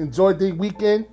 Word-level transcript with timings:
enjoyed 0.00 0.38
the 0.38 0.52
weekend. 0.52 1.06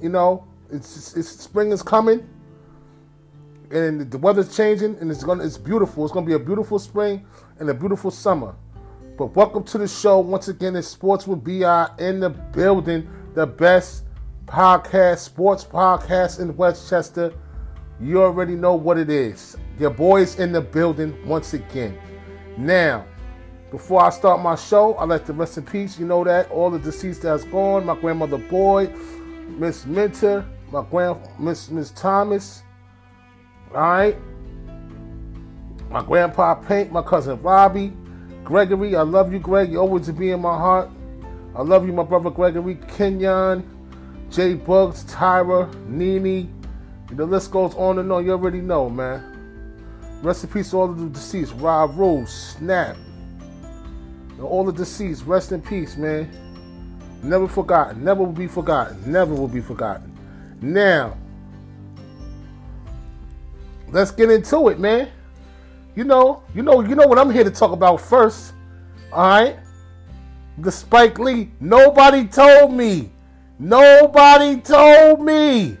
You 0.00 0.08
know, 0.08 0.46
it's, 0.70 1.16
it's 1.16 1.28
spring 1.28 1.72
is 1.72 1.82
coming, 1.82 2.26
and 3.70 4.10
the 4.10 4.16
weather's 4.16 4.56
changing, 4.56 4.96
and 5.00 5.10
it's 5.10 5.24
gonna 5.24 5.44
it's 5.44 5.58
beautiful. 5.58 6.04
It's 6.04 6.14
gonna 6.14 6.26
be 6.26 6.34
a 6.34 6.38
beautiful 6.38 6.78
spring 6.78 7.26
and 7.58 7.68
a 7.68 7.74
beautiful 7.74 8.10
summer. 8.10 8.54
But 9.18 9.36
welcome 9.36 9.64
to 9.64 9.78
the 9.78 9.88
show 9.88 10.20
once 10.20 10.48
again. 10.48 10.76
It's 10.76 10.88
Sports 10.88 11.26
with 11.26 11.44
Bi 11.44 11.88
in 11.98 12.20
the 12.20 12.30
building, 12.30 13.08
the 13.34 13.46
best 13.46 14.04
podcast, 14.46 15.18
sports 15.18 15.64
podcast 15.64 16.40
in 16.40 16.56
Westchester. 16.56 17.34
You 18.00 18.22
already 18.22 18.54
know 18.54 18.74
what 18.74 18.96
it 18.96 19.10
is. 19.10 19.58
Your 19.78 19.90
boys 19.90 20.38
in 20.38 20.52
the 20.52 20.60
building 20.62 21.14
once 21.26 21.52
again. 21.52 21.98
Now, 22.56 23.04
before 23.70 24.02
I 24.02 24.10
start 24.10 24.40
my 24.40 24.56
show, 24.56 24.94
I 24.94 25.04
like 25.04 25.24
to 25.26 25.32
rest 25.32 25.56
in 25.56 25.64
peace. 25.64 25.98
You 25.98 26.06
know 26.06 26.24
that 26.24 26.50
all 26.50 26.70
the 26.70 26.78
deceased 26.78 27.22
that's 27.22 27.44
gone. 27.44 27.86
My 27.86 27.94
grandmother 27.94 28.38
Boyd, 28.38 28.92
Miss 29.48 29.86
Minter, 29.86 30.44
my 30.72 30.84
grand 30.90 31.20
Miss 31.38 31.70
Miss 31.70 31.90
Thomas. 31.92 32.62
All 33.72 33.80
right. 33.80 34.16
My 35.88 36.02
grandpa 36.02 36.54
Paint, 36.54 36.92
my 36.92 37.02
cousin 37.02 37.40
Robbie, 37.42 37.92
Gregory. 38.44 38.96
I 38.96 39.02
love 39.02 39.32
you, 39.32 39.38
Greg. 39.38 39.70
You 39.70 39.78
always 39.78 40.08
be 40.10 40.30
in 40.30 40.40
my 40.40 40.56
heart. 40.56 40.90
I 41.54 41.62
love 41.62 41.86
you, 41.86 41.92
my 41.92 42.04
brother 42.04 42.30
Gregory, 42.30 42.76
Kenyon, 42.96 43.64
Jay 44.30 44.54
Bugs, 44.54 45.04
Tyra, 45.04 45.72
Nene. 45.86 46.52
The 47.12 47.26
list 47.26 47.50
goes 47.50 47.74
on 47.74 47.98
and 47.98 48.10
on. 48.12 48.24
You 48.24 48.32
already 48.32 48.60
know, 48.60 48.88
man. 48.88 49.26
Rest 50.22 50.44
in 50.44 50.50
peace 50.50 50.72
all 50.74 50.90
of 50.90 50.98
the 50.98 51.08
deceased. 51.08 51.54
Rob 51.56 51.96
Rose, 51.96 52.32
Snap. 52.32 52.96
All 54.40 54.64
the 54.64 54.72
deceased, 54.72 55.26
rest 55.26 55.52
in 55.52 55.60
peace, 55.60 55.96
man. 55.96 56.30
Never 57.22 57.46
forgotten. 57.46 58.02
Never 58.02 58.24
will 58.24 58.32
be 58.32 58.46
forgotten. 58.46 59.10
Never 59.10 59.34
will 59.34 59.48
be 59.48 59.60
forgotten. 59.60 60.16
Now, 60.62 61.16
let's 63.88 64.10
get 64.10 64.30
into 64.30 64.68
it, 64.68 64.78
man. 64.78 65.10
You 65.94 66.04
know, 66.04 66.42
you 66.54 66.62
know, 66.62 66.80
you 66.80 66.94
know 66.94 67.06
what 67.06 67.18
I'm 67.18 67.30
here 67.30 67.44
to 67.44 67.50
talk 67.50 67.72
about 67.72 68.00
first. 68.00 68.54
All 69.12 69.28
right. 69.28 69.58
The 70.58 70.72
Spike 70.72 71.18
Lee. 71.18 71.50
Nobody 71.60 72.26
told 72.26 72.72
me. 72.72 73.10
Nobody 73.58 74.58
told 74.60 75.20
me. 75.22 75.76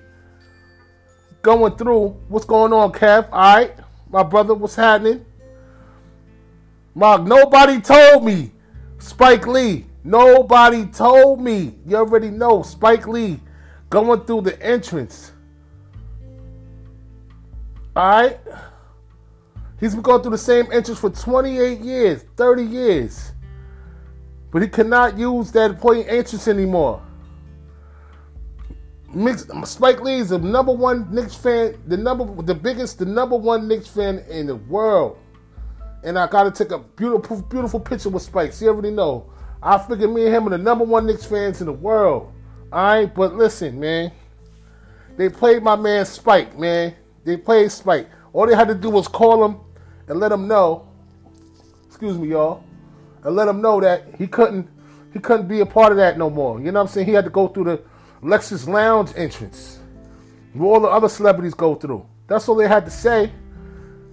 Going 1.40 1.76
through 1.76 2.08
what's 2.28 2.44
going 2.44 2.74
on, 2.74 2.92
Kev. 2.92 3.28
All 3.32 3.56
right, 3.56 3.72
my 4.10 4.22
brother, 4.22 4.52
what's 4.52 4.74
happening? 4.74 5.24
Mark, 6.94 7.22
nobody 7.22 7.80
told 7.80 8.24
me. 8.24 8.52
Spike 8.98 9.46
Lee. 9.46 9.86
Nobody 10.02 10.86
told 10.86 11.40
me. 11.40 11.74
You 11.86 11.96
already 11.96 12.30
know. 12.30 12.62
Spike 12.62 13.06
Lee 13.06 13.40
going 13.88 14.20
through 14.24 14.42
the 14.42 14.62
entrance. 14.62 15.32
Alright? 17.96 18.40
He's 19.78 19.94
been 19.94 20.02
going 20.02 20.22
through 20.22 20.32
the 20.32 20.38
same 20.38 20.66
entrance 20.72 21.00
for 21.00 21.10
28 21.10 21.80
years, 21.80 22.24
30 22.36 22.62
years. 22.62 23.32
But 24.50 24.62
he 24.62 24.68
cannot 24.68 25.16
use 25.16 25.52
that 25.52 25.78
point 25.78 26.06
entrance 26.08 26.48
anymore. 26.48 27.02
Mix, 29.12 29.46
Spike 29.64 30.00
Lee 30.02 30.18
is 30.18 30.28
the 30.28 30.38
number 30.38 30.72
one 30.72 31.12
Knicks 31.12 31.34
fan, 31.34 31.80
the 31.86 31.96
number, 31.96 32.42
the 32.42 32.54
biggest, 32.54 32.98
the 32.98 33.04
number 33.04 33.36
one 33.36 33.66
Knicks 33.66 33.88
fan 33.88 34.24
in 34.28 34.46
the 34.46 34.56
world. 34.56 35.18
And 36.02 36.18
I 36.18 36.26
got 36.26 36.44
to 36.44 36.50
take 36.50 36.72
a 36.72 36.78
beautiful, 36.78 37.42
beautiful 37.42 37.80
picture 37.80 38.08
with 38.08 38.22
Spike. 38.22 38.58
You 38.60 38.68
already 38.68 38.90
know. 38.90 39.30
I 39.62 39.78
figured 39.78 40.10
me 40.10 40.24
and 40.24 40.34
him 40.34 40.46
are 40.46 40.50
the 40.50 40.58
number 40.58 40.84
one 40.84 41.06
Knicks 41.06 41.26
fans 41.26 41.60
in 41.60 41.66
the 41.66 41.72
world. 41.72 42.32
All 42.72 42.84
right, 42.84 43.14
but 43.14 43.34
listen, 43.34 43.78
man. 43.78 44.12
They 45.16 45.28
played 45.28 45.62
my 45.62 45.76
man 45.76 46.06
Spike, 46.06 46.58
man. 46.58 46.94
They 47.24 47.36
played 47.36 47.70
Spike. 47.70 48.08
All 48.32 48.46
they 48.46 48.54
had 48.54 48.68
to 48.68 48.74
do 48.74 48.88
was 48.88 49.08
call 49.08 49.44
him 49.44 49.60
and 50.08 50.18
let 50.18 50.32
him 50.32 50.48
know. 50.48 50.88
Excuse 51.86 52.16
me, 52.16 52.28
y'all. 52.28 52.64
And 53.22 53.36
let 53.36 53.48
him 53.48 53.60
know 53.60 53.80
that 53.80 54.14
he 54.16 54.26
couldn't 54.26 54.68
he 55.12 55.18
couldn't 55.18 55.48
be 55.48 55.60
a 55.60 55.66
part 55.66 55.92
of 55.92 55.98
that 55.98 56.16
no 56.16 56.30
more. 56.30 56.58
You 56.58 56.72
know 56.72 56.80
what 56.80 56.88
I'm 56.88 56.92
saying? 56.92 57.06
He 57.06 57.12
had 57.12 57.24
to 57.24 57.30
go 57.30 57.48
through 57.48 57.64
the 57.64 57.82
Lexus 58.22 58.66
Lounge 58.66 59.12
entrance. 59.16 59.80
Where 60.54 60.70
all 60.70 60.80
the 60.80 60.88
other 60.88 61.08
celebrities 61.08 61.54
go 61.54 61.74
through. 61.74 62.06
That's 62.26 62.48
all 62.48 62.54
they 62.54 62.68
had 62.68 62.84
to 62.84 62.90
say. 62.90 63.32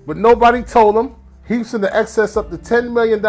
But 0.05 0.17
nobody 0.17 0.63
told 0.63 0.97
him 0.97 1.15
he's 1.47 1.73
in 1.73 1.81
the 1.81 1.95
excess 1.95 2.37
up 2.37 2.49
to 2.49 2.57
$10 2.57 2.91
million 2.91 3.23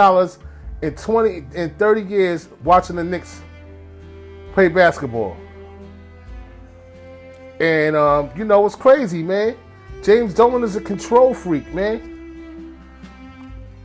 in 0.83 0.95
20 0.95 1.45
in 1.55 1.71
30 1.71 2.03
years 2.03 2.49
watching 2.65 2.97
the 2.97 3.05
Knicks 3.05 3.43
play 4.53 4.69
basketball. 4.69 5.37
And 7.61 7.97
um, 7.97 8.31
you 8.37 8.45
know, 8.45 8.65
it's 8.67 8.77
crazy, 8.77 9.23
man. 9.23 9.57
James 10.03 10.33
Dolan 10.33 10.63
is 10.63 10.77
a 10.77 10.81
control 10.81 11.35
freak, 11.35 11.73
man. 11.75 12.79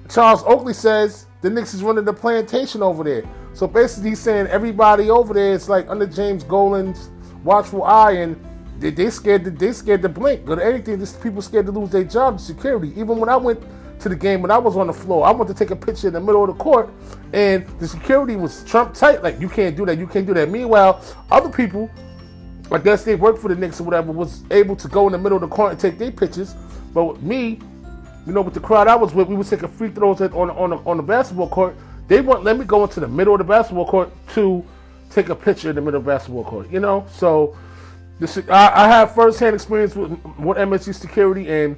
Charles 0.09 0.44
Oakley 0.44 0.73
says 0.73 1.25
the 1.41 1.50
Knicks 1.50 1.73
is 1.73 1.81
running 1.81 2.05
the 2.05 2.13
plantation 2.13 2.83
over 2.83 3.03
there. 3.03 3.23
So 3.53 3.67
basically, 3.67 4.11
he's 4.11 4.19
saying 4.19 4.47
everybody 4.47 5.09
over 5.09 5.33
there 5.33 5.53
is 5.53 5.69
like 5.69 5.89
under 5.89 6.05
James 6.05 6.44
Dolan's 6.44 7.09
watchful 7.44 7.83
eye, 7.83 8.13
and 8.13 8.39
they, 8.79 8.91
they 8.91 9.09
scared 9.09 9.44
to, 9.45 9.51
they 9.51 9.73
scared 9.73 10.01
to 10.03 10.09
blink. 10.09 10.45
But 10.45 10.59
anything, 10.59 11.00
this 11.00 11.13
people 11.13 11.41
scared 11.41 11.65
to 11.65 11.71
lose 11.71 11.89
their 11.89 12.03
job, 12.03 12.39
security. 12.39 12.89
Even 12.95 13.17
when 13.17 13.29
I 13.29 13.38
went 13.38 13.61
to 14.03 14.09
the 14.09 14.16
game 14.16 14.41
when 14.41 14.52
I 14.52 14.58
was 14.58 14.75
on 14.75 14.88
the 14.88 14.94
floor. 14.94 15.25
I 15.25 15.31
went 15.31 15.47
to 15.47 15.53
take 15.53 15.72
a 15.72 15.75
picture 15.75 16.08
in 16.08 16.14
the 16.14 16.19
middle 16.19 16.44
of 16.44 16.56
the 16.56 16.64
court, 16.64 16.90
and 17.31 17.66
the 17.80 17.88
security 17.88 18.36
was 18.36 18.64
Trump 18.66 18.94
tight. 18.94 19.24
Like 19.24 19.40
you 19.40 19.50
can't 19.50 19.75
do 19.75 19.86
that. 19.86 19.97
You 19.97 20.08
can't 20.08 20.28
do 20.28 20.34
that. 20.34 20.50
Meanwhile, 20.50 21.02
other 21.31 21.50
people, 21.50 21.90
I 22.72 22.78
guess 22.78 23.03
they 23.03 23.16
worked 23.16 23.40
for 23.40 23.47
the 23.47 23.56
Knicks 23.56 23.80
or 23.80 23.86
whatever, 23.86 24.12
was 24.12 24.44
able 24.52 24.75
to 24.75 24.88
go 24.88 25.08
in 25.08 25.13
the 25.13 25.18
middle 25.18 25.38
of 25.38 25.42
the 25.42 25.47
court 25.47 25.72
and 25.72 25.80
take 25.80 25.97
their 25.97 26.12
pictures. 26.12 26.53
But 26.94 27.24
me, 27.24 27.59
you 28.28 28.34
know, 28.34 28.42
with 28.42 28.53
the 28.53 28.59
crowd 28.59 28.88
I 28.88 28.96
was 28.96 29.13
with, 29.13 29.28
we 29.30 29.42
take 29.44 29.63
a 29.63 29.68
free 29.68 29.90
throws 29.90 30.22
on 30.22 30.50
on 30.52 30.69
the, 30.72 30.78
on 30.78 30.97
the 30.97 31.03
basketball 31.03 31.50
court. 31.50 31.75
They 32.08 32.19
wouldn't 32.19 32.44
let 32.44 32.59
me 32.59 32.66
go 32.66 32.84
into 32.84 33.00
the 33.00 33.08
middle 33.08 33.34
of 33.34 33.38
the 33.40 33.46
basketball 33.46 33.88
court 33.88 34.12
to 34.34 34.66
take 35.09 35.30
a 35.30 35.36
picture 35.36 35.69
in 35.69 35.75
the 35.75 35.81
middle 35.81 36.00
of 36.00 36.06
the 36.06 36.12
basketball 36.12 36.44
court. 36.44 36.69
You 36.69 36.81
know, 36.81 37.06
so 37.09 37.58
this 38.19 38.38
I, 38.50 38.84
I 38.84 38.88
have 38.90 39.16
firsthand 39.16 39.56
experience 39.56 39.96
with, 39.96 40.12
with 40.12 40.58
MSG 40.58 40.94
security 40.94 41.50
and 41.50 41.78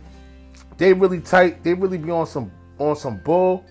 they 0.78 0.94
really 0.94 1.22
tight. 1.22 1.63
They 1.63 1.74
really 1.74 1.97
be 1.97 2.12
on 2.12 2.28
some 2.28 2.52
on 2.78 2.96
some 2.96 3.18
bull, 3.18 3.66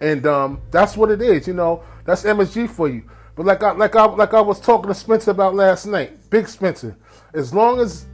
and 0.00 0.26
um, 0.26 0.60
that's 0.70 0.96
what 0.96 1.10
it 1.10 1.20
is. 1.20 1.46
You 1.46 1.54
know, 1.54 1.82
that's 2.04 2.24
MSG 2.24 2.70
for 2.70 2.88
you. 2.88 3.04
But 3.36 3.46
like 3.46 3.62
I 3.62 3.72
like 3.72 3.94
I 3.94 4.04
like 4.06 4.34
I 4.34 4.40
was 4.40 4.60
talking 4.60 4.88
to 4.88 4.94
Spencer 4.94 5.30
about 5.30 5.54
last 5.54 5.86
night, 5.86 6.28
Big 6.30 6.48
Spencer. 6.48 6.96
As 7.34 7.54
long 7.54 7.80
as 7.80 8.06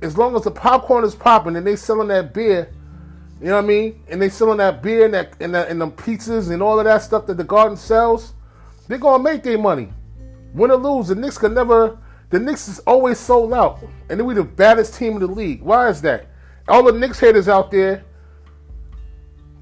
as 0.00 0.16
long 0.16 0.34
as 0.34 0.42
the 0.42 0.50
popcorn 0.50 1.04
is 1.04 1.14
popping 1.14 1.56
and 1.56 1.66
they 1.66 1.76
selling 1.76 2.08
that 2.08 2.32
beer, 2.32 2.72
you 3.40 3.48
know 3.48 3.56
what 3.56 3.64
I 3.64 3.66
mean, 3.66 4.02
and 4.08 4.20
they 4.20 4.28
selling 4.28 4.58
that 4.58 4.82
beer 4.82 5.04
and 5.04 5.14
that 5.14 5.34
and, 5.40 5.54
that, 5.54 5.68
and 5.68 5.80
them 5.80 5.92
pizzas 5.92 6.50
and 6.50 6.62
all 6.62 6.78
of 6.78 6.84
that 6.84 7.02
stuff 7.02 7.26
that 7.26 7.36
the 7.36 7.44
garden 7.44 7.76
sells, 7.76 8.32
they're 8.88 8.98
gonna 8.98 9.22
make 9.22 9.42
their 9.42 9.58
money. 9.58 9.92
Win 10.54 10.70
or 10.70 10.76
lose, 10.76 11.08
the 11.08 11.14
Knicks 11.14 11.38
can 11.38 11.54
never. 11.54 11.98
The 12.30 12.38
Knicks 12.38 12.66
is 12.66 12.78
always 12.80 13.18
sold 13.18 13.52
out, 13.52 13.80
and 14.08 14.18
then 14.18 14.26
we 14.26 14.32
the 14.32 14.42
baddest 14.42 14.94
team 14.94 15.14
in 15.14 15.18
the 15.18 15.26
league. 15.26 15.60
Why 15.60 15.90
is 15.90 16.00
that? 16.00 16.28
All 16.68 16.82
the 16.84 16.92
Knicks 16.92 17.20
haters 17.20 17.48
out 17.48 17.70
there, 17.70 18.04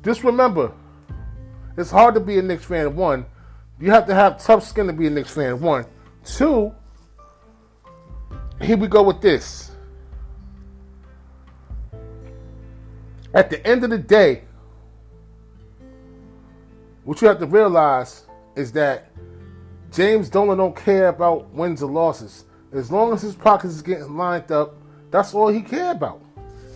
just 0.03 0.25
remember, 0.25 0.73
it's 1.77 1.91
hard 1.91 2.15
to 2.15 2.21
be 2.21 2.39
a 2.39 2.43
Knicks 2.43 2.65
fan. 2.65 2.95
One, 2.97 3.27
you 3.81 3.91
have 3.91 4.07
to 4.07 4.15
have 4.15 4.43
tough 4.43 4.65
skin 4.65 4.87
to 4.87 4.93
be 4.93 5.07
a 5.07 5.11
Knicks 5.11 5.35
fan. 5.35 5.61
One, 5.61 5.87
two. 6.25 6.73
Here 8.61 8.77
we 8.77 8.89
go 8.89 9.03
with 9.03 9.23
this. 9.23 9.71
At 13.33 13.49
the 13.49 13.65
end 13.67 13.85
of 13.85 13.91
the 13.91 13.99
day, 13.99 14.43
what 17.05 17.23
you 17.23 17.29
have 17.29 17.39
to 17.39 17.47
realize 17.47 18.27
is 18.57 18.73
that 18.73 19.11
James 19.93 20.29
Dolan 20.29 20.59
don't 20.59 20.77
care 20.77 21.09
about 21.09 21.51
wins 21.51 21.83
or 21.83 21.91
losses. 21.91 22.45
As 22.73 22.93
long 22.93 23.13
as 23.13 23.23
his 23.23 23.35
pockets 23.35 23.75
is 23.75 23.83
getting 23.83 24.17
lined 24.17 24.53
up, 24.53 24.75
that's 25.11 25.33
all 25.35 25.49
he 25.49 25.63
care 25.63 25.93
about. 25.93 26.21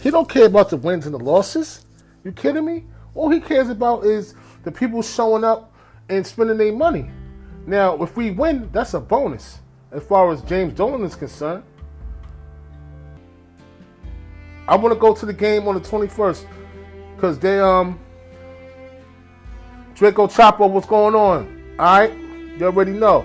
He 0.05 0.11
don't 0.11 0.29
care 0.29 0.45
about 0.45 0.69
the 0.69 0.77
wins 0.77 1.07
and 1.07 1.15
the 1.15 1.19
losses. 1.19 1.87
You 2.25 2.33
kidding 2.33 2.67
me? 2.67 2.85
All 3.15 3.31
he 3.31 3.41
cares 3.41 3.71
about 3.71 4.05
is 4.05 4.35
the 4.63 4.71
people 4.71 5.01
showing 5.01 5.45
up 5.45 5.75
and 6.11 6.27
spending 6.27 6.59
their 6.59 6.75
money. 6.75 7.11
Now, 7.67 8.03
if 8.03 8.15
we 8.15 8.31
win, 8.31 8.69
that's 8.71 8.93
a 8.93 9.01
bonus 9.01 9.61
as 9.93 10.05
far 10.05 10.31
as 10.31 10.43
James 10.43 10.75
Dolan 10.75 11.05
is 11.05 11.17
concerned. 11.17 11.65
I 14.69 14.77
want 14.77 14.93
to 14.93 15.01
go 15.01 15.15
to 15.15 15.25
the 15.25 15.33
game 15.33 15.67
on 15.69 15.75
the 15.75 15.81
21st 15.81 16.45
because 17.17 17.39
they 17.39 17.59
um 17.59 17.99
Draco 19.95 20.27
Chapo, 20.27 20.69
what's 20.69 20.87
going 20.87 21.15
on? 21.15 21.77
All 21.79 21.87
right, 21.87 22.15
you 22.59 22.67
already 22.67 22.93
know. 22.93 23.25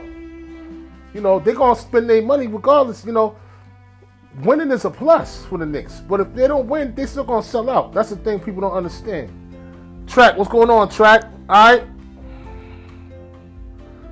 You 1.14 1.20
know 1.20 1.40
they're 1.40 1.56
gonna 1.56 1.78
spend 1.78 2.10
their 2.10 2.22
money 2.22 2.48
regardless. 2.48 3.04
You 3.04 3.12
know 3.12 3.36
winning 4.44 4.72
is 4.72 4.86
a 4.86 4.90
plus 4.90 5.46
for 5.46 5.58
the 5.58 5.66
Knicks. 5.66 6.00
But 6.02 6.20
if 6.20 6.34
they 6.34 6.48
don't 6.48 6.68
win, 6.68 6.96
they 6.96 7.06
still 7.06 7.24
gonna 7.24 7.44
sell 7.44 7.70
out. 7.70 7.94
That's 7.94 8.10
the 8.10 8.16
thing 8.16 8.40
people 8.40 8.62
don't 8.62 8.74
understand. 8.74 9.31
Track, 10.08 10.38
what's 10.38 10.50
going 10.50 10.70
on, 10.70 10.90
Track? 10.90 11.24
Alright. 11.50 11.84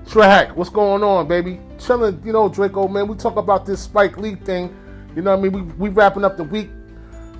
Track, 0.08 0.56
what's 0.56 0.70
going 0.70 1.04
on, 1.04 1.28
baby? 1.28 1.60
Chilling, 1.80 2.22
you 2.24 2.32
know, 2.32 2.48
Draco, 2.50 2.88
man. 2.88 3.08
We 3.08 3.16
talk 3.16 3.36
about 3.36 3.66
this 3.66 3.82
Spike 3.82 4.18
Lee 4.18 4.36
thing. 4.36 4.76
You 5.16 5.22
know 5.22 5.36
what 5.36 5.40
I 5.40 5.50
mean? 5.50 5.52
We, 5.52 5.90
we 5.90 5.90
wrapping 5.90 6.24
up 6.24 6.38
the 6.38 6.44
week, 6.44 6.70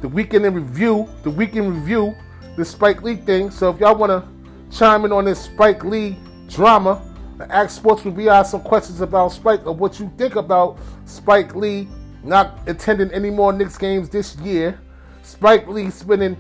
the 0.02 0.08
weekend 0.08 0.46
in 0.46 0.54
review, 0.54 1.08
the 1.24 1.30
weekend 1.30 1.74
review, 1.74 2.16
the 2.58 2.66
Spike 2.66 3.04
Lee 3.04 3.16
thing. 3.16 3.52
So 3.52 3.70
if 3.70 3.80
y'all 3.80 3.96
want 3.96 4.12
to 4.12 4.76
chime 4.76 5.06
in 5.06 5.12
on 5.12 5.26
this 5.26 5.40
Spike 5.40 5.84
Lee 5.84 6.18
drama, 6.50 7.02
ask 7.50 7.76
Sports 7.76 8.04
will 8.04 8.12
be 8.12 8.28
asked 8.28 8.52
some 8.52 8.62
questions 8.62 9.02
about 9.02 9.30
Spike 9.30 9.66
or 9.66 9.74
what 9.74 10.00
you 10.00 10.12
think 10.18 10.36
about 10.36 10.78
Spike 11.06 11.56
Lee 11.56 11.88
not 12.24 12.60
attending 12.68 13.12
any 13.12 13.30
more 13.30 13.54
Knicks 13.54 13.78
games 13.78 14.10
this 14.10 14.36
year. 14.38 14.80
Spike 15.24 15.68
Lee 15.68 15.90
spending 15.90 16.38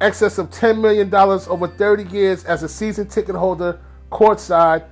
excess 0.00 0.38
of 0.38 0.50
$10 0.50 0.80
million 0.80 1.14
over 1.14 1.68
30 1.68 2.04
years 2.04 2.44
as 2.44 2.62
a 2.62 2.68
season 2.68 3.06
ticket 3.06 3.34
holder 3.34 3.80
courtside, 4.10 4.84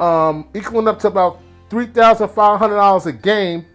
um, 0.00 0.48
equaling 0.54 0.88
up 0.88 0.98
to 1.00 1.08
about 1.08 1.40
$3,500 1.70 3.06
a 3.06 3.12
game, 3.12 3.66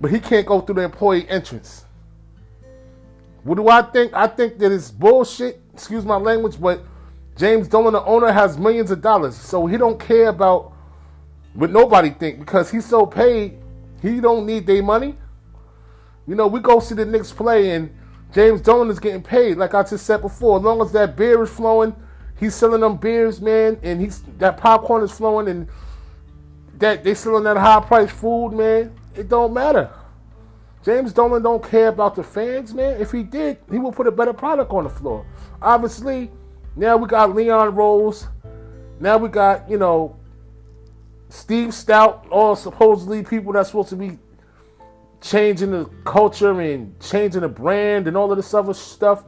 but 0.00 0.10
he 0.10 0.20
can't 0.20 0.46
go 0.46 0.60
through 0.60 0.76
the 0.76 0.82
employee 0.82 1.28
entrance. 1.28 1.84
What 3.42 3.56
do 3.56 3.68
I 3.68 3.82
think? 3.82 4.12
I 4.14 4.26
think 4.26 4.58
that 4.58 4.70
it's 4.70 4.90
bullshit, 4.90 5.60
excuse 5.72 6.04
my 6.04 6.16
language, 6.16 6.60
but 6.60 6.84
James 7.36 7.68
Dolan, 7.68 7.94
the 7.94 8.04
owner, 8.04 8.30
has 8.30 8.58
millions 8.58 8.90
of 8.90 9.00
dollars, 9.00 9.34
so 9.34 9.66
he 9.66 9.76
don't 9.76 9.98
care 9.98 10.28
about 10.28 10.72
what 11.54 11.70
nobody 11.70 12.10
think 12.10 12.38
because 12.38 12.70
he's 12.70 12.84
so 12.84 13.06
paid, 13.06 13.59
he 14.00 14.20
don't 14.20 14.46
need 14.46 14.66
their 14.66 14.82
money. 14.82 15.16
You 16.26 16.34
know, 16.34 16.46
we 16.46 16.60
go 16.60 16.80
see 16.80 16.94
the 16.94 17.04
Knicks 17.04 17.32
play 17.32 17.70
and 17.70 17.94
James 18.32 18.60
Dolan 18.60 18.90
is 18.90 19.00
getting 19.00 19.22
paid, 19.22 19.56
like 19.56 19.74
I 19.74 19.82
just 19.82 20.06
said 20.06 20.22
before. 20.22 20.58
As 20.58 20.62
long 20.62 20.80
as 20.80 20.92
that 20.92 21.16
beer 21.16 21.42
is 21.42 21.50
flowing, 21.50 21.94
he's 22.38 22.54
selling 22.54 22.80
them 22.80 22.96
beers, 22.96 23.40
man, 23.40 23.78
and 23.82 24.00
he's 24.00 24.22
that 24.38 24.56
popcorn 24.56 25.02
is 25.02 25.10
flowing, 25.10 25.48
and 25.48 25.68
that 26.78 27.02
they 27.02 27.14
selling 27.14 27.44
that 27.44 27.56
high 27.56 27.80
price 27.80 28.10
food, 28.10 28.52
man. 28.52 28.94
It 29.16 29.28
don't 29.28 29.52
matter. 29.52 29.90
James 30.84 31.12
Dolan 31.12 31.42
don't 31.42 31.62
care 31.62 31.88
about 31.88 32.14
the 32.14 32.22
fans, 32.22 32.72
man. 32.72 33.00
If 33.00 33.10
he 33.10 33.22
did, 33.22 33.58
he 33.70 33.78
would 33.78 33.94
put 33.94 34.06
a 34.06 34.12
better 34.12 34.32
product 34.32 34.72
on 34.72 34.84
the 34.84 34.90
floor. 34.90 35.26
Obviously, 35.60 36.30
now 36.76 36.96
we 36.96 37.08
got 37.08 37.34
Leon 37.34 37.74
Rose. 37.74 38.28
Now 39.00 39.18
we 39.18 39.28
got 39.28 39.68
you 39.68 39.78
know 39.78 40.16
Steve 41.30 41.68
Stoute, 41.68 42.28
all 42.30 42.56
supposedly 42.56 43.22
people 43.22 43.52
that's 43.52 43.68
supposed 43.68 43.88
to 43.90 43.96
be 43.96 44.18
changing 45.20 45.70
the 45.70 45.84
culture 46.04 46.60
and 46.60 46.98
changing 47.00 47.42
the 47.42 47.48
brand 47.48 48.08
and 48.08 48.16
all 48.16 48.30
of 48.30 48.36
this 48.36 48.52
other 48.52 48.74
stuff. 48.74 49.24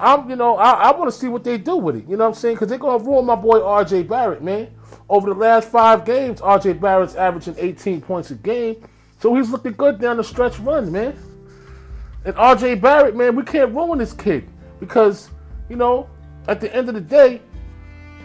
I'm, 0.00 0.28
you 0.28 0.36
know, 0.36 0.56
I, 0.56 0.70
I 0.70 0.96
want 0.96 1.12
to 1.12 1.16
see 1.16 1.28
what 1.28 1.44
they 1.44 1.58
do 1.58 1.76
with 1.76 1.96
it. 1.96 2.04
You 2.08 2.16
know 2.16 2.24
what 2.24 2.34
I'm 2.36 2.40
saying? 2.40 2.54
Because 2.54 2.68
they're 2.68 2.78
going 2.78 2.98
to 2.98 3.04
ruin 3.04 3.26
my 3.26 3.34
boy 3.34 3.58
RJ 3.60 4.08
Barrett, 4.08 4.42
man. 4.42 4.74
Over 5.08 5.28
the 5.32 5.38
last 5.38 5.68
five 5.68 6.04
games, 6.04 6.40
RJ 6.40 6.80
Barrett's 6.80 7.14
averaging 7.14 7.54
18 7.58 8.00
points 8.00 8.30
a 8.30 8.34
game. 8.34 8.82
So 9.20 9.34
he's 9.36 9.50
looking 9.50 9.72
good 9.72 10.00
down 10.00 10.16
the 10.16 10.24
stretch 10.24 10.58
run, 10.58 10.90
man. 10.90 11.16
And 12.24 12.34
RJ 12.34 12.80
Barrett, 12.80 13.14
man, 13.14 13.36
we 13.36 13.42
can't 13.42 13.74
ruin 13.74 13.98
this 13.98 14.12
kid. 14.12 14.48
Because, 14.80 15.28
you 15.68 15.76
know, 15.76 16.08
at 16.48 16.60
the 16.60 16.74
end 16.74 16.88
of 16.88 16.94
the 16.94 17.00
day, 17.00 17.42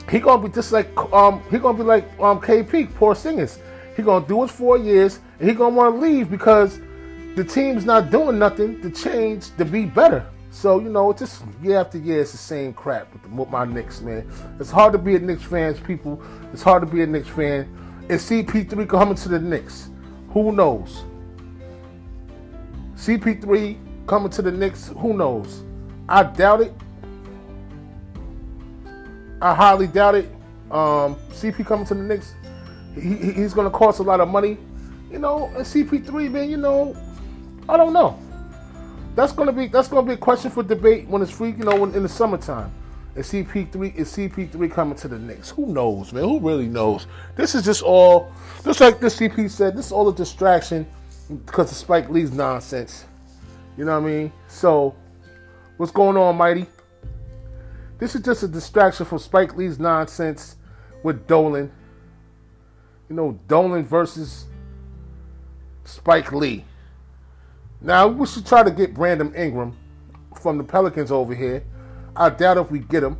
he 0.09 0.19
gonna 0.19 0.42
be 0.42 0.54
just 0.54 0.71
like 0.71 0.95
um 1.12 1.42
he 1.51 1.57
gonna 1.57 1.77
be 1.77 1.83
like 1.83 2.06
um 2.19 2.39
KP, 2.39 3.15
singers. 3.15 3.59
He 3.95 4.04
gonna 4.04 4.25
do 4.25 4.44
his 4.44 4.51
four 4.51 4.77
years 4.77 5.19
and 5.39 5.50
he 5.50 5.56
gonna 5.56 5.75
want 5.75 5.95
to 5.95 6.01
leave 6.01 6.30
because 6.30 6.80
the 7.36 7.44
team's 7.44 7.86
not 7.86 8.09
doing 8.09 8.39
nothing 8.39 8.81
to 8.81 8.89
change 8.89 9.56
to 9.57 9.65
be 9.65 9.86
better. 9.86 10.25
So 10.51 10.80
you 10.80 10.89
know, 10.89 11.12
it's 11.12 11.19
just 11.19 11.44
year 11.62 11.80
after 11.80 11.98
year, 11.98 12.21
it's 12.21 12.31
the 12.31 12.38
same 12.38 12.74
crap 12.74 13.12
with, 13.13 13.24
the, 13.24 13.30
with 13.30 13.50
my 13.50 13.65
Knicks, 13.65 14.01
man. 14.01 14.30
It's 14.59 14.71
hard 14.71 14.94
to 14.94 14.98
be 14.98 15.15
a 15.15 15.19
Knicks 15.19 15.44
fan, 15.44 15.74
people. 15.75 16.21
It's 16.54 16.63
hard 16.63 16.81
to 16.81 16.88
be 16.88 17.04
a 17.04 17.07
Knicks 17.07 17.27
fan. 17.27 17.68
Is 18.09 18.24
CP3 18.30 18.88
coming 18.88 19.15
to 19.15 19.30
the 19.30 19.39
Knicks? 19.39 19.89
Who 20.30 20.51
knows? 20.54 21.04
CP3 22.95 24.07
coming 24.07 24.30
to 24.31 24.42
the 24.42 24.51
Knicks? 24.51 24.88
Who 24.98 25.13
knows? 25.13 25.63
I 26.07 26.24
doubt 26.24 26.62
it. 26.62 26.74
I 29.41 29.53
highly 29.53 29.87
doubt 29.87 30.15
it. 30.15 30.25
Um, 30.71 31.15
CP 31.31 31.65
coming 31.65 31.85
to 31.87 31.93
the 31.93 32.03
Knicks, 32.03 32.33
he, 32.95 33.15
he's 33.31 33.53
going 33.53 33.69
to 33.69 33.75
cost 33.75 33.99
a 33.99 34.03
lot 34.03 34.19
of 34.19 34.27
money. 34.27 34.57
You 35.11 35.19
know, 35.19 35.45
and 35.55 35.65
CP3, 35.65 36.31
man, 36.31 36.49
you 36.49 36.57
know, 36.57 36.95
I 37.69 37.77
don't 37.77 37.93
know. 37.93 38.19
That's 39.15 39.31
gonna 39.31 39.51
be 39.51 39.65
that's 39.65 39.87
gonna 39.87 40.05
be 40.05 40.13
a 40.13 40.17
question 40.17 40.51
for 40.51 40.61
debate 40.61 41.07
when 41.07 41.23
it's 41.23 41.31
free. 41.31 41.49
You 41.49 41.63
know, 41.63 41.85
in 41.85 42.03
the 42.03 42.09
summertime. 42.09 42.71
Is 43.15 43.31
CP3 43.31 43.95
is 43.95 44.15
CP3 44.15 44.71
coming 44.71 44.95
to 44.97 45.07
the 45.07 45.17
Knicks? 45.17 45.49
Who 45.49 45.65
knows, 45.65 46.13
man? 46.13 46.23
Who 46.23 46.39
really 46.39 46.67
knows? 46.67 47.07
This 47.35 47.55
is 47.55 47.65
just 47.65 47.81
all, 47.81 48.31
just 48.63 48.79
like 48.79 48.99
this 48.99 49.19
CP 49.19 49.49
said. 49.49 49.75
This 49.75 49.87
is 49.87 49.91
all 49.91 50.07
a 50.07 50.13
distraction 50.13 50.85
because 51.27 51.71
of 51.71 51.77
Spike 51.77 52.09
Lee's 52.11 52.31
nonsense. 52.31 53.05
You 53.75 53.85
know 53.85 53.99
what 53.99 54.07
I 54.07 54.11
mean? 54.11 54.31
So, 54.49 54.95
what's 55.77 55.91
going 55.91 56.15
on, 56.15 56.37
Mighty? 56.37 56.67
This 57.99 58.13
is 58.13 58.21
just 58.21 58.44
a 58.44 58.47
distraction 58.47 59.05
from 59.05 59.19
Spike 59.19 59.55
Lee's 59.55 59.79
nonsense 59.79 60.57
with 61.03 61.25
Dolan. 61.27 61.71
You 63.09 63.15
know, 63.15 63.39
Dolan 63.47 63.83
versus 63.85 64.45
Spike 65.83 66.31
Lee. 66.31 66.63
Now 67.81 68.07
we 68.07 68.27
should 68.27 68.45
try 68.45 68.63
to 68.63 68.71
get 68.71 68.94
Brandon 68.94 69.33
Ingram 69.33 69.75
from 70.41 70.57
the 70.57 70.63
Pelicans 70.63 71.11
over 71.11 71.33
here. 71.33 71.63
I 72.15 72.29
doubt 72.29 72.57
if 72.57 72.71
we 72.71 72.79
get 72.79 73.03
him, 73.03 73.17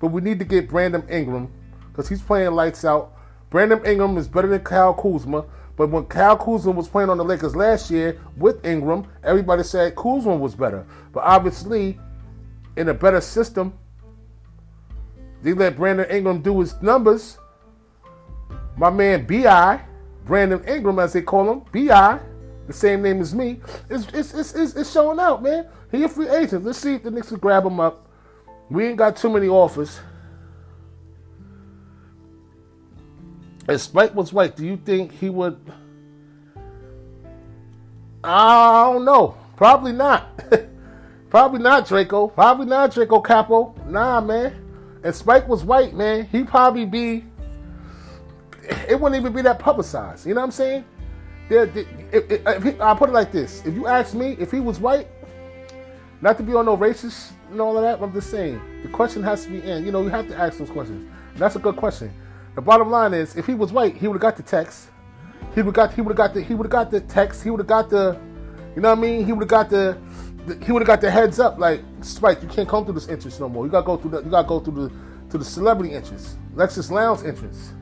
but 0.00 0.08
we 0.08 0.20
need 0.20 0.38
to 0.38 0.44
get 0.44 0.68
Brandon 0.68 1.06
Ingram 1.08 1.52
because 1.90 2.08
he's 2.08 2.22
playing 2.22 2.52
lights 2.52 2.84
out. 2.84 3.12
Brandon 3.50 3.84
Ingram 3.84 4.16
is 4.18 4.28
better 4.28 4.48
than 4.48 4.60
Kyle 4.60 4.94
Kuzma, 4.94 5.44
but 5.76 5.88
when 5.88 6.04
Kyle 6.06 6.36
Kuzma 6.36 6.72
was 6.72 6.88
playing 6.88 7.10
on 7.10 7.18
the 7.18 7.24
Lakers 7.24 7.56
last 7.56 7.90
year 7.90 8.18
with 8.36 8.64
Ingram, 8.64 9.06
everybody 9.22 9.62
said 9.62 9.94
Kuzma 9.96 10.36
was 10.36 10.54
better. 10.54 10.86
But 11.12 11.24
obviously, 11.24 11.98
in 12.76 12.88
a 12.88 12.94
better 12.94 13.20
system, 13.20 13.78
they 15.42 15.52
let 15.52 15.76
Brandon 15.76 16.06
Ingram 16.10 16.42
do 16.42 16.60
his 16.60 16.80
numbers. 16.82 17.38
My 18.76 18.90
man 18.90 19.26
Bi, 19.26 19.80
Brandon 20.24 20.62
Ingram 20.66 20.98
as 20.98 21.12
they 21.12 21.22
call 21.22 21.50
him, 21.50 21.62
Bi 21.72 22.20
the 22.66 22.72
same 22.72 23.02
name 23.02 23.20
as 23.20 23.34
me, 23.34 23.60
it's, 23.88 24.06
it's, 24.12 24.34
it's, 24.34 24.74
it's, 24.74 24.90
showing 24.90 25.20
out, 25.20 25.42
man. 25.42 25.68
He 25.92 26.02
a 26.02 26.08
free 26.08 26.28
agent. 26.28 26.64
Let's 26.64 26.78
see 26.78 26.94
if 26.94 27.02
the 27.02 27.10
Knicks 27.10 27.30
will 27.30 27.38
grab 27.38 27.64
him 27.64 27.78
up. 27.78 28.08
We 28.68 28.86
ain't 28.86 28.96
got 28.96 29.16
too 29.16 29.30
many 29.30 29.46
offers. 29.46 30.00
If 33.68 33.80
Spike 33.80 34.14
was 34.14 34.32
white, 34.32 34.56
do 34.56 34.66
you 34.66 34.76
think 34.76 35.12
he 35.12 35.30
would? 35.30 35.58
I 38.24 38.92
don't 38.92 39.04
know. 39.04 39.36
Probably 39.56 39.92
not. 39.92 40.42
Probably 41.36 41.58
not, 41.58 41.86
Draco. 41.86 42.28
Probably 42.28 42.64
not, 42.64 42.94
Draco 42.94 43.20
Capo. 43.20 43.74
Nah, 43.86 44.22
man. 44.22 44.54
And 45.04 45.14
Spike 45.14 45.46
was 45.46 45.64
white, 45.64 45.92
man, 45.92 46.24
he'd 46.32 46.48
probably 46.48 46.86
be. 46.86 47.24
It 48.88 48.98
wouldn't 48.98 49.20
even 49.20 49.34
be 49.34 49.42
that 49.42 49.58
publicized. 49.58 50.26
You 50.26 50.32
know 50.32 50.40
what 50.40 50.46
I'm 50.46 50.50
saying? 50.52 50.84
There, 51.50 51.66
he, 51.66 52.80
I'll 52.80 52.96
put 52.96 53.10
it 53.10 53.12
like 53.12 53.32
this: 53.32 53.62
If 53.66 53.74
you 53.74 53.86
ask 53.86 54.14
me, 54.14 54.38
if 54.40 54.50
he 54.50 54.60
was 54.60 54.80
white, 54.80 55.08
not 56.22 56.38
to 56.38 56.42
be 56.42 56.54
on 56.54 56.64
no 56.64 56.74
racist 56.74 57.32
and 57.50 57.60
all 57.60 57.76
of 57.76 57.82
that, 57.82 58.02
I'm 58.02 58.14
just 58.14 58.30
saying 58.30 58.58
the 58.82 58.88
question 58.88 59.22
has 59.22 59.44
to 59.44 59.50
be 59.50 59.60
in. 59.60 59.84
You 59.84 59.92
know, 59.92 60.00
you 60.00 60.08
have 60.08 60.28
to 60.28 60.36
ask 60.38 60.56
those 60.56 60.70
questions. 60.70 61.06
That's 61.36 61.56
a 61.56 61.58
good 61.58 61.76
question. 61.76 62.10
The 62.54 62.62
bottom 62.62 62.90
line 62.90 63.12
is, 63.12 63.36
if 63.36 63.44
he 63.44 63.52
was 63.52 63.74
white, 63.74 63.94
he 63.94 64.08
would 64.08 64.14
have 64.14 64.22
got 64.22 64.38
the 64.38 64.42
text. 64.42 64.88
He 65.54 65.60
would 65.60 65.74
got. 65.74 65.92
He 65.92 66.00
would 66.00 66.12
have 66.12 66.16
got 66.16 66.32
the. 66.32 66.40
He 66.40 66.54
would 66.54 66.64
have 66.64 66.72
got 66.72 66.90
the 66.90 67.02
text. 67.02 67.44
He 67.44 67.50
would 67.50 67.60
have 67.60 67.66
got 67.66 67.90
the. 67.90 68.18
You 68.74 68.80
know 68.80 68.88
what 68.88 68.98
I 68.98 69.02
mean? 69.02 69.26
He 69.26 69.34
would 69.34 69.42
have 69.42 69.48
got 69.48 69.68
the. 69.68 69.98
He 70.64 70.72
would 70.72 70.82
have 70.82 70.86
got 70.86 71.00
the 71.00 71.10
heads 71.10 71.38
up. 71.40 71.58
Like 71.58 71.82
Spike, 72.00 72.42
you 72.42 72.48
can't 72.48 72.68
come 72.68 72.84
through 72.84 72.94
this 72.94 73.08
entrance 73.08 73.38
no 73.40 73.48
more. 73.48 73.64
You 73.64 73.72
gotta 73.72 73.86
go 73.86 73.96
through 73.96 74.12
the. 74.12 74.22
You 74.22 74.30
gotta 74.30 74.48
go 74.48 74.60
through 74.60 74.88
the 74.88 74.94
to 75.30 75.38
the 75.38 75.44
celebrity 75.44 75.94
entrance, 75.94 76.36
Lexus 76.54 76.90
Lounge 76.90 77.24
entrance. 77.24 77.72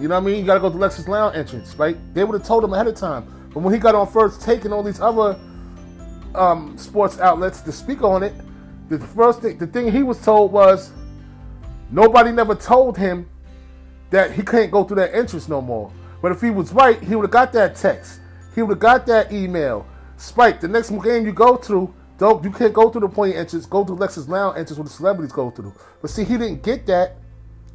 You 0.00 0.08
know 0.08 0.14
what 0.14 0.22
I 0.22 0.26
mean? 0.26 0.40
You 0.40 0.46
gotta 0.46 0.60
go 0.60 0.70
to 0.70 0.76
Lexus 0.76 1.08
Lounge 1.08 1.36
entrance, 1.36 1.74
right? 1.76 1.96
They 2.14 2.24
would 2.24 2.38
have 2.38 2.46
told 2.46 2.64
him 2.64 2.72
ahead 2.72 2.86
of 2.86 2.94
time. 2.94 3.50
But 3.52 3.60
when 3.60 3.74
he 3.74 3.80
got 3.80 3.94
on 3.94 4.06
first 4.06 4.40
take 4.40 4.64
and 4.64 4.72
all 4.72 4.82
these 4.82 5.00
other 5.00 5.38
um, 6.34 6.76
sports 6.78 7.18
outlets 7.18 7.60
to 7.62 7.72
speak 7.72 8.02
on 8.02 8.22
it, 8.22 8.32
the 8.88 8.98
first 8.98 9.42
thing, 9.42 9.58
the 9.58 9.66
thing 9.66 9.90
he 9.90 10.02
was 10.02 10.22
told 10.22 10.52
was 10.52 10.92
nobody 11.90 12.32
never 12.32 12.54
told 12.54 12.96
him 12.96 13.28
that 14.10 14.32
he 14.32 14.42
can't 14.42 14.70
go 14.70 14.84
through 14.84 14.96
that 14.96 15.14
entrance 15.14 15.48
no 15.48 15.60
more. 15.60 15.92
But 16.22 16.32
if 16.32 16.40
he 16.40 16.50
was 16.50 16.72
right, 16.72 17.02
he 17.02 17.16
would 17.16 17.24
have 17.24 17.30
got 17.30 17.52
that 17.54 17.76
text. 17.76 18.20
He 18.54 18.62
would 18.62 18.74
have 18.74 18.78
got 18.78 19.06
that 19.06 19.32
email. 19.32 19.86
Spike, 20.16 20.60
the 20.60 20.68
next 20.68 20.90
game 20.90 21.24
you 21.24 21.32
go 21.32 21.56
through, 21.56 21.94
don't 22.18 22.44
you 22.44 22.50
can't 22.50 22.74
go 22.74 22.90
through 22.90 23.02
the 23.02 23.08
point 23.08 23.36
entrance. 23.36 23.64
Go 23.64 23.84
through 23.84 23.96
Lexus 23.96 24.28
Lounge 24.28 24.58
entrance 24.58 24.78
where 24.78 24.84
the 24.84 24.90
celebrities 24.90 25.32
go 25.32 25.50
through. 25.50 25.72
But 26.02 26.10
see, 26.10 26.24
he 26.24 26.36
didn't 26.36 26.62
get 26.62 26.86
that 26.86 27.16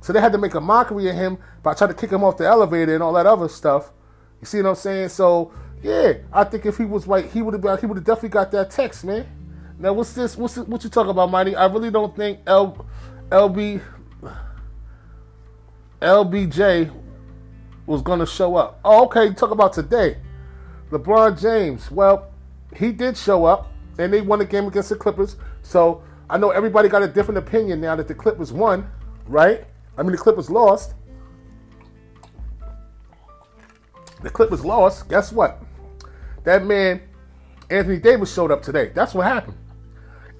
so 0.06 0.14
they 0.14 0.22
had 0.22 0.34
to 0.34 0.38
make 0.38 0.54
a 0.54 0.62
mockery 0.62 1.10
of 1.10 1.16
him 1.16 1.40
by 1.64 1.74
trying 1.74 1.88
to 1.88 1.96
kick 1.96 2.12
him 2.12 2.24
off 2.24 2.38
the 2.38 2.46
elevator 2.46 2.94
and 2.94 3.02
all 3.02 3.14
that 3.14 3.26
other 3.26 3.48
stuff. 3.48 3.92
You 4.40 4.46
see 4.46 4.62
what 4.62 4.70
I'm 4.70 4.76
saying? 4.76 5.10
So 5.10 5.52
yeah, 5.82 6.14
I 6.32 6.44
think 6.44 6.68
if 6.68 6.78
he 6.78 6.86
was 6.86 7.08
white, 7.08 7.32
he 7.32 7.42
would 7.42 7.56
have 7.56 7.80
he 7.80 7.88
would 7.88 7.98
have 7.98 8.06
definitely 8.06 8.30
got 8.30 8.52
that 8.52 8.70
text, 8.70 9.04
man. 9.04 9.26
Now 9.80 9.94
what's 9.94 10.14
this? 10.14 10.38
What's 10.38 10.54
this, 10.54 10.68
what 10.68 10.84
you 10.84 10.92
talking 10.92 11.10
about, 11.10 11.32
Mighty? 11.32 11.56
I 11.56 11.66
really 11.66 11.90
don't 11.90 12.16
think 12.16 12.42
L, 12.46 12.86
LB, 13.30 13.82
LBJ 16.04 16.92
was 17.86 18.02
gonna 18.02 18.26
show 18.26 18.56
up. 18.56 18.80
Oh, 18.84 19.06
okay. 19.06 19.34
Talk 19.34 19.52
about 19.52 19.74
today. 19.74 20.18
LeBron 20.92 21.40
James. 21.40 21.92
Well, 21.92 22.32
he 22.76 22.92
did 22.92 23.18
show 23.18 23.46
up, 23.46 23.72
and 23.98 24.12
they 24.12 24.22
won 24.22 24.40
the 24.40 24.46
game 24.46 24.68
against 24.68 24.90
the 24.90 24.96
Clippers. 24.96 25.36
So 25.62 26.04
I 26.30 26.38
know 26.38 26.52
everybody 26.52 26.90
got 26.90 27.04
a 27.04 27.08
different 27.08 27.38
opinion 27.38 27.82
now 27.82 27.96
that 27.96 28.08
the 28.08 28.16
Clippers 28.16 28.52
won, 28.52 28.90
right? 29.28 29.66
I 29.98 30.04
mean, 30.04 30.12
the 30.12 30.18
Clippers 30.18 30.50
lost. 30.50 30.94
The 34.22 34.30
Clippers 34.30 34.66
lost. 34.66 35.08
Guess 35.10 35.32
what? 35.32 35.62
That 36.44 36.66
man, 36.66 37.02
Anthony 37.70 37.98
Davis, 37.98 38.34
showed 38.34 38.52
up 38.52 38.62
today. 38.62 38.92
That's 38.94 39.14
what 39.14 39.26
happened. 39.26 39.58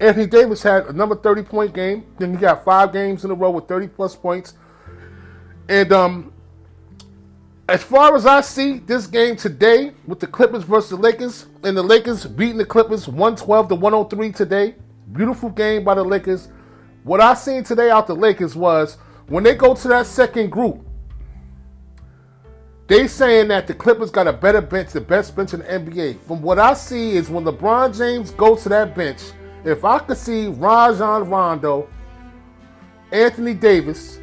Anthony 0.00 0.26
Davis 0.26 0.62
had 0.62 0.86
a 0.86 0.92
number 0.92 1.16
30 1.16 1.42
point 1.42 1.74
game. 1.74 2.04
Then 2.18 2.34
he 2.34 2.38
got 2.38 2.64
five 2.64 2.92
games 2.92 3.24
in 3.24 3.30
a 3.30 3.34
row 3.34 3.50
with 3.50 3.66
30 3.66 3.88
plus 3.88 4.14
points. 4.14 4.54
And 5.68 5.92
um, 5.92 6.32
as 7.68 7.82
far 7.82 8.14
as 8.14 8.26
I 8.26 8.40
see 8.42 8.78
this 8.78 9.06
game 9.06 9.36
today 9.36 9.92
with 10.06 10.20
the 10.20 10.26
Clippers 10.26 10.62
versus 10.62 10.90
the 10.90 10.96
Lakers, 10.96 11.46
and 11.64 11.76
the 11.76 11.82
Lakers 11.82 12.24
beating 12.24 12.58
the 12.58 12.64
Clippers 12.64 13.08
112 13.08 13.68
to 13.68 13.74
103 13.74 14.32
today. 14.32 14.76
Beautiful 15.12 15.50
game 15.50 15.82
by 15.82 15.94
the 15.94 16.04
Lakers. 16.04 16.48
What 17.02 17.20
I 17.20 17.34
seen 17.34 17.64
today 17.64 17.90
out 17.90 18.06
the 18.06 18.14
Lakers 18.14 18.54
was 18.54 18.98
when 19.26 19.42
they 19.42 19.54
go 19.54 19.74
to 19.74 19.88
that 19.88 20.06
second 20.06 20.50
group, 20.50 20.86
they 22.86 23.08
saying 23.08 23.48
that 23.48 23.66
the 23.66 23.74
Clippers 23.74 24.12
got 24.12 24.28
a 24.28 24.32
better 24.32 24.60
bench, 24.60 24.92
the 24.92 25.00
best 25.00 25.34
bench 25.34 25.52
in 25.52 25.60
the 25.60 25.66
NBA. 25.66 26.20
From 26.20 26.40
what 26.42 26.60
I 26.60 26.74
see 26.74 27.16
is 27.16 27.28
when 27.28 27.44
LeBron 27.44 27.96
James 27.96 28.30
goes 28.30 28.62
to 28.62 28.68
that 28.68 28.94
bench, 28.94 29.20
if 29.64 29.84
I 29.84 29.98
could 29.98 30.16
see 30.16 30.46
Rajon 30.46 31.28
Rondo, 31.28 31.88
Anthony 33.10 33.54
Davis 33.54 34.20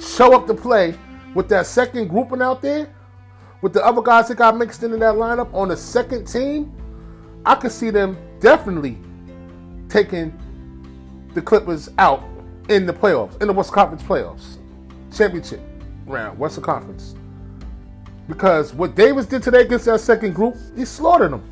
show 0.00 0.34
up 0.34 0.48
to 0.48 0.54
play 0.54 0.96
with 1.34 1.48
that 1.48 1.66
second 1.66 2.08
grouping 2.08 2.42
out 2.42 2.62
there, 2.62 2.92
with 3.62 3.72
the 3.72 3.84
other 3.84 4.02
guys 4.02 4.28
that 4.28 4.36
got 4.36 4.56
mixed 4.56 4.82
into 4.82 4.96
that 4.96 5.14
lineup 5.14 5.52
on 5.52 5.68
the 5.68 5.76
second 5.76 6.26
team, 6.26 6.72
I 7.44 7.54
could 7.54 7.72
see 7.72 7.90
them 7.90 8.16
definitely 8.40 8.98
taking 9.88 10.32
the 11.34 11.42
Clippers 11.42 11.90
out 11.98 12.22
in 12.68 12.86
the 12.86 12.92
playoffs, 12.92 13.40
in 13.40 13.48
the 13.48 13.52
West 13.52 13.72
Conference 13.72 14.02
playoffs, 14.02 14.56
championship 15.14 15.60
round, 16.06 16.38
Western 16.38 16.64
Conference. 16.64 17.14
Because 18.28 18.72
what 18.72 18.94
Davis 18.94 19.26
did 19.26 19.42
today 19.42 19.62
against 19.62 19.86
that 19.86 20.00
second 20.00 20.34
group, 20.34 20.56
he 20.76 20.84
slaughtered 20.84 21.32
them. 21.32 21.42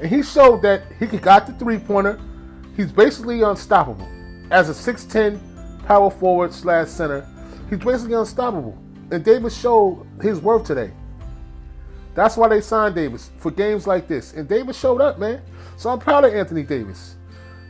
And 0.00 0.08
he 0.08 0.22
showed 0.22 0.62
that 0.62 0.82
he 0.98 1.06
could 1.06 1.22
got 1.22 1.46
the 1.46 1.52
three 1.54 1.78
pointer. 1.78 2.20
He's 2.76 2.92
basically 2.92 3.42
unstoppable. 3.42 4.06
As 4.50 4.68
a 4.68 4.72
6'10 4.72 5.86
power 5.86 6.10
forward 6.10 6.52
slash 6.52 6.88
center, 6.88 7.26
he's 7.68 7.78
basically 7.78 8.14
unstoppable. 8.14 8.76
And 9.10 9.24
Davis 9.24 9.56
showed 9.56 10.06
his 10.20 10.40
worth 10.40 10.64
today. 10.64 10.92
That's 12.14 12.36
why 12.36 12.48
they 12.48 12.60
signed 12.60 12.94
Davis 12.94 13.30
for 13.38 13.50
games 13.50 13.86
like 13.86 14.08
this. 14.08 14.32
And 14.32 14.48
Davis 14.48 14.78
showed 14.78 15.00
up, 15.00 15.18
man. 15.18 15.42
So 15.76 15.90
I'm 15.90 15.98
proud 15.98 16.24
of 16.24 16.32
Anthony 16.32 16.62
Davis. 16.62 17.16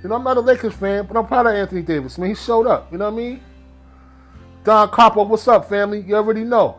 You 0.03 0.09
know, 0.09 0.15
I'm 0.15 0.25
not 0.25 0.37
a 0.37 0.41
Lakers 0.41 0.75
fan, 0.75 1.07
but 1.07 1.17
I'm 1.17 1.27
proud 1.27 1.47
of 1.47 1.55
Anthony 1.55 1.83
Davis. 1.83 2.19
I 2.19 2.23
mean, 2.23 2.31
he 2.31 2.37
showed 2.37 2.67
up. 2.67 2.91
You 2.93 2.99
know 2.99 3.07
what 3.07 3.15
I 3.15 3.17
mean? 3.17 3.41
Don 4.63 4.89
Copper, 4.91 5.23
what's 5.25 5.49
up, 5.49 5.69
family? 5.69 6.01
You 6.01 6.17
already 6.17 6.45
know. 6.45 6.79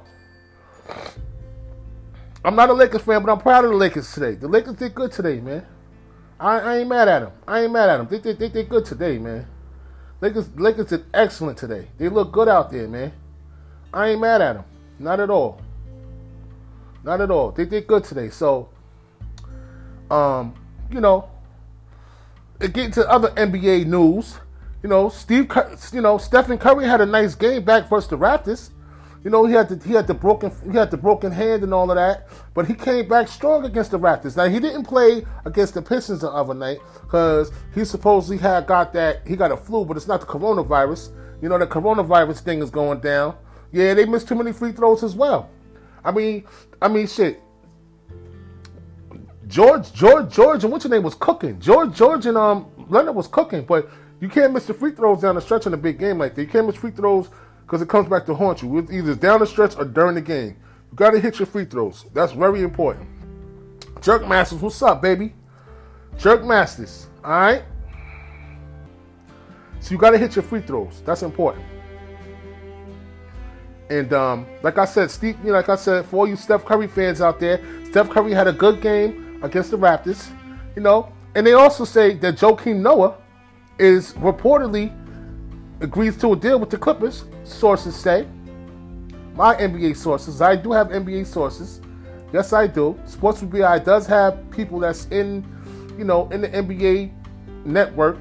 I'm 2.43 2.55
not 2.55 2.69
a 2.69 2.73
Lakers 2.73 3.01
fan, 3.01 3.21
but 3.21 3.31
I'm 3.31 3.39
proud 3.39 3.65
of 3.65 3.71
the 3.71 3.77
Lakers 3.77 4.11
today. 4.13 4.35
The 4.35 4.47
Lakers 4.47 4.75
did 4.75 4.95
good 4.95 5.11
today, 5.11 5.41
man. 5.41 5.65
I, 6.39 6.59
I 6.59 6.77
ain't 6.77 6.87
mad 6.87 7.07
at 7.09 7.19
them. 7.19 7.31
I 7.47 7.61
ain't 7.61 7.73
mad 7.73 7.89
at 7.89 7.97
them. 7.97 8.07
They, 8.09 8.19
they, 8.19 8.33
they 8.33 8.49
did 8.49 8.69
good 8.69 8.85
today, 8.85 9.17
man. 9.17 9.45
Lakers, 10.19 10.49
Lakers 10.55 10.87
did 10.87 11.05
excellent 11.13 11.57
today. 11.57 11.87
They 11.97 12.09
look 12.09 12.31
good 12.31 12.47
out 12.47 12.71
there, 12.71 12.87
man. 12.87 13.13
I 13.93 14.09
ain't 14.09 14.21
mad 14.21 14.41
at 14.41 14.53
them. 14.53 14.65
Not 14.99 15.19
at 15.19 15.29
all. 15.29 15.61
Not 17.03 17.21
at 17.21 17.29
all. 17.29 17.51
They 17.51 17.65
did 17.65 17.87
good 17.87 18.03
today. 18.03 18.29
So, 18.29 18.69
um, 20.09 20.55
you 20.91 20.99
know, 21.01 21.29
getting 22.59 22.91
to 22.91 23.09
other 23.09 23.29
NBA 23.29 23.85
news. 23.85 24.39
You 24.83 24.89
know, 24.89 25.09
Steve, 25.09 25.51
you 25.93 26.01
know, 26.01 26.17
Stephen 26.17 26.57
Curry 26.57 26.85
had 26.85 27.01
a 27.01 27.05
nice 27.05 27.35
game 27.35 27.63
back 27.63 27.89
versus 27.89 28.09
the 28.09 28.17
Raptors. 28.17 28.71
You 29.23 29.31
know, 29.31 29.45
he 29.45 29.53
had 29.53 29.69
the 29.69 29.87
he 29.87 29.93
had 29.93 30.07
the 30.07 30.13
broken 30.13 30.51
he 30.71 30.77
had 30.77 30.91
the 30.91 30.97
broken 30.97 31.31
hand 31.31 31.63
and 31.63 31.73
all 31.73 31.89
of 31.89 31.97
that, 31.97 32.27
but 32.53 32.67
he 32.67 32.73
came 32.73 33.07
back 33.07 33.27
strong 33.27 33.65
against 33.65 33.91
the 33.91 33.99
Raptors. 33.99 34.37
Now 34.37 34.47
he 34.47 34.59
didn't 34.59 34.85
play 34.85 35.25
against 35.45 35.73
the 35.73 35.81
Pistons 35.81 36.21
the 36.21 36.29
other 36.29 36.53
night 36.53 36.79
because 37.01 37.51
he 37.73 37.83
supposedly 37.83 38.37
had 38.37 38.67
got 38.67 38.93
that 38.93 39.27
he 39.27 39.35
got 39.35 39.51
a 39.51 39.57
flu, 39.57 39.85
but 39.85 39.97
it's 39.97 40.07
not 40.07 40.21
the 40.21 40.27
coronavirus. 40.27 41.11
You 41.41 41.49
know, 41.49 41.57
the 41.57 41.67
coronavirus 41.67 42.39
thing 42.41 42.61
is 42.61 42.69
going 42.69 42.99
down. 42.99 43.35
Yeah, 43.71 43.93
they 43.93 44.05
missed 44.05 44.27
too 44.27 44.35
many 44.35 44.53
free 44.53 44.71
throws 44.71 45.03
as 45.03 45.15
well. 45.15 45.49
I 46.03 46.11
mean, 46.11 46.45
I 46.81 46.87
mean, 46.87 47.07
shit. 47.07 47.41
George, 49.47 49.93
George, 49.93 50.33
George, 50.33 50.63
and 50.63 50.71
what's 50.71 50.83
your 50.83 50.93
name 50.93 51.03
was 51.03 51.15
cooking. 51.15 51.59
George, 51.59 51.95
George, 51.95 52.25
and 52.25 52.37
um 52.37 52.67
Leonard 52.89 53.15
was 53.15 53.27
cooking, 53.27 53.63
but 53.63 53.89
you 54.19 54.29
can't 54.29 54.53
miss 54.53 54.65
the 54.65 54.73
free 54.73 54.91
throws 54.91 55.21
down 55.21 55.35
the 55.35 55.41
stretch 55.41 55.65
in 55.65 55.73
a 55.73 55.77
big 55.77 55.99
game 55.99 56.17
like 56.17 56.35
that. 56.35 56.41
You 56.41 56.47
can't 56.47 56.65
miss 56.65 56.75
free 56.75 56.91
throws 56.91 57.29
because 57.67 57.81
it 57.81 57.89
comes 57.89 58.07
back 58.07 58.25
to 58.25 58.33
haunt 58.33 58.61
you. 58.61 58.77
It's 58.77 58.89
either 58.93 59.13
down 59.13 59.41
the 59.41 59.45
stretch 59.45 59.75
or 59.75 59.83
during 59.83 60.15
the 60.15 60.21
game. 60.21 60.55
You 60.89 60.95
got 60.95 61.09
to 61.11 61.19
hit 61.19 61.37
your 61.37 61.45
free 61.45 61.65
throws. 61.65 62.05
That's 62.13 62.31
very 62.31 62.61
important. 62.61 63.09
Jerk 64.01 64.25
Masters, 64.25 64.61
what's 64.61 64.81
up, 64.81 65.01
baby? 65.01 65.33
Jerk 66.17 66.45
Masters, 66.45 67.07
all 67.25 67.31
right? 67.31 67.63
So 69.81 69.91
you 69.91 69.97
got 69.97 70.11
to 70.11 70.17
hit 70.17 70.37
your 70.37 70.43
free 70.43 70.61
throws. 70.61 71.01
That's 71.05 71.23
important. 71.23 71.65
And 73.89 74.13
um, 74.13 74.45
like 74.63 74.77
I 74.77 74.85
said, 74.85 75.11
Steve, 75.11 75.37
you 75.39 75.47
know, 75.47 75.57
like 75.57 75.67
I 75.67 75.75
said, 75.75 76.05
for 76.05 76.17
all 76.17 76.27
you 76.27 76.37
Steph 76.37 76.63
Curry 76.63 76.87
fans 76.87 77.19
out 77.19 77.37
there, 77.37 77.59
Steph 77.89 78.09
Curry 78.09 78.31
had 78.31 78.47
a 78.47 78.53
good 78.53 78.81
game 78.81 79.41
against 79.43 79.71
the 79.71 79.77
Raptors. 79.77 80.31
You 80.77 80.81
know, 80.81 81.11
and 81.35 81.45
they 81.45 81.53
also 81.53 81.83
say 81.83 82.13
that 82.15 82.35
Joakim 82.35 82.77
Noah 82.77 83.17
is 83.77 84.13
reportedly 84.13 84.93
agrees 85.79 86.17
to 86.17 86.33
a 86.33 86.35
deal 86.35 86.59
with 86.59 86.69
the 86.69 86.77
Clippers. 86.77 87.25
Sources 87.43 87.95
say. 87.95 88.27
My 89.33 89.55
NBA 89.55 89.95
sources. 89.95 90.41
I 90.41 90.55
do 90.55 90.71
have 90.71 90.89
NBA 90.89 91.25
sources. 91.25 91.81
Yes, 92.33 92.53
I 92.53 92.67
do. 92.67 92.99
Sports 93.05 93.41
BI 93.41 93.79
does 93.79 94.07
have 94.07 94.49
people 94.51 94.79
that's 94.79 95.05
in, 95.07 95.45
you 95.97 96.03
know, 96.03 96.27
in 96.29 96.41
the 96.41 96.49
NBA 96.49 97.11
network 97.65 98.17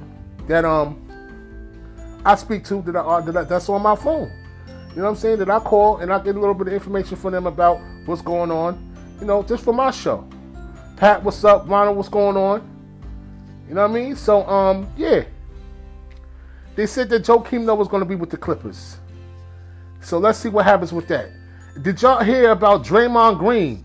that 0.47 0.65
um 0.65 1.03
I 2.25 2.35
speak 2.35 2.65
to 2.65 2.83
that, 2.83 2.97
I, 2.97 3.21
that 3.21 3.49
that's 3.49 3.69
on 3.69 3.83
my 3.83 3.95
phone. 3.95 4.31
You 4.91 4.97
know 4.97 5.05
what 5.05 5.11
I'm 5.11 5.17
saying? 5.17 5.39
That 5.39 5.51
I 5.51 5.61
call 5.61 5.99
and 5.99 6.13
I 6.13 6.19
get 6.19 6.37
a 6.37 6.41
little 6.41 6.55
bit 6.55 6.67
of 6.69 6.73
information 6.73 7.17
from 7.17 7.33
them 7.33 7.47
about 7.47 7.81
what's 8.07 8.23
going 8.23 8.51
on. 8.51 8.83
You 9.21 9.27
know, 9.27 9.43
just 9.43 9.65
for 9.65 9.73
my 9.73 9.91
show. 9.91 10.29
Pat, 10.97 11.23
what's 11.23 11.45
up? 11.45 11.69
Ronald, 11.69 11.97
what's 11.97 12.09
going 12.09 12.37
on? 12.37 12.69
You 13.69 13.75
know 13.75 13.83
what 13.83 13.91
I 13.91 13.95
mean? 13.95 14.17
So 14.17 14.47
um, 14.47 14.91
yeah. 14.97 15.25
They 16.77 16.87
said 16.87 17.09
that 17.09 17.25
Joakim 17.25 17.65
Noah 17.65 17.75
was 17.75 17.89
going 17.89 18.03
to 18.03 18.09
be 18.09 18.15
with 18.15 18.31
the 18.31 18.37
Clippers. 18.37 18.99
So 20.01 20.19
let's 20.19 20.39
see 20.39 20.51
what 20.51 20.67
happens 20.67 20.93
with 20.93 21.09
that. 21.09 21.31
Did 21.83 22.01
y'all 22.01 22.23
hear 22.23 22.51
about 22.51 22.85
Draymond 22.85 23.39
Green? 23.39 23.85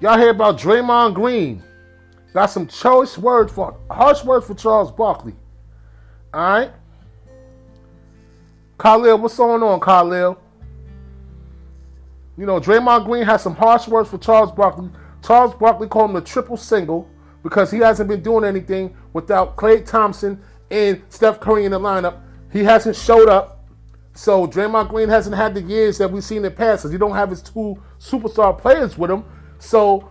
Y'all 0.00 0.18
hear 0.18 0.30
about 0.30 0.58
Draymond 0.58 1.14
Green? 1.14 1.62
Got 2.32 2.46
some 2.46 2.66
choice 2.66 3.18
words 3.18 3.52
for 3.52 3.78
harsh 3.90 4.24
words 4.24 4.46
for 4.46 4.54
Charles 4.54 4.90
Barkley. 4.90 5.34
All 6.32 6.40
right. 6.40 6.72
Khalil, 8.78 9.18
what's 9.18 9.36
going 9.36 9.62
on, 9.62 9.80
Khalil? 9.80 10.40
You 12.36 12.46
know, 12.46 12.60
Draymond 12.60 13.04
Green 13.04 13.24
has 13.24 13.42
some 13.42 13.54
harsh 13.54 13.88
words 13.88 14.08
for 14.08 14.18
Charles 14.18 14.52
Barkley. 14.52 14.88
Charles 15.22 15.54
Barkley 15.54 15.88
called 15.88 16.10
him 16.10 16.14
the 16.14 16.22
triple 16.22 16.56
single 16.56 17.10
because 17.42 17.70
he 17.70 17.78
hasn't 17.78 18.08
been 18.08 18.22
doing 18.22 18.44
anything 18.44 18.96
without 19.12 19.56
Klay 19.56 19.84
Thompson 19.84 20.40
and 20.70 21.02
Steph 21.08 21.40
Curry 21.40 21.64
in 21.64 21.72
the 21.72 21.80
lineup. 21.80 22.20
He 22.52 22.64
hasn't 22.64 22.96
showed 22.96 23.28
up. 23.28 23.66
So 24.14 24.46
Draymond 24.46 24.88
Green 24.88 25.08
hasn't 25.08 25.36
had 25.36 25.54
the 25.54 25.62
years 25.62 25.98
that 25.98 26.10
we've 26.10 26.24
seen 26.24 26.38
in 26.38 26.42
the 26.44 26.50
past 26.50 26.82
because 26.82 26.92
he 26.92 26.98
don't 26.98 27.14
have 27.14 27.30
his 27.30 27.40
two 27.40 27.80
superstar 28.00 28.56
players 28.58 28.98
with 28.98 29.10
him. 29.10 29.24
So 29.58 30.10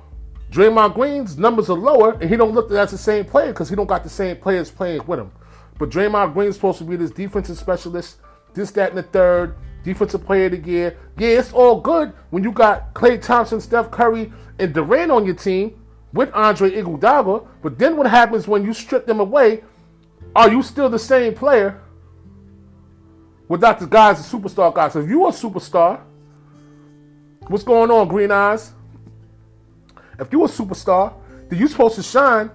Draymond 0.51 0.93
Green's 0.93 1.37
numbers 1.37 1.69
are 1.69 1.77
lower 1.77 2.13
and 2.13 2.29
he 2.29 2.37
don't 2.37 2.53
look 2.53 2.71
as 2.71 2.91
the 2.91 2.97
same 2.97 3.25
player 3.25 3.47
because 3.47 3.69
he 3.69 3.75
don't 3.75 3.87
got 3.87 4.03
the 4.03 4.09
same 4.09 4.37
players 4.37 4.71
playing 4.71 5.05
with 5.07 5.19
him. 5.19 5.31
But 5.77 5.89
Draymond 5.89 6.33
Green's 6.33 6.55
supposed 6.55 6.77
to 6.79 6.85
be 6.85 6.95
this 6.95 7.11
defensive 7.11 7.57
specialist, 7.57 8.17
this, 8.53 8.71
that, 8.71 8.89
and 8.89 8.97
the 8.97 9.03
third, 9.03 9.57
defensive 9.83 10.25
player 10.25 10.45
of 10.45 10.51
the 10.51 10.59
year. 10.59 10.97
Yeah, 11.17 11.39
it's 11.39 11.51
all 11.51 11.81
good 11.81 12.13
when 12.29 12.43
you 12.43 12.51
got 12.51 12.93
Klay 12.93 13.21
Thompson, 13.21 13.59
Steph 13.59 13.91
Curry, 13.91 14.31
and 14.57 14.73
Durant 14.73 15.11
on 15.11 15.25
your 15.25 15.35
team 15.35 15.83
with 16.13 16.33
Andre 16.33 16.71
Iguodala. 16.71 17.45
But 17.61 17.77
then 17.77 17.97
what 17.97 18.07
happens 18.07 18.47
when 18.47 18.63
you 18.63 18.73
strip 18.73 19.05
them 19.05 19.19
away 19.19 19.63
are 20.38 20.51
you 20.51 20.62
still 20.62 20.88
the 20.88 21.00
same 21.00 21.34
player 21.34 21.82
without 23.48 23.79
the 23.79 23.88
guys, 23.88 24.24
the 24.24 24.38
superstar 24.38 24.72
guys? 24.74 24.94
So 24.94 25.01
if 25.01 25.10
you 25.10 25.25
a 25.25 25.32
superstar, 25.32 26.00
what's 27.48 27.63
going 27.63 27.89
on, 27.89 28.08
Green 28.08 28.29
Eyes? 28.29 28.72
If 30.20 30.32
you 30.32 30.46
a 30.46 30.48
superstar, 30.48 31.15
then 31.50 31.58
you're 31.58 31.67
supposed 31.67 31.96
to 31.96 32.03
shine 32.03 32.51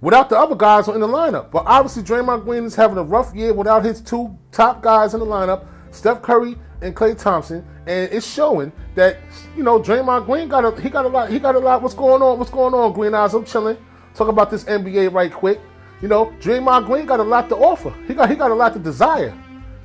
without 0.00 0.28
the 0.28 0.36
other 0.36 0.56
guys 0.56 0.88
in 0.88 0.98
the 0.98 1.06
lineup. 1.06 1.52
But 1.52 1.66
obviously, 1.66 2.02
Draymond 2.02 2.44
Green 2.44 2.64
is 2.64 2.74
having 2.74 2.98
a 2.98 3.04
rough 3.04 3.32
year 3.32 3.54
without 3.54 3.84
his 3.84 4.00
two 4.00 4.36
top 4.50 4.82
guys 4.82 5.14
in 5.14 5.20
the 5.20 5.26
lineup, 5.26 5.66
Steph 5.92 6.22
Curry 6.22 6.56
and 6.82 6.96
Klay 6.96 7.16
Thompson, 7.16 7.64
and 7.86 8.12
it's 8.12 8.26
showing 8.26 8.72
that 8.96 9.18
you 9.56 9.62
know 9.62 9.78
Draymond 9.78 10.26
Green 10.26 10.48
got 10.48 10.64
a 10.64 10.80
he 10.80 10.90
got 10.90 11.04
a 11.04 11.08
lot 11.08 11.30
he 11.30 11.38
got 11.38 11.54
a 11.54 11.60
lot. 11.60 11.80
What's 11.80 11.94
going 11.94 12.22
on? 12.22 12.40
What's 12.40 12.50
going 12.50 12.74
on? 12.74 12.92
Green 12.92 13.14
eyes, 13.14 13.34
I'm 13.34 13.44
chilling. 13.44 13.76
Talk 14.14 14.26
about 14.26 14.50
this 14.50 14.64
NBA 14.64 15.12
right 15.12 15.32
quick. 15.32 15.60
You 16.02 16.08
know, 16.08 16.26
Draymond 16.40 16.86
Green 16.86 17.06
got 17.06 17.20
a 17.20 17.24
lot 17.24 17.48
to 17.50 17.56
offer. 17.56 17.94
He 18.06 18.14
got 18.14 18.30
he 18.30 18.36
got 18.36 18.50
a 18.50 18.54
lot 18.54 18.72
to 18.72 18.78
desire, 18.78 19.36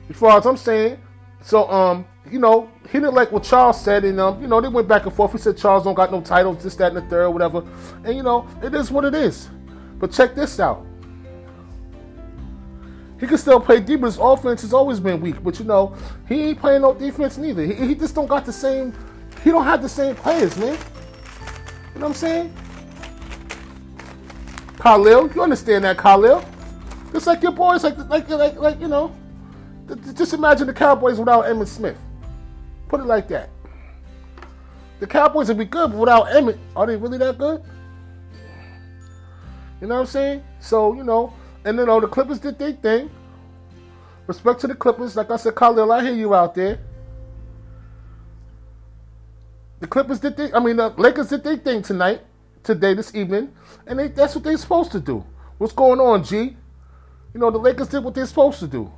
as 0.09 0.15
far 0.15 0.37
as 0.37 0.45
I'm 0.45 0.57
saying. 0.57 0.97
So 1.41 1.69
um, 1.69 2.05
you 2.31 2.39
know, 2.39 2.69
he 2.85 2.99
didn't 2.99 3.13
like 3.13 3.31
what 3.31 3.43
Charles 3.43 3.81
said, 3.81 4.05
and 4.05 4.19
um, 4.19 4.41
you 4.41 4.47
know, 4.47 4.61
they 4.61 4.67
went 4.67 4.87
back 4.87 5.05
and 5.05 5.13
forth. 5.13 5.33
He 5.33 5.37
said 5.37 5.57
Charles 5.57 5.83
don't 5.83 5.93
got 5.93 6.11
no 6.11 6.21
titles, 6.21 6.63
this, 6.63 6.75
that, 6.75 6.95
and 6.95 6.97
the 6.97 7.09
third, 7.09 7.29
whatever. 7.29 7.63
And 8.03 8.15
you 8.15 8.23
know, 8.23 8.47
it 8.63 8.73
is 8.73 8.91
what 8.91 9.05
it 9.05 9.13
is. 9.13 9.49
But 9.99 10.11
check 10.11 10.35
this 10.35 10.59
out. 10.59 10.85
He 13.19 13.27
can 13.27 13.37
still 13.37 13.59
play 13.59 13.79
deep, 13.79 14.01
but 14.01 14.07
his 14.07 14.17
offense 14.17 14.61
has 14.61 14.73
always 14.73 14.99
been 14.99 15.21
weak. 15.21 15.43
But 15.43 15.59
you 15.59 15.65
know, 15.65 15.95
he 16.27 16.49
ain't 16.49 16.59
playing 16.59 16.81
no 16.81 16.93
defense 16.93 17.37
neither. 17.37 17.65
He, 17.65 17.73
he 17.73 17.95
just 17.95 18.15
don't 18.15 18.27
got 18.27 18.45
the 18.45 18.53
same. 18.53 18.93
He 19.43 19.51
don't 19.51 19.63
have 19.63 19.81
the 19.81 19.89
same 19.89 20.15
players, 20.15 20.57
man. 20.57 20.77
You 21.93 22.01
know 22.01 22.07
what 22.07 22.07
I'm 22.07 22.13
saying? 22.13 22.53
Khalil, 24.79 25.31
you 25.33 25.41
understand 25.41 25.83
that, 25.83 25.97
Khalil? 25.97 26.43
Just 27.11 27.27
like 27.27 27.41
your 27.41 27.51
boys, 27.51 27.83
like 27.83 27.97
like 28.09 28.29
like 28.29 28.55
like 28.55 28.79
you 28.79 28.87
know. 28.87 29.15
Just 30.15 30.33
imagine 30.33 30.67
the 30.67 30.73
Cowboys 30.73 31.19
without 31.19 31.45
Emmitt 31.45 31.67
Smith. 31.67 31.97
Put 32.87 32.99
it 32.99 33.05
like 33.05 33.27
that. 33.27 33.49
The 34.99 35.07
Cowboys 35.07 35.47
would 35.49 35.57
be 35.57 35.65
good, 35.65 35.91
but 35.91 35.97
without 35.97 36.27
Emmitt, 36.27 36.57
are 36.75 36.87
they 36.87 36.95
really 36.95 37.17
that 37.19 37.37
good? 37.37 37.61
You 39.81 39.87
know 39.87 39.95
what 39.95 40.01
I'm 40.01 40.07
saying? 40.07 40.43
So, 40.59 40.93
you 40.93 41.03
know, 41.03 41.33
and 41.63 41.77
you 41.77 41.85
know, 41.85 41.99
the 41.99 42.07
Clippers 42.07 42.39
did 42.39 42.57
their 42.57 42.71
thing. 42.73 43.09
Respect 44.27 44.61
to 44.61 44.67
the 44.67 44.75
Clippers. 44.75 45.15
Like 45.15 45.29
I 45.29 45.35
said, 45.35 45.55
Khalil, 45.55 45.91
I 45.91 46.01
hear 46.01 46.13
you 46.13 46.33
out 46.33 46.55
there. 46.55 46.79
The 49.79 49.87
Clippers 49.87 50.19
did 50.19 50.35
their, 50.37 50.55
I 50.55 50.59
mean, 50.59 50.77
the 50.77 50.89
Lakers 50.89 51.27
did 51.27 51.43
their 51.43 51.57
thing 51.57 51.81
tonight, 51.81 52.21
today, 52.65 52.93
this 52.93 53.13
evening, 53.15 53.53
and 53.87 53.97
they, 53.99 54.07
that's 54.07 54.35
what 54.35 54.43
they're 54.43 54.57
supposed 54.57 54.91
to 54.91 54.99
do. 54.99 55.23
What's 55.57 55.73
going 55.73 55.99
on, 55.99 56.23
G? 56.23 56.57
You 57.33 57.39
know, 57.39 57.51
the 57.51 57.57
Lakers 57.57 57.87
did 57.87 58.03
what 58.03 58.13
they're 58.13 58.25
supposed 58.25 58.59
to 58.59 58.67
do. 58.67 58.91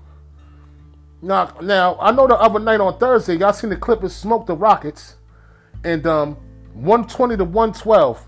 Now, 1.21 1.55
now 1.61 1.97
I 1.99 2.11
know 2.11 2.27
the 2.27 2.39
other 2.39 2.59
night 2.59 2.79
on 2.79 2.97
Thursday, 2.97 3.35
y'all 3.35 3.53
seen 3.53 3.69
the 3.69 3.75
Clippers 3.75 4.15
smoke 4.15 4.45
the 4.45 4.55
Rockets, 4.55 5.15
and 5.83 6.05
um, 6.07 6.35
120 6.73 7.37
to 7.37 7.43
112. 7.43 8.25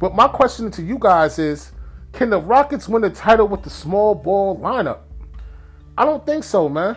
But 0.00 0.14
my 0.14 0.28
question 0.28 0.70
to 0.72 0.82
you 0.82 0.98
guys 0.98 1.38
is, 1.38 1.72
can 2.12 2.30
the 2.30 2.40
Rockets 2.40 2.88
win 2.88 3.02
the 3.02 3.10
title 3.10 3.48
with 3.48 3.62
the 3.62 3.70
small 3.70 4.14
ball 4.14 4.58
lineup? 4.58 5.00
I 5.96 6.04
don't 6.04 6.24
think 6.24 6.44
so, 6.44 6.68
man. 6.68 6.96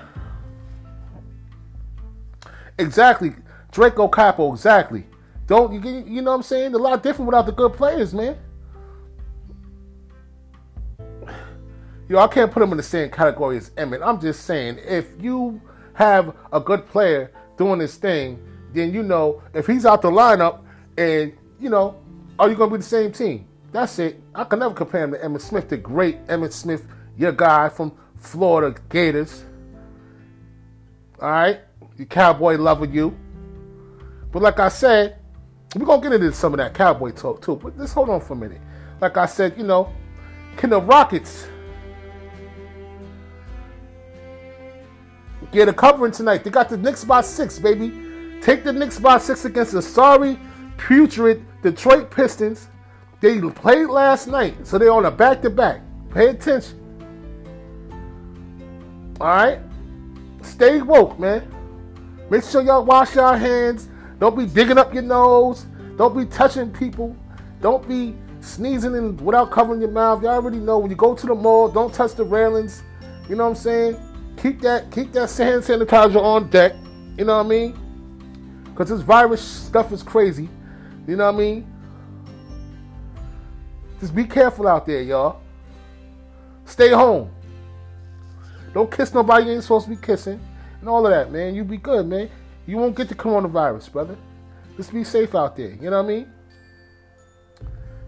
Exactly, 2.79 3.35
Draco 3.71 4.07
Capo. 4.07 4.53
Exactly. 4.53 5.05
Don't 5.47 5.73
you? 5.73 6.03
You 6.05 6.21
know 6.21 6.31
what 6.31 6.37
I'm 6.37 6.43
saying? 6.43 6.73
A 6.73 6.77
lot 6.77 7.01
different 7.01 7.27
without 7.27 7.45
the 7.45 7.53
good 7.53 7.73
players, 7.73 8.13
man. 8.13 8.37
Yo, 12.09 12.19
I 12.19 12.27
can't 12.27 12.51
put 12.51 12.63
him 12.63 12.71
in 12.71 12.77
the 12.77 12.83
same 12.83 13.09
category 13.09 13.57
as 13.57 13.69
Emmitt. 13.71 14.05
I'm 14.05 14.19
just 14.21 14.45
saying, 14.45 14.79
if 14.85 15.07
you 15.19 15.61
have 15.93 16.35
a 16.53 16.59
good 16.59 16.85
player 16.85 17.31
doing 17.57 17.79
this 17.79 17.95
thing, 17.95 18.41
then 18.73 18.93
you 18.93 19.03
know 19.03 19.41
if 19.53 19.67
he's 19.67 19.85
out 19.85 20.01
the 20.01 20.11
lineup, 20.11 20.63
and 20.97 21.33
you 21.59 21.69
know, 21.69 21.99
are 22.39 22.49
you 22.49 22.55
gonna 22.55 22.71
be 22.71 22.77
the 22.77 22.83
same 22.83 23.11
team? 23.11 23.47
That's 23.71 23.99
it. 23.99 24.21
I 24.35 24.43
can 24.43 24.59
never 24.59 24.73
compare 24.73 25.03
him 25.03 25.11
to 25.11 25.17
Emmitt 25.17 25.41
Smith, 25.41 25.69
the 25.69 25.77
great 25.77 26.25
Emmitt 26.27 26.53
Smith, 26.53 26.87
your 27.17 27.31
guy 27.31 27.69
from 27.69 27.93
Florida 28.17 28.79
Gators. 28.89 29.43
All 31.21 31.29
right, 31.29 31.59
the 31.95 32.05
cowboy 32.05 32.55
lover, 32.55 32.85
you. 32.85 33.17
But 34.31 34.41
like 34.41 34.59
I 34.59 34.69
said, 34.69 35.19
we're 35.75 35.85
gonna 35.85 36.01
get 36.01 36.13
into 36.13 36.31
some 36.31 36.53
of 36.53 36.57
that 36.59 36.73
cowboy 36.73 37.11
talk 37.11 37.41
too. 37.41 37.55
But 37.55 37.77
just 37.77 37.93
hold 37.93 38.09
on 38.09 38.21
for 38.21 38.33
a 38.33 38.37
minute. 38.37 38.61
Like 39.01 39.17
I 39.17 39.25
said, 39.25 39.57
you 39.57 39.63
know, 39.63 39.91
can 40.55 40.69
the 40.69 40.81
Rockets 40.81 41.47
get 45.51 45.67
a 45.67 45.73
covering 45.73 46.11
tonight? 46.11 46.43
They 46.43 46.49
got 46.49 46.69
the 46.69 46.77
Knicks 46.77 47.03
by 47.03 47.21
six, 47.21 47.59
baby. 47.59 48.39
Take 48.41 48.63
the 48.63 48.73
Knicks 48.73 48.99
by 48.99 49.17
six 49.17 49.45
against 49.45 49.73
the 49.73 49.81
sorry, 49.81 50.39
putrid 50.77 51.45
Detroit 51.61 52.09
Pistons. 52.09 52.69
They 53.19 53.39
played 53.41 53.87
last 53.87 54.27
night, 54.27 54.65
so 54.65 54.77
they're 54.77 54.91
on 54.91 55.05
a 55.05 55.11
back 55.11 55.41
to 55.41 55.49
back. 55.49 55.81
Pay 56.11 56.27
attention. 56.27 56.77
All 59.19 59.27
right? 59.27 59.59
Stay 60.43 60.81
woke, 60.81 61.19
man. 61.19 61.53
Make 62.29 62.43
sure 62.43 62.61
y'all 62.61 62.85
wash 62.85 63.15
your 63.15 63.35
hands. 63.35 63.89
Don't 64.19 64.37
be 64.37 64.45
digging 64.45 64.77
up 64.77 64.93
your 64.93 65.03
nose. 65.03 65.65
Don't 65.97 66.17
be 66.17 66.25
touching 66.25 66.71
people. 66.71 67.15
Don't 67.61 67.87
be 67.87 68.15
sneezing 68.41 68.95
in 68.95 69.17
without 69.17 69.51
covering 69.51 69.81
your 69.81 69.91
mouth. 69.91 70.21
Y'all 70.23 70.31
already 70.31 70.57
know 70.57 70.79
when 70.79 70.89
you 70.89 70.95
go 70.95 71.15
to 71.15 71.27
the 71.27 71.35
mall, 71.35 71.67
don't 71.67 71.93
touch 71.93 72.13
the 72.13 72.23
railings. 72.23 72.83
You 73.29 73.35
know 73.35 73.43
what 73.43 73.49
I'm 73.49 73.55
saying? 73.55 73.97
Keep 74.37 74.61
that 74.61 74.91
keep 74.91 75.11
that 75.13 75.31
hand 75.35 75.63
sanitizer 75.63 76.21
on 76.21 76.49
deck. 76.49 76.73
You 77.17 77.25
know 77.25 77.37
what 77.37 77.45
I 77.45 77.49
mean? 77.49 78.73
Cause 78.75 78.89
this 78.89 79.01
virus 79.01 79.41
stuff 79.41 79.91
is 79.91 80.03
crazy. 80.03 80.47
You 81.07 81.15
know 81.15 81.25
what 81.25 81.35
I 81.35 81.37
mean? 81.37 81.73
Just 83.99 84.13
be 84.13 84.23
careful 84.23 84.67
out 84.67 84.85
there, 84.85 85.01
y'all. 85.01 85.41
Stay 86.65 86.89
home. 86.89 87.31
Don't 88.73 88.91
kiss 88.91 89.13
nobody 89.13 89.47
you 89.47 89.51
ain't 89.53 89.63
supposed 89.63 89.85
to 89.85 89.89
be 89.89 89.97
kissing. 89.97 90.39
And 90.79 90.87
all 90.87 91.07
of 91.07 91.11
that, 91.11 91.31
man. 91.31 91.55
You 91.55 91.63
be 91.63 91.77
good, 91.77 92.05
man. 92.05 92.29
You 92.67 92.77
won't 92.77 92.95
get 92.95 93.07
the 93.07 93.15
coronavirus, 93.15 93.91
brother. 93.91 94.17
Just 94.75 94.93
be 94.93 95.03
safe 95.03 95.33
out 95.33 95.55
there. 95.55 95.69
You 95.69 95.89
know 95.89 96.03
what 96.03 96.11
I 96.11 96.15
mean? 96.15 96.31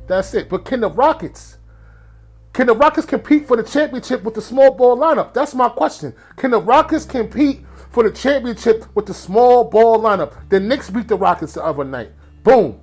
That's 0.06 0.34
it. 0.34 0.50
But 0.50 0.66
can 0.66 0.82
the 0.82 0.90
Rockets, 0.90 1.58
can 2.52 2.68
the 2.68 2.76
Rockets 2.76 3.08
compete 3.08 3.48
for 3.48 3.56
the 3.56 3.64
championship 3.64 4.24
with 4.24 4.36
the 4.36 4.42
small 4.42 4.72
ball 4.72 4.98
lineup? 4.98 5.34
That's 5.34 5.56
my 5.56 5.70
question. 5.70 6.14
Can 6.36 6.52
the 6.52 6.60
Rockets 6.60 7.06
compete 7.06 7.62
for 7.92 8.04
the 8.04 8.12
championship 8.12 8.86
with 8.96 9.06
the 9.06 9.14
small 9.14 9.64
ball 9.64 10.00
lineup? 10.00 10.50
The 10.50 10.60
Knicks 10.60 10.90
beat 10.90 11.08
the 11.08 11.16
Rockets 11.16 11.54
the 11.54 11.64
other 11.64 11.86
night. 11.86 12.12
Boom. 12.44 12.82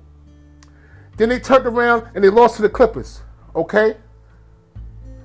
Then 1.17 1.29
they 1.29 1.39
turned 1.39 1.65
around 1.65 2.07
and 2.15 2.23
they 2.23 2.29
lost 2.29 2.55
to 2.55 2.63
the 2.63 2.69
Clippers. 2.69 3.21
Okay? 3.55 3.97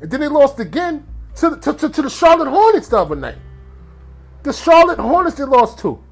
And 0.01 0.11
then 0.11 0.21
they 0.21 0.29
lost 0.29 0.61
again 0.61 1.07
to, 1.37 1.57
to, 1.57 1.73
to, 1.73 1.89
to 1.89 2.03
the 2.03 2.11
Charlotte 2.11 2.49
Hornets 2.49 2.89
the 2.89 2.99
other 2.99 3.17
night. 3.17 3.39
The 4.43 4.53
Charlotte 4.53 4.99
Hornets 4.99 5.37
they 5.37 5.45
lost 5.45 5.79
to. 5.81 6.03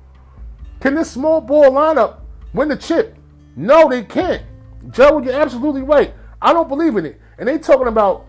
Can 0.80 0.94
this 0.94 1.10
small 1.10 1.40
ball 1.40 1.70
lineup 1.70 2.20
win 2.54 2.68
the 2.68 2.76
chip? 2.76 3.16
No, 3.56 3.88
they 3.88 4.02
can't. 4.02 4.42
Joe, 4.90 5.20
you're 5.20 5.34
absolutely 5.34 5.82
right. 5.82 6.14
I 6.40 6.52
don't 6.52 6.68
believe 6.68 6.96
in 6.96 7.06
it. 7.06 7.20
And 7.38 7.48
they 7.48 7.58
talking 7.58 7.86
about 7.86 8.26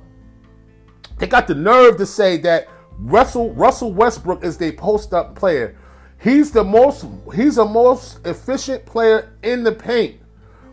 they 1.18 1.28
got 1.28 1.48
the 1.48 1.56
nerve 1.56 1.98
to 1.98 2.06
say 2.06 2.38
that 2.38 2.68
Russell 2.98 3.54
Russell 3.54 3.94
Westbrook 3.94 4.44
is 4.44 4.58
their 4.58 4.74
post 4.74 5.14
up 5.14 5.36
player. 5.36 5.78
He's 6.20 6.52
the 6.52 6.64
most 6.64 7.06
he's 7.34 7.56
the 7.56 7.66
most 7.66 8.26
efficient 8.26 8.86
player 8.86 9.34
in 9.44 9.64
the 9.64 9.72
paint. 9.72 10.20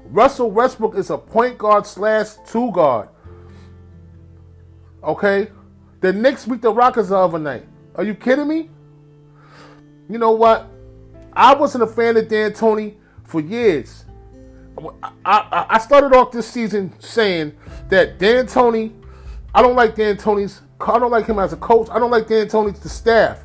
Russell 0.05 0.51
Westbrook 0.51 0.97
is 0.97 1.11
a 1.11 1.19
point 1.19 1.59
guard 1.59 1.87
slash 1.87 2.31
two 2.47 2.73
guard. 2.73 3.09
Okay? 5.05 5.49
The 6.01 6.13
Knicks 6.13 6.47
beat 6.47 6.63
the 6.63 6.73
Rockets 6.73 7.11
the 7.11 7.17
other 7.17 7.39
night. 7.39 7.67
Are 7.95 8.05
you 8.05 8.15
kidding 8.15 8.49
me? 8.49 8.71
You 10.09 10.19
know 10.19 10.33
what? 10.33 10.69
I 11.39 11.55
wasn't 11.55 11.85
a 11.85 11.87
fan 11.87 12.17
of 12.17 12.27
D'Antoni 12.27 12.97
for 13.25 13.41
years. 13.41 14.05
I, 14.77 15.09
I, 15.25 15.67
I 15.71 15.79
started 15.79 16.13
off 16.13 16.33
this 16.33 16.49
season 16.49 16.93
saying 16.99 17.53
that 17.89 18.19
D'Antoni, 18.19 18.93
I 19.55 19.63
don't 19.63 19.77
like 19.77 19.95
D'Antoni's, 19.95 20.63
I 20.81 20.99
don't 20.99 21.11
like 21.13 21.27
him 21.27 21.39
as 21.39 21.53
a 21.53 21.57
coach. 21.57 21.89
I 21.91 22.01
don't 22.01 22.11
like 22.11 22.27
D'Antoni's 22.27 22.81
the 22.81 22.89
staff. 22.89 23.45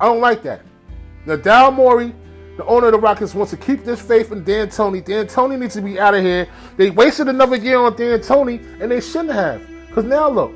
I 0.00 0.06
don't 0.06 0.20
like 0.20 0.42
that. 0.42 0.62
Now, 1.26 1.36
Daryl 1.36 1.74
Morey 1.74 2.12
the 2.56 2.66
owner 2.66 2.86
of 2.86 2.92
the 2.92 2.98
Rockets 2.98 3.36
wants 3.36 3.52
to 3.52 3.56
keep 3.56 3.84
this 3.84 4.02
faith 4.02 4.32
in 4.32 4.42
D'Antoni. 4.42 5.04
Dan 5.04 5.28
Tony 5.28 5.54
needs 5.54 5.74
to 5.74 5.80
be 5.80 6.00
out 6.00 6.14
of 6.14 6.24
here. 6.24 6.48
They 6.76 6.90
wasted 6.90 7.28
another 7.28 7.54
year 7.54 7.78
on 7.78 7.94
D'Antoni, 7.94 8.80
and 8.80 8.90
they 8.90 9.00
shouldn't 9.00 9.30
have. 9.30 9.62
Because 9.86 10.02
now 10.02 10.28
look, 10.28 10.52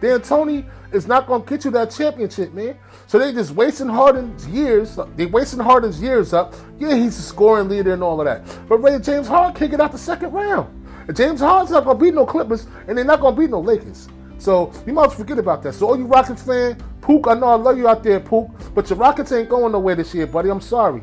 D'Antoni 0.00 0.64
is 0.92 1.08
not 1.08 1.26
going 1.26 1.42
to 1.42 1.48
get 1.48 1.64
you 1.64 1.72
that 1.72 1.90
championship, 1.90 2.54
man. 2.54 2.78
So 3.12 3.18
they 3.18 3.30
just 3.30 3.50
wasting 3.50 3.90
Harden's 3.90 4.48
years. 4.48 4.98
They 5.16 5.26
wasting 5.26 5.58
Harden's 5.58 6.00
years 6.00 6.32
up. 6.32 6.54
Yeah, 6.78 6.94
he's 6.94 7.18
a 7.18 7.20
scoring 7.20 7.68
leader 7.68 7.92
and 7.92 8.02
all 8.02 8.18
of 8.18 8.24
that. 8.24 8.42
But 8.66 8.78
Ray 8.78 8.98
James 9.00 9.28
Harden 9.28 9.54
can't 9.54 9.70
get 9.70 9.82
out 9.82 9.92
the 9.92 9.98
second 9.98 10.32
round. 10.32 10.88
And 11.06 11.14
James 11.14 11.40
Harden's 11.40 11.72
not 11.72 11.84
to 11.84 11.94
beat 11.94 12.14
no 12.14 12.24
Clippers, 12.24 12.66
and 12.88 12.96
they're 12.96 13.04
not 13.04 13.20
to 13.20 13.30
beat 13.32 13.50
no 13.50 13.60
Lakers. 13.60 14.08
So 14.38 14.72
you 14.86 14.94
might 14.94 15.12
forget 15.12 15.38
about 15.38 15.62
that. 15.62 15.74
So 15.74 15.88
all 15.88 15.98
you 15.98 16.06
Rockets 16.06 16.42
fan, 16.42 16.82
Pook, 17.02 17.26
I 17.28 17.34
know 17.34 17.48
I 17.48 17.56
love 17.56 17.76
you 17.76 17.86
out 17.86 18.02
there, 18.02 18.18
Pook, 18.18 18.48
but 18.74 18.88
your 18.88 18.98
Rockets 18.98 19.30
ain't 19.30 19.50
going 19.50 19.72
nowhere 19.72 19.94
this 19.94 20.14
year, 20.14 20.26
buddy. 20.26 20.48
I'm 20.48 20.62
sorry. 20.62 21.02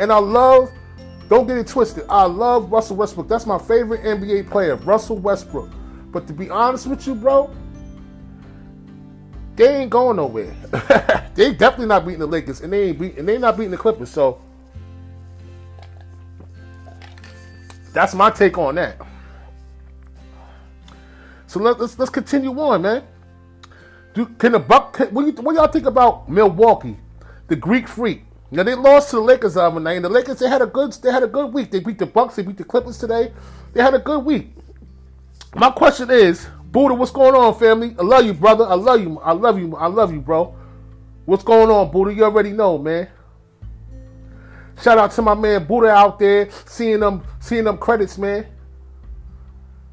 And 0.00 0.10
I 0.10 0.18
love 0.18 0.72
Don't 1.28 1.46
get 1.46 1.56
it 1.56 1.68
twisted. 1.68 2.04
I 2.08 2.24
love 2.24 2.72
Russell 2.72 2.96
Westbrook. 2.96 3.28
That's 3.28 3.46
my 3.46 3.58
favorite 3.58 4.02
NBA 4.02 4.50
player, 4.50 4.74
Russell 4.74 5.18
Westbrook. 5.18 5.70
But 6.10 6.26
to 6.26 6.32
be 6.32 6.50
honest 6.50 6.88
with 6.88 7.06
you, 7.06 7.14
bro, 7.14 7.48
they 9.56 9.82
ain't 9.82 9.90
going 9.90 10.16
nowhere. 10.16 10.54
they 11.34 11.52
definitely 11.52 11.86
not 11.86 12.04
beating 12.04 12.20
the 12.20 12.26
Lakers, 12.26 12.60
and 12.60 12.72
they 12.72 12.88
ain't 12.88 12.98
beat, 12.98 13.18
and 13.18 13.28
they 13.28 13.38
not 13.38 13.56
beating 13.56 13.70
the 13.70 13.76
Clippers. 13.76 14.10
So 14.10 14.40
that's 17.92 18.14
my 18.14 18.30
take 18.30 18.56
on 18.56 18.76
that. 18.76 18.96
So 21.46 21.60
let, 21.60 21.78
us 21.80 21.98
let's 21.98 22.10
continue 22.10 22.58
on, 22.58 22.82
man. 22.82 23.02
Do, 24.14 24.26
can 24.26 24.52
the 24.52 24.58
Buck? 24.58 24.94
Can, 24.94 25.08
what 25.08 25.54
y'all 25.54 25.68
think 25.68 25.86
about 25.86 26.28
Milwaukee, 26.28 26.96
the 27.48 27.56
Greek 27.56 27.86
Freak? 27.86 28.24
Now 28.50 28.62
they 28.62 28.74
lost 28.74 29.10
to 29.10 29.16
the 29.16 29.22
Lakers 29.22 29.54
the 29.54 29.62
other 29.62 29.80
night, 29.80 29.94
and 29.96 30.04
the 30.04 30.08
Lakers 30.08 30.38
they 30.38 30.48
had 30.48 30.62
a 30.62 30.66
good 30.66 30.92
they 31.02 31.10
had 31.10 31.22
a 31.22 31.26
good 31.26 31.52
week. 31.52 31.70
They 31.70 31.80
beat 31.80 31.98
the 31.98 32.06
Bucks, 32.06 32.36
they 32.36 32.42
beat 32.42 32.56
the 32.56 32.64
Clippers 32.64 32.98
today. 32.98 33.32
They 33.74 33.82
had 33.82 33.94
a 33.94 33.98
good 33.98 34.24
week. 34.24 34.54
My 35.54 35.70
question 35.70 36.10
is, 36.10 36.46
Buddha, 36.72 36.94
what's 36.94 37.12
going 37.12 37.34
on, 37.34 37.54
family? 37.58 37.94
I 37.98 38.02
love 38.02 38.24
you, 38.24 38.32
brother. 38.32 38.64
I 38.64 38.74
love 38.74 39.02
you. 39.02 39.20
I 39.20 39.32
love 39.32 39.58
you. 39.58 39.76
I 39.76 39.88
love 39.88 40.10
you, 40.10 40.22
bro. 40.22 40.56
What's 41.26 41.44
going 41.44 41.70
on, 41.70 41.90
Buddha? 41.92 42.14
You 42.14 42.24
already 42.24 42.52
know, 42.52 42.78
man. 42.78 43.08
Shout 44.80 44.96
out 44.96 45.10
to 45.12 45.22
my 45.22 45.34
man 45.34 45.64
Buddha 45.66 45.90
out 45.90 46.18
there, 46.18 46.48
seeing 46.64 47.00
them, 47.00 47.22
seeing 47.40 47.64
them 47.64 47.76
credits, 47.76 48.16
man. 48.16 48.46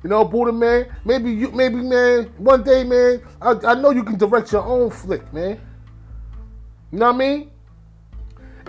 You 0.03 0.09
know, 0.09 0.23
Buddha, 0.23 0.53
man. 0.53 0.87
Maybe 1.03 1.31
you, 1.31 1.51
maybe, 1.51 1.75
man. 1.75 2.31
One 2.37 2.63
day, 2.63 2.85
man. 2.85 3.23
I, 3.41 3.51
I 3.67 3.73
know 3.73 3.89
you 3.89 4.05
can 4.05 4.17
direct 4.17 4.53
your 4.53 4.63
own 4.63 4.89
flick, 4.89 5.33
man. 5.33 5.59
You 6.93 6.99
know 6.99 7.07
what 7.07 7.15
I 7.15 7.17
mean? 7.17 7.51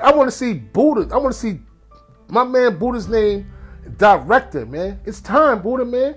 I 0.03 0.13
want 0.13 0.29
to 0.29 0.37
see 0.37 0.55
Buddha. 0.55 1.15
I 1.15 1.19
want 1.19 1.33
to 1.33 1.39
see 1.39 1.61
my 2.29 2.43
man 2.43 2.77
Buddha's 2.77 3.07
name 3.07 3.53
director, 3.99 4.67
man. 4.67 4.99
It's 5.05 5.21
time, 5.21 5.63
Buddha, 5.63 5.85
man. 5.85 6.17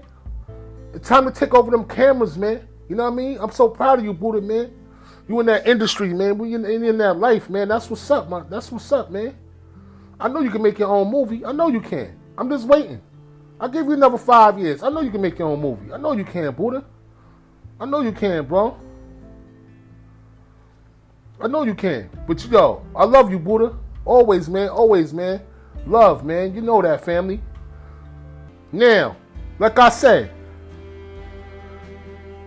It's 0.93 1.08
time 1.08 1.25
to 1.25 1.32
take 1.32 1.53
over 1.53 1.71
them 1.71 1.86
cameras, 1.86 2.38
man. 2.38 2.67
You 2.88 2.95
know 2.95 3.03
what 3.03 3.13
I 3.13 3.15
mean? 3.15 3.38
I'm 3.39 3.51
so 3.51 3.67
proud 3.67 3.99
of 3.99 4.06
you, 4.06 4.13
Buddha, 4.13 4.41
man. 4.41 4.71
You 5.27 5.39
in 5.39 5.45
that 5.47 5.67
industry, 5.67 6.13
man. 6.13 6.38
We 6.38 6.53
in, 6.53 6.65
in, 6.65 6.84
in 6.84 6.97
that 6.99 7.17
life, 7.17 7.49
man. 7.49 7.69
That's 7.69 7.89
what's 7.89 8.12
up, 8.12 8.29
man. 8.29 8.45
That's 8.49 8.71
what's 8.71 8.91
up, 8.91 9.10
man. 9.10 9.36
I 10.19 10.27
know 10.27 10.41
you 10.41 10.51
can 10.51 10.62
make 10.62 10.77
your 10.77 10.89
own 10.89 11.10
movie. 11.12 11.43
I 11.45 11.51
know 11.51 11.69
you 11.69 11.82
can. 11.82 12.17
I'm 12.38 12.49
just 12.49 12.67
waiting. 12.67 13.01
I'll 13.60 13.69
give 13.69 13.86
you 13.86 13.93
another 13.93 14.17
five 14.17 14.60
years. 14.60 14.84
I 14.84 14.89
know 14.89 15.01
you 15.01 15.12
can 15.12 15.21
make 15.21 15.39
your 15.39 15.49
own 15.49 15.62
movie. 15.62 15.91
I 15.91 15.97
know 15.97 16.12
you 16.12 16.25
can, 16.25 16.53
Buddha. 16.53 16.84
I 17.79 17.86
know 17.86 18.01
you 18.01 18.12
can, 18.12 18.45
bro. 18.45 18.77
I 21.41 21.47
know 21.47 21.63
you 21.63 21.73
can. 21.73 22.10
But 22.27 22.45
yo, 22.45 22.86
I 22.95 23.06
love 23.06 23.32
you, 23.32 23.39
Buddha. 23.39 23.75
Always, 24.06 24.49
man. 24.49 24.69
Always, 24.69 25.13
man. 25.13 25.41
Love, 25.88 26.25
man. 26.25 26.53
You 26.53 26.62
know 26.62 26.82
that, 26.82 27.03
family. 27.03 27.41
Now, 28.71 29.15
like 29.60 29.77
I 29.79 29.89
said, 29.89 30.32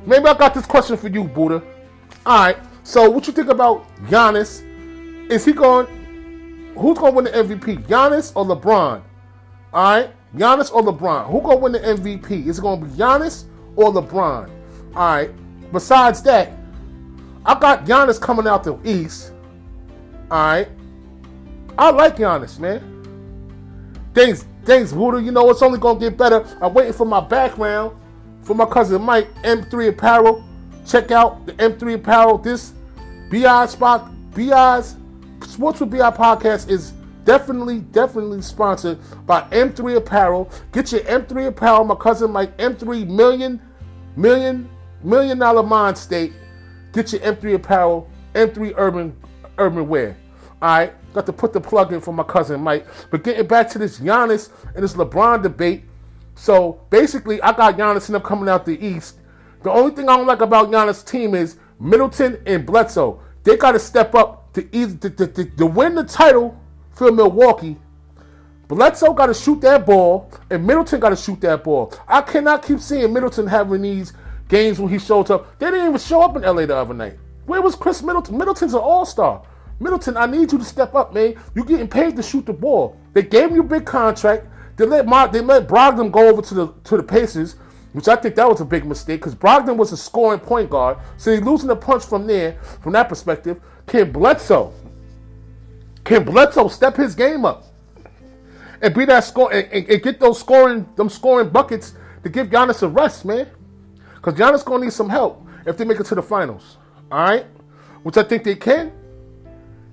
maybe 0.07 0.27
I 0.27 0.35
got 0.35 0.55
this 0.55 0.66
question 0.66 0.97
for 0.97 1.09
you, 1.09 1.25
Buddha. 1.25 1.62
All 2.25 2.45
right. 2.45 2.57
So, 2.83 3.11
what 3.11 3.27
you 3.27 3.33
think 3.33 3.49
about 3.49 3.87
Giannis? 4.07 4.62
Is 5.31 5.45
he 5.45 5.53
going? 5.53 5.87
Who's 6.77 6.99
going 6.99 7.12
to 7.12 7.16
win 7.16 7.25
the 7.25 7.57
MVP? 7.57 7.87
Giannis 7.87 8.33
or 8.37 8.45
LeBron? 8.45 9.03
All 9.73 9.83
right. 9.83 10.11
Giannis 10.35 10.73
or 10.73 10.83
LeBron? 10.83 11.31
Who 11.31 11.40
going 11.40 11.57
to 11.57 11.62
win 11.62 11.73
the 11.73 11.79
MVP? 11.81 12.47
Is 12.47 12.59
it 12.59 12.62
going 12.62 12.81
to 12.81 12.87
be 12.87 12.92
Giannis 12.92 13.45
or 13.75 13.92
LeBron? 13.92 14.51
All 14.95 15.14
right. 15.14 15.31
Besides 15.73 16.23
that, 16.23 16.53
I 17.45 17.59
got 17.59 17.85
Giannis 17.85 18.21
coming 18.21 18.47
out 18.47 18.62
the 18.62 18.79
East. 18.85 19.33
All 20.31 20.38
right. 20.38 20.69
I 21.79 21.90
like 21.90 22.16
Giannis, 22.16 22.59
man. 22.59 22.92
Thanks, 24.14 24.47
thanks, 24.64 24.92
Buddha. 24.92 25.21
You 25.21 25.31
know 25.31 25.51
it's 25.51 25.62
only 25.62 25.79
gonna 25.79 26.01
get 26.01 26.16
better. 26.16 26.47
I'm 26.62 26.73
waiting 26.73 26.95
for 26.95 27.05
my 27.05 27.21
background 27.21 27.95
for 28.46 28.54
my 28.54 28.64
cousin 28.64 29.02
Mike 29.02 29.32
M3 29.42 29.88
Apparel. 29.88 30.44
Check 30.87 31.11
out 31.11 31.44
the 31.46 31.52
M3 31.54 31.94
Apparel. 31.94 32.38
This 32.38 32.72
BI 33.30 33.66
spot, 33.66 34.11
BI's 34.35 34.96
Sports 35.46 35.80
with 35.80 35.90
BI 35.90 36.11
podcast 36.11 36.70
is 36.70 36.92
definitely, 37.24 37.80
definitely 37.80 38.40
sponsored 38.40 38.98
by 39.26 39.42
M3 39.50 39.96
Apparel. 39.96 40.50
Get 40.72 40.92
your 40.92 41.02
M3 41.02 41.48
Apparel. 41.48 41.85
My 41.85 41.96
cousin 41.96 42.30
Mike 42.30 42.56
M3 42.56 43.06
million, 43.09 43.61
million, 44.16 44.70
million 45.02 45.38
dollar 45.38 45.62
mind 45.62 45.98
state 45.98 46.32
Get 46.96 47.12
your 47.12 47.20
M3 47.20 47.56
apparel, 47.56 48.09
M3 48.32 48.72
urban 48.78 49.14
urban 49.59 49.87
wear. 49.87 50.16
Alright, 50.62 50.94
got 51.12 51.26
to 51.26 51.32
put 51.32 51.52
the 51.52 51.61
plug 51.61 51.92
in 51.92 52.00
for 52.00 52.14
my 52.14 52.22
cousin 52.22 52.59
Mike. 52.62 52.87
But 53.11 53.22
getting 53.22 53.46
back 53.46 53.68
to 53.72 53.78
this 53.78 54.00
Giannis 54.00 54.48
and 54.74 54.82
this 54.82 54.94
LeBron 54.94 55.42
debate. 55.42 55.85
So 56.37 56.81
basically, 56.90 57.42
I 57.42 57.53
got 57.53 57.77
Giannis 57.77 58.07
and 58.07 58.14
them 58.14 58.22
coming 58.22 58.49
out 58.49 58.64
the 58.64 58.79
East. 58.85 59.18
The 59.64 59.70
only 59.70 59.94
thing 59.94 60.09
I 60.09 60.16
don't 60.16 60.27
like 60.27 60.42
about 60.42 60.70
Giannis' 60.70 61.05
team 61.05 61.35
is 61.35 61.57
Middleton 61.81 62.40
and 62.46 62.64
Bledsoe. 62.64 63.20
They 63.42 63.57
got 63.57 63.72
to 63.72 63.81
step 63.81 64.14
up 64.14 64.53
to 64.53 64.68
either 64.77 65.09
to, 65.11 65.27
to, 65.27 65.44
to 65.44 65.66
win 65.66 65.94
the 65.94 66.05
title 66.05 66.61
for 66.92 67.11
Milwaukee. 67.11 67.77
Bledsoe 68.68 69.12
got 69.12 69.27
to 69.27 69.35
shoot 69.35 69.61
that 69.62 69.87
ball, 69.87 70.31
and 70.51 70.66
Middleton 70.66 71.01
got 71.01 71.11
to 71.11 71.16
shoot 71.16 71.40
that 71.40 71.64
ball. 71.64 71.92
I 72.07 72.20
cannot 72.20 72.64
keep 72.64 72.81
seeing 72.81 73.12
Middleton 73.12 73.46
having 73.46 73.83
these 73.83 74.12
games 74.49 74.79
when 74.79 74.90
he 74.90 74.99
showed 74.99 75.31
up. 75.31 75.59
They 75.59 75.70
didn't 75.70 75.87
even 75.87 75.99
show 75.99 76.22
up 76.22 76.37
in 76.37 76.42
LA 76.42 76.66
the 76.66 76.77
other 76.77 76.94
night. 76.94 77.18
Where 77.46 77.62
was 77.62 77.77
Khris 77.77 78.03
Middleton? 78.03 78.37
Middleton's 78.37 78.75
an 78.75 78.81
all-star. 78.81 79.42
Middleton, 79.79 80.16
I 80.16 80.27
need 80.27 80.53
you 80.53 80.59
to 80.59 80.64
step 80.64 80.94
up, 80.94 81.14
man. 81.14 81.37
You're 81.55 81.64
getting 81.64 81.88
paid 81.88 82.16
to 82.16 82.22
shoot 82.22 82.44
the 82.46 82.53
ball. 82.53 82.99
They 83.12 83.22
gave 83.22 83.53
you 83.53 83.61
a 83.61 83.64
big 83.64 83.85
contract. 83.85 84.46
They 84.77 84.85
let 84.85 85.33
they 85.33 85.41
let 85.41 85.67
Brogdon 85.67 86.11
go 86.11 86.29
over 86.29 86.43
to 86.43 86.55
the 86.55 86.73
to 86.85 86.97
the 86.97 87.03
Pacers, 87.03 87.57
which 87.93 88.09
I 88.09 88.17
think 88.17 88.35
that 88.37 88.49
was 88.49 88.61
a 88.61 88.65
big 88.65 88.85
mistake 88.85 89.21
because 89.21 89.35
Brogdon 89.35 89.77
was 89.77 89.93
a 89.93 89.97
scoring 89.97 90.41
point 90.41 90.71
guard. 90.71 90.99
So 91.17 91.33
he's 91.33 91.43
losing 91.43 91.69
the 91.69 91.77
punch 91.77 92.05
from 92.05 92.27
there, 92.27 92.61
from 92.83 92.93
that 92.93 93.09
perspective. 93.09 93.61
Can 93.87 94.12
Bledsoe, 94.12 94.73
can 96.05 96.25
Bledsoe 96.25 96.69
step 96.69 96.97
his 96.97 97.15
game 97.15 97.45
up 97.45 97.65
and 98.83 98.95
be 98.95 99.05
that 99.07 99.25
score 99.25 99.53
and, 99.53 99.67
and, 99.73 99.89
and 99.89 100.03
get 100.03 100.21
those 100.21 100.39
scoring 100.39 100.89
them 100.97 101.09
scoring 101.09 101.49
buckets 101.49 101.95
to 102.23 102.29
give 102.29 102.49
Giannis 102.49 102.83
a 102.83 102.89
rest, 102.89 103.25
man? 103.25 103.49
Because 104.17 104.35
Giannis 104.35 104.65
going 104.65 104.81
to 104.81 104.87
need 104.87 104.93
some 104.93 105.09
help 105.09 105.47
if 105.67 105.77
they 105.77 105.85
make 105.85 106.01
it 106.01 106.07
to 106.07 106.15
the 106.15 106.23
finals. 106.23 106.79
All 107.11 107.19
right? 107.19 107.47
Which 108.03 108.17
I 108.17 108.25
think 108.25 108.45
they 108.45 108.57
can. 108.57 108.93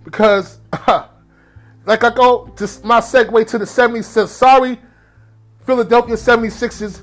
Because, 0.03 0.59
like 1.85 2.03
I 2.03 2.13
go 2.13 2.47
to 2.47 2.63
my 2.83 2.99
segue 2.99 3.47
to 3.47 3.57
the 3.57 3.65
76ers. 3.65 4.27
Sorry, 4.27 4.79
Philadelphia 5.65 6.15
76ers. 6.15 7.01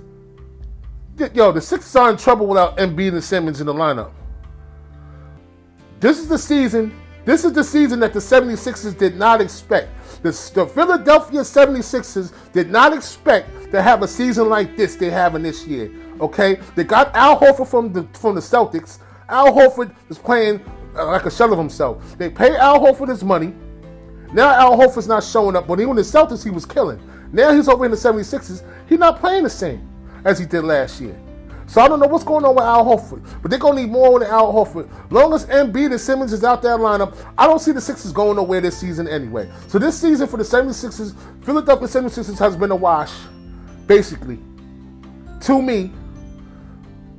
Yo, 1.35 1.53
the 1.53 1.61
Sixers 1.61 1.97
are 1.97 2.11
in 2.11 2.16
trouble 2.16 2.47
without 2.47 2.79
Embiid 2.79 3.12
and 3.12 3.23
Simmons 3.23 3.61
in 3.61 3.66
the 3.66 3.75
lineup. 3.75 4.12
This 5.99 6.19
is 6.19 6.29
the 6.29 6.38
season. 6.38 6.99
This 7.27 7.45
is 7.45 7.53
the 7.53 7.62
season 7.62 8.01
that 8.01 8.14
the 8.14 8.19
76ers 8.19 8.97
did 8.97 9.16
not 9.16 9.43
expect. 9.43 9.90
The, 10.23 10.31
the 10.55 10.66
Philadelphia 10.66 11.40
76ers 11.40 12.33
did 12.53 12.71
not 12.71 12.95
expect 12.95 13.71
to 13.71 13.83
have 13.83 14.03
a 14.03 14.09
season 14.09 14.49
like 14.49 14.77
this 14.77 14.97
they 14.97 15.11
have 15.11 15.35
in 15.35 15.43
this 15.43 15.66
year. 15.66 15.90
Okay, 16.21 16.59
they 16.75 16.85
got 16.85 17.14
Al 17.14 17.38
Horford 17.38 17.69
from 17.69 17.93
the 17.93 18.05
from 18.14 18.35
the 18.35 18.40
Celtics. 18.40 18.99
Al 19.29 19.53
Horford 19.53 19.95
is 20.09 20.19
playing 20.19 20.64
uh, 20.97 21.07
like 21.07 21.27
a 21.27 21.31
shell 21.31 21.53
of 21.53 21.59
himself. 21.59 22.19
They 22.19 22.31
pay 22.31 22.57
Al 22.57 22.81
Horford 22.81 23.09
his 23.09 23.23
money. 23.23 23.55
Now 24.33 24.51
Al 24.51 24.77
Horford's 24.77 25.09
not 25.09 25.25
showing 25.25 25.57
up. 25.57 25.69
When 25.69 25.79
he 25.79 25.87
was 25.87 26.12
in 26.12 26.12
the 26.12 26.19
Celtics, 26.19 26.45
he 26.45 26.51
was 26.51 26.64
killing. 26.64 27.01
Now 27.33 27.53
he's 27.53 27.69
over 27.69 27.85
in 27.85 27.90
the 27.90 27.97
76ers. 27.97 28.64
He's 28.88 28.99
not 28.99 29.21
playing 29.21 29.45
the 29.45 29.51
same 29.51 29.88
as 30.25 30.38
he 30.38 30.47
did 30.47 30.64
last 30.64 31.01
year. 31.01 31.19
So 31.66 31.81
I 31.81 31.87
don't 31.87 32.01
know 32.01 32.09
what's 32.09 32.25
going 32.25 32.45
on 32.45 32.57
with 32.57 32.64
Al 32.64 32.85
Horford, 32.85 33.25
but 33.40 33.51
they're 33.51 33.61
gonna 33.61 33.81
need 33.81 33.90
more 33.90 34.19
than 34.19 34.29
Al 34.29 34.53
Horford. 34.53 34.88
Long 35.12 35.33
as 35.33 35.47
Embiid 35.47 35.93
and 35.93 36.01
Simmons 36.01 36.33
is 36.33 36.43
out 36.43 36.62
that 36.62 36.81
lineup, 36.81 37.16
I 37.38 37.47
don't 37.47 37.61
see 37.61 37.71
the 37.71 37.81
Sixers 37.81 38.12
going 38.12 38.35
nowhere 38.35 38.61
this 38.61 38.77
season 38.77 39.07
anyway. 39.07 39.49
So 39.69 39.79
this 39.79 40.01
season 40.01 40.27
for 40.27 40.37
the 40.37 40.43
76ers, 40.43 41.14
Philadelphia 41.45 41.87
76ers 41.87 42.38
has 42.40 42.57
been 42.57 42.73
a 42.73 42.77
wash, 42.77 43.12
basically. 43.87 44.40
To 45.43 45.62
me, 45.62 45.93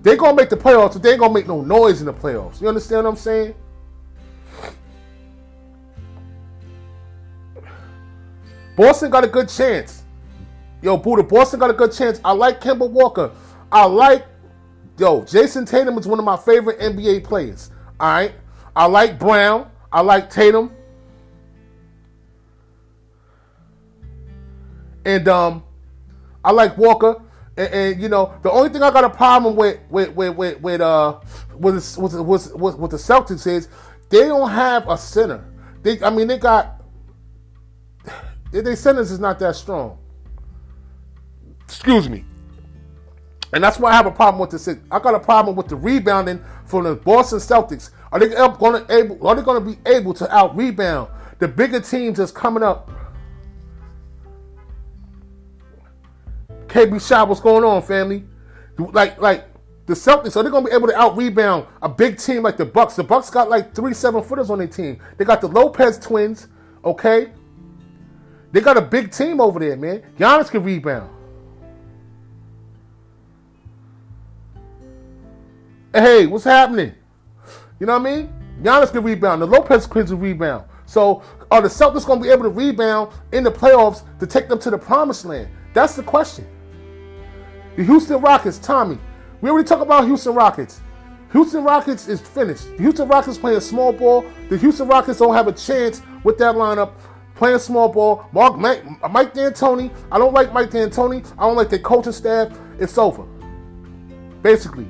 they're 0.02 0.18
gonna 0.18 0.36
make 0.36 0.50
the 0.50 0.58
playoffs, 0.58 0.94
but 0.94 1.04
they 1.04 1.12
ain't 1.12 1.22
gonna 1.22 1.34
make 1.34 1.48
no 1.48 1.62
noise 1.62 2.02
in 2.02 2.06
the 2.06 2.14
playoffs. 2.14 2.60
You 2.60 2.68
understand 2.68 3.06
what 3.06 3.12
I'm 3.12 3.16
saying? 3.16 3.56
Boston 8.76 9.12
got 9.12 9.24
a 9.24 9.28
good 9.28 9.50
chance. 9.50 10.04
Yo, 10.82 10.98
Buddha, 10.98 11.24
Boston 11.24 11.60
got 11.60 11.70
a 11.70 11.74
good 11.74 11.92
chance. 11.92 12.20
I 12.24 12.32
like 12.32 12.60
Kemba 12.62 12.90
Walker. 12.90 13.32
I 13.72 13.86
like, 13.86 14.26
yo, 14.98 15.22
Jayson 15.22 15.66
Tatum 15.66 15.98
is 15.98 16.08
one 16.08 16.20
of 16.20 16.26
my 16.26 16.38
favorite 16.38 16.80
NBA 16.80 17.24
players. 17.24 17.72
All 18.00 18.12
right. 18.12 18.34
I 18.76 18.86
like 18.86 19.20
Brown. 19.20 19.70
I 19.92 20.02
like 20.02 20.30
Tatum. 20.30 20.72
And 25.06 25.28
um, 25.28 25.64
I 26.44 26.52
like 26.52 26.78
Walker. 26.78 27.22
And, 27.58 27.74
and, 27.74 28.02
you 28.02 28.10
know, 28.10 28.34
the 28.42 28.52
only 28.52 28.70
thing 28.70 28.82
I 28.82 28.92
got 28.92 29.04
a 29.04 29.10
problem 29.10 29.56
with 29.56 29.80
with 29.90 30.16
with 30.16 30.36
with, 30.36 30.62
with 30.62 30.82
uh 30.82 31.20
with, 31.58 31.98
with, 31.98 32.14
with, 32.14 32.56
with, 32.56 32.78
with 32.78 32.92
the 32.92 32.98
Celtics 32.98 33.46
is 33.46 33.68
they 34.10 34.28
don't 34.28 34.50
have 34.50 34.88
a 34.90 34.98
center. 34.98 35.46
They, 35.84 36.02
I 36.02 36.10
mean, 36.10 36.28
they 36.28 36.38
got 36.38 36.81
Their 38.52 38.76
sentence 38.76 39.12
is 39.12 39.20
not 39.20 39.40
that 39.40 39.56
strong. 39.56 39.98
Excuse 41.64 42.10
me. 42.10 42.26
And 43.54 43.64
that's 43.64 43.80
why 43.80 43.92
I 43.92 43.96
have 43.96 44.06
a 44.06 44.12
problem 44.12 44.40
with 44.40 44.52
this. 44.52 44.68
I 44.92 45.00
got 45.00 45.16
a 45.16 45.20
problem 45.20 45.56
with 45.56 45.68
the 45.68 45.76
rebounding 45.76 46.44
from 46.66 46.84
the 46.84 46.96
Boston 46.96 47.40
Celtics. 47.40 47.92
Are 48.12 48.20
they 48.20 48.28
going 48.30 48.86
to 48.86 48.94
able? 48.94 49.28
Are 49.28 49.36
they 49.36 49.42
going 49.42 49.64
to 49.64 49.70
be 49.72 49.90
able 49.90 50.14
to 50.16 50.34
out 50.34 50.56
rebound 50.56 51.10
the 51.40 51.48
bigger 51.48 51.80
teams 51.80 52.18
that's 52.18 52.32
coming 52.32 52.64
up? 52.64 52.92
KB 56.68 57.06
Shot, 57.06 57.28
what's 57.28 57.42
going 57.42 57.66
on, 57.66 57.82
family? 57.82 58.24
Like, 58.78 59.20
like 59.20 59.46
the 59.86 59.94
Celtics, 59.94 60.38
are 60.38 60.44
they 60.44 60.50
going 60.50 60.64
to 60.64 60.70
be 60.70 60.76
able 60.76 60.88
to 60.88 60.98
out 60.98 61.18
rebound 61.18 61.68
a 61.82 61.90
big 61.90 62.18
team 62.18 62.44
like 62.44 62.56
the 62.56 62.66
Bucks? 62.66 62.96
The 62.96 63.04
Bucks 63.04 63.30
got 63.30 63.50
like 63.50 63.76
three 63.76 63.94
seven 63.94 64.24
footers 64.24 64.50
on 64.50 64.60
their 64.60 64.68
team. 64.68 65.02
They 65.18 65.26
got 65.26 65.42
the 65.42 65.48
Lopez 65.48 66.00
twins, 66.00 66.48
okay? 66.86 67.32
They 68.52 68.60
got 68.62 68.78
a 68.78 68.82
big 68.82 69.12
team 69.12 69.40
over 69.40 69.60
there, 69.60 69.78
man. 69.78 70.02
Giannis 70.18 70.50
can 70.50 70.64
rebound. 70.64 71.10
Hey, 75.94 76.26
what's 76.26 76.44
happening? 76.44 76.94
You 77.80 77.88
know 77.88 77.98
what 77.98 78.08
I 78.08 78.16
mean? 78.16 78.34
Giannis 78.62 78.92
can 78.92 79.04
rebound. 79.04 79.42
The 79.42 79.46
Lopez 79.46 79.88
kids 79.88 80.14
rebound. 80.14 80.66
So 80.86 81.24
are 81.50 81.62
the 81.62 81.68
Celtics 81.68 82.06
going 82.06 82.20
to 82.20 82.24
be 82.24 82.32
able 82.32 82.44
to 82.44 82.50
rebound 82.50 83.12
in 83.32 83.44
the 83.44 83.52
playoffs 83.52 84.04
to 84.20 84.28
take 84.28 84.50
them 84.50 84.60
to 84.60 84.70
the 84.70 84.78
promised 84.78 85.26
land? 85.26 85.50
That's 85.74 85.96
the 85.96 86.04
question. 86.04 86.46
The 87.78 87.84
Houston 87.84 88.20
Rockets, 88.22 88.60
Tommy. 88.60 88.98
We 89.40 89.50
already 89.50 89.68
talked 89.68 89.82
about 89.82 90.06
Houston 90.06 90.36
Rockets. 90.36 90.82
Houston 91.32 91.64
Rockets 91.64 92.10
is 92.10 92.20
finished. 92.20 92.70
The 92.76 92.84
Houston 92.84 93.08
Rockets 93.08 93.38
playing 93.38 93.62
small 93.62 93.94
ball. 93.94 94.26
The 94.50 94.58
Houston 94.58 94.88
Rockets 94.88 95.20
don't 95.20 95.34
have 95.34 95.48
a 95.48 95.54
chance 95.54 96.02
with 96.24 96.38
that 96.40 96.56
lineup 96.56 96.92
playing 97.42 97.58
small 97.58 97.90
ball. 97.90 98.24
Mark 98.34 98.56
Mike, 98.56 98.84
Mike 99.10 99.34
D'Antoni. 99.34 99.90
I 100.12 100.20
don't 100.20 100.32
like 100.32 100.54
Mike 100.54 100.70
D'Antoni. 100.70 101.26
I 101.40 101.48
don't 101.48 101.56
like 101.56 101.72
their 101.72 101.80
coaching 101.80 102.12
staff. 102.12 102.56
It's 102.78 103.00
over. 103.00 103.24
Basically, 104.44 104.86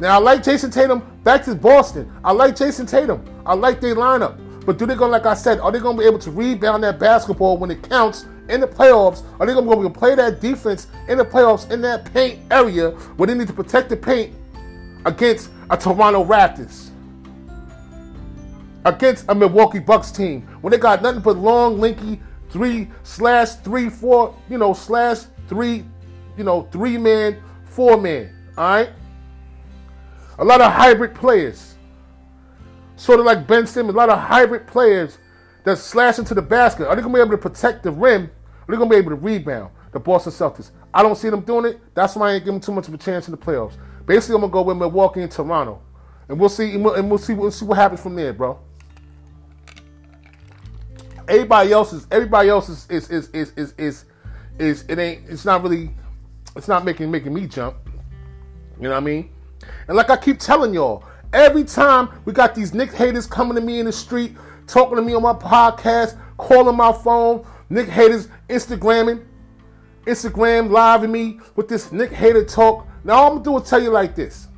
now 0.00 0.16
I 0.16 0.18
like 0.18 0.42
Jayson 0.42 0.72
Tatum. 0.72 1.06
Back 1.22 1.44
to 1.44 1.54
Boston. 1.54 2.12
I 2.24 2.32
like 2.32 2.56
Jayson 2.56 2.88
Tatum. 2.88 3.24
I 3.46 3.54
like 3.54 3.80
their 3.80 3.94
lineup. 3.94 4.40
But 4.66 4.76
do 4.76 4.86
they 4.86 4.96
go 4.96 5.06
like 5.06 5.24
I 5.24 5.34
said? 5.34 5.60
Are 5.60 5.70
they 5.70 5.78
going 5.78 5.96
to 5.96 6.00
be 6.00 6.06
able 6.06 6.18
to 6.18 6.32
rebound 6.32 6.82
that 6.82 6.98
basketball 6.98 7.56
when 7.56 7.70
it 7.70 7.88
counts 7.88 8.26
in 8.48 8.60
the 8.60 8.66
playoffs? 8.66 9.22
Are 9.38 9.46
they 9.46 9.52
going 9.52 9.64
to 9.66 9.70
be 9.70 9.78
able 9.78 9.88
to 9.88 9.98
play 9.98 10.16
that 10.16 10.40
defense 10.40 10.88
in 11.06 11.18
the 11.18 11.24
playoffs 11.24 11.70
in 11.70 11.80
that 11.82 12.12
paint 12.12 12.40
area 12.50 12.90
where 12.90 13.28
they 13.28 13.34
need 13.34 13.46
to 13.46 13.52
protect 13.52 13.88
the 13.88 13.96
paint 13.96 14.34
against 15.06 15.50
a 15.70 15.76
Toronto 15.76 16.24
Raptors? 16.24 16.89
Against 18.84 19.26
a 19.28 19.34
Milwaukee 19.34 19.78
Bucks 19.78 20.10
team 20.10 20.42
when 20.62 20.70
they 20.70 20.78
got 20.78 21.02
nothing 21.02 21.20
but 21.20 21.36
long, 21.36 21.78
linky 21.78 22.20
three 22.50 22.88
slash 23.02 23.54
three 23.56 23.88
four, 23.88 24.34
you 24.48 24.58
know, 24.58 24.72
slash 24.72 25.18
three, 25.48 25.84
you 26.36 26.44
know, 26.44 26.68
three 26.72 26.96
man, 26.96 27.42
four 27.66 27.96
man. 27.96 28.34
All 28.56 28.64
right. 28.64 28.90
A 30.38 30.44
lot 30.44 30.60
of 30.60 30.72
hybrid 30.72 31.14
players. 31.14 31.74
Sort 32.96 33.20
of 33.20 33.26
like 33.26 33.46
Ben 33.46 33.66
Simmons, 33.66 33.94
a 33.94 33.98
lot 33.98 34.08
of 34.08 34.18
hybrid 34.18 34.66
players 34.66 35.18
that 35.64 35.76
slash 35.76 36.18
into 36.18 36.34
the 36.34 36.42
basket. 36.42 36.88
Are 36.88 36.96
they 36.96 37.02
to 37.02 37.08
be 37.08 37.20
able 37.20 37.30
to 37.30 37.38
protect 37.38 37.82
the 37.82 37.90
rim? 37.90 38.30
Are 38.66 38.74
they 38.74 38.82
to 38.82 38.86
be 38.88 38.96
able 38.96 39.10
to 39.10 39.16
rebound? 39.16 39.72
The 39.92 39.98
Boston 39.98 40.32
Celtics. 40.32 40.70
I 40.94 41.02
don't 41.02 41.16
see 41.16 41.30
them 41.30 41.40
doing 41.40 41.64
it. 41.64 41.80
That's 41.94 42.14
why 42.14 42.30
I 42.30 42.34
ain't 42.34 42.44
giving 42.44 42.60
too 42.60 42.72
much 42.72 42.88
of 42.88 42.94
a 42.94 42.98
chance 42.98 43.26
in 43.26 43.32
the 43.32 43.38
playoffs. 43.38 43.76
Basically, 44.06 44.36
I'm 44.36 44.42
gonna 44.42 44.52
go 44.52 44.62
with 44.62 44.76
Milwaukee 44.76 45.20
and 45.22 45.30
Toronto, 45.30 45.82
and 46.28 46.38
we'll 46.38 46.48
see. 46.48 46.74
And 46.74 46.84
we'll 46.84 47.18
see. 47.18 47.34
We'll 47.34 47.50
see 47.50 47.64
what 47.64 47.76
happens 47.76 48.00
from 48.00 48.14
there, 48.14 48.32
bro. 48.32 48.58
Everybody 51.30 51.72
else 51.72 51.92
is. 51.92 52.06
Everybody 52.10 52.48
else 52.48 52.68
is. 52.68 52.86
Is 52.90 53.10
is 53.10 53.28
is 53.30 53.52
is 53.56 53.74
is, 53.78 54.04
is 54.58 54.84
it 54.88 54.98
ain't. 54.98 55.28
It's 55.28 55.44
not 55.44 55.62
really. 55.62 55.90
It's 56.56 56.68
not 56.68 56.84
making 56.84 57.10
making 57.10 57.32
me 57.32 57.46
jump. 57.46 57.76
You 58.76 58.84
know 58.84 58.90
what 58.90 58.96
I 58.96 59.00
mean? 59.00 59.30
And 59.88 59.96
like 59.96 60.10
I 60.10 60.16
keep 60.16 60.38
telling 60.38 60.74
y'all, 60.74 61.04
every 61.32 61.64
time 61.64 62.08
we 62.24 62.32
got 62.32 62.54
these 62.54 62.74
Nick 62.74 62.92
haters 62.92 63.26
coming 63.26 63.54
to 63.54 63.60
me 63.60 63.78
in 63.78 63.86
the 63.86 63.92
street, 63.92 64.36
talking 64.66 64.96
to 64.96 65.02
me 65.02 65.14
on 65.14 65.22
my 65.22 65.34
podcast, 65.34 66.18
calling 66.36 66.76
my 66.76 66.92
phone, 66.92 67.46
Nick 67.68 67.88
haters 67.88 68.28
Instagramming, 68.48 69.24
Instagram 70.06 70.70
living 70.70 71.12
me 71.12 71.38
with 71.54 71.68
this 71.68 71.92
Nick 71.92 72.10
hater 72.10 72.44
talk. 72.44 72.86
Now 73.04 73.14
all 73.14 73.26
I'm 73.28 73.42
gonna 73.42 73.58
do 73.58 73.62
is 73.62 73.70
tell 73.70 73.82
you 73.82 73.90
like 73.90 74.16
this. 74.16 74.48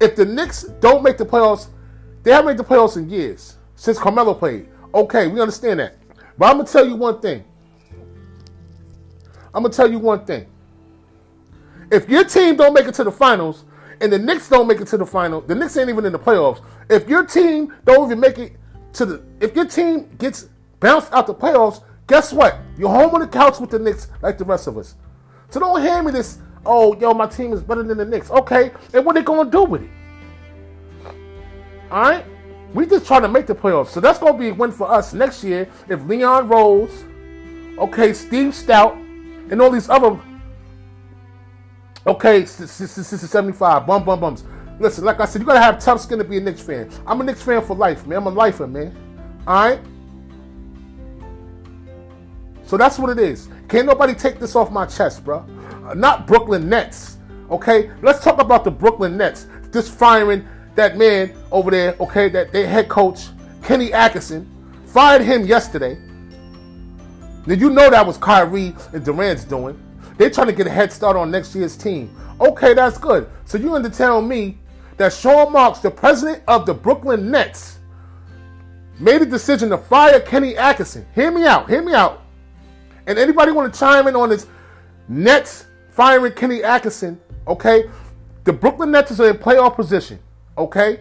If 0.00 0.16
the 0.16 0.24
Knicks 0.24 0.62
don't 0.80 1.02
make 1.02 1.18
the 1.18 1.26
playoffs, 1.26 1.66
they 2.22 2.30
haven't 2.30 2.46
made 2.46 2.56
the 2.56 2.64
playoffs 2.64 2.96
in 2.96 3.10
years 3.10 3.56
since 3.74 3.98
Carmelo 3.98 4.32
played. 4.32 4.68
Okay, 4.94 5.28
we 5.28 5.40
understand 5.40 5.80
that. 5.80 5.97
But 6.38 6.46
I'm 6.46 6.58
gonna 6.58 6.68
tell 6.68 6.86
you 6.86 6.94
one 6.94 7.20
thing. 7.20 7.44
I'm 9.52 9.62
gonna 9.62 9.74
tell 9.74 9.90
you 9.90 9.98
one 9.98 10.24
thing. 10.24 10.46
If 11.90 12.08
your 12.08 12.24
team 12.24 12.56
don't 12.56 12.74
make 12.74 12.86
it 12.86 12.94
to 12.94 13.04
the 13.04 13.12
finals, 13.12 13.64
and 14.00 14.12
the 14.12 14.18
Knicks 14.18 14.48
don't 14.48 14.68
make 14.68 14.80
it 14.80 14.86
to 14.88 14.96
the 14.96 15.06
final, 15.06 15.40
the 15.40 15.54
Knicks 15.54 15.76
ain't 15.76 15.88
even 15.88 16.04
in 16.04 16.12
the 16.12 16.18
playoffs. 16.18 16.62
If 16.88 17.08
your 17.08 17.24
team 17.24 17.74
don't 17.84 18.06
even 18.06 18.20
make 18.20 18.38
it 18.38 18.56
to 18.94 19.06
the, 19.06 19.22
if 19.40 19.56
your 19.56 19.66
team 19.66 20.08
gets 20.18 20.48
bounced 20.80 21.12
out 21.12 21.26
the 21.26 21.34
playoffs, 21.34 21.82
guess 22.06 22.32
what? 22.32 22.58
You're 22.76 22.90
home 22.90 23.14
on 23.14 23.20
the 23.20 23.26
couch 23.26 23.58
with 23.58 23.70
the 23.70 23.78
Knicks 23.78 24.08
like 24.22 24.38
the 24.38 24.44
rest 24.44 24.66
of 24.66 24.78
us. 24.78 24.94
So 25.50 25.58
don't 25.60 25.80
hand 25.80 26.06
me 26.06 26.12
this, 26.12 26.38
oh, 26.64 26.96
yo, 26.98 27.12
my 27.14 27.26
team 27.26 27.52
is 27.52 27.62
better 27.62 27.82
than 27.82 27.98
the 27.98 28.04
Knicks. 28.04 28.30
Okay, 28.30 28.70
and 28.94 29.04
what 29.04 29.14
they 29.14 29.22
gonna 29.22 29.50
do 29.50 29.64
with 29.64 29.82
it? 29.82 29.90
All 31.90 32.02
right, 32.02 32.24
we 32.74 32.86
just 32.86 33.06
trying 33.06 33.22
to 33.22 33.28
make 33.28 33.46
the 33.46 33.54
playoffs. 33.54 33.88
So 33.88 34.00
that's 34.00 34.18
gonna 34.18 34.38
be 34.38 34.48
a 34.48 34.54
win 34.54 34.72
for 34.72 34.90
us 34.90 35.12
next 35.12 35.42
year 35.42 35.68
if 35.88 36.02
Leon 36.04 36.48
Rose, 36.48 37.04
okay, 37.78 38.12
Steve 38.12 38.52
Stoute, 38.52 38.94
and 39.50 39.62
all 39.62 39.70
these 39.70 39.88
other 39.88 40.18
Okay, 42.08 42.46
75. 42.46 43.86
Bum, 43.86 44.04
bum, 44.04 44.20
bums. 44.20 44.44
Listen, 44.80 45.04
like 45.04 45.20
I 45.20 45.26
said, 45.26 45.42
you 45.42 45.46
gotta 45.46 45.60
have 45.60 45.78
tough 45.78 46.00
skin 46.00 46.16
to 46.16 46.24
be 46.24 46.38
a 46.38 46.40
Knicks 46.40 46.62
fan. 46.62 46.90
I'm 47.06 47.20
a 47.20 47.24
Knicks 47.24 47.42
fan 47.42 47.60
for 47.62 47.76
life, 47.76 48.06
man. 48.06 48.18
I'm 48.18 48.26
a 48.26 48.30
lifer, 48.30 48.66
man. 48.66 48.96
Alright? 49.46 49.80
So 52.64 52.78
that's 52.78 52.98
what 52.98 53.10
it 53.10 53.18
is. 53.18 53.48
Can't 53.68 53.86
nobody 53.86 54.14
take 54.14 54.38
this 54.38 54.56
off 54.56 54.70
my 54.70 54.86
chest, 54.86 55.22
bro. 55.22 55.44
Not 55.94 56.26
Brooklyn 56.26 56.66
Nets. 56.66 57.18
Okay? 57.50 57.90
Let's 58.00 58.24
talk 58.24 58.40
about 58.40 58.64
the 58.64 58.70
Brooklyn 58.70 59.18
Nets. 59.18 59.46
Just 59.70 59.92
firing 59.92 60.48
that 60.78 60.96
man 60.96 61.34
over 61.52 61.70
there, 61.70 61.96
okay, 62.00 62.28
that 62.30 62.52
their 62.52 62.66
head 62.66 62.88
coach, 62.88 63.28
Kenny 63.62 63.92
Atkinson, 63.92 64.48
fired 64.86 65.22
him 65.22 65.44
yesterday. 65.44 65.98
Now 67.46 67.54
you 67.54 67.70
know 67.70 67.90
that 67.90 68.06
was 68.06 68.16
Kyrie 68.16 68.74
and 68.92 69.04
Durant's 69.04 69.44
doing. 69.44 69.80
They're 70.16 70.30
trying 70.30 70.48
to 70.48 70.52
get 70.52 70.66
a 70.66 70.70
head 70.70 70.92
start 70.92 71.16
on 71.16 71.30
next 71.30 71.54
year's 71.54 71.76
team. 71.76 72.14
Okay, 72.40 72.74
that's 72.74 72.98
good. 72.98 73.28
So 73.44 73.58
you 73.58 73.68
going 73.68 73.82
to 73.82 73.90
tell 73.90 74.20
me 74.22 74.58
that 74.96 75.12
Sean 75.12 75.52
Marks, 75.52 75.80
the 75.80 75.90
president 75.90 76.42
of 76.48 76.66
the 76.66 76.74
Brooklyn 76.74 77.30
Nets, 77.30 77.78
made 78.98 79.22
a 79.22 79.26
decision 79.26 79.70
to 79.70 79.78
fire 79.78 80.20
Kenny 80.20 80.56
Atkinson. 80.56 81.06
Hear 81.14 81.30
me 81.30 81.44
out. 81.44 81.68
Hear 81.68 81.82
me 81.82 81.94
out. 81.94 82.22
And 83.06 83.18
anybody 83.18 83.52
want 83.52 83.72
to 83.72 83.78
chime 83.78 84.06
in 84.08 84.16
on 84.16 84.28
this 84.28 84.46
Nets 85.08 85.66
firing 85.90 86.32
Kenny 86.32 86.62
Atkinson? 86.62 87.20
Okay, 87.46 87.84
the 88.44 88.52
Brooklyn 88.52 88.90
Nets 88.90 89.18
are 89.18 89.30
in 89.30 89.36
playoff 89.36 89.74
position. 89.76 90.18
Okay, 90.58 91.00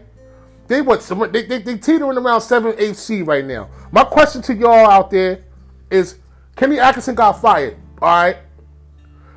they 0.68 0.82
what? 0.82 1.02
They 1.34 1.42
they, 1.46 1.60
they 1.60 1.78
teetering 1.78 2.18
around 2.18 2.42
seven 2.42 2.76
eight 2.78 2.96
C 2.96 3.24
right 3.24 3.44
now. 3.44 3.70
My 3.92 4.04
question 4.04 4.42
to 4.44 4.54
y'all 4.54 4.90
out 4.90 5.10
there 5.10 5.44
is: 5.90 6.20
Kenny 6.56 6.80
Atkinson 6.80 7.16
got 7.16 7.42
fired. 7.42 7.76
All 8.02 8.24
right, 8.24 8.38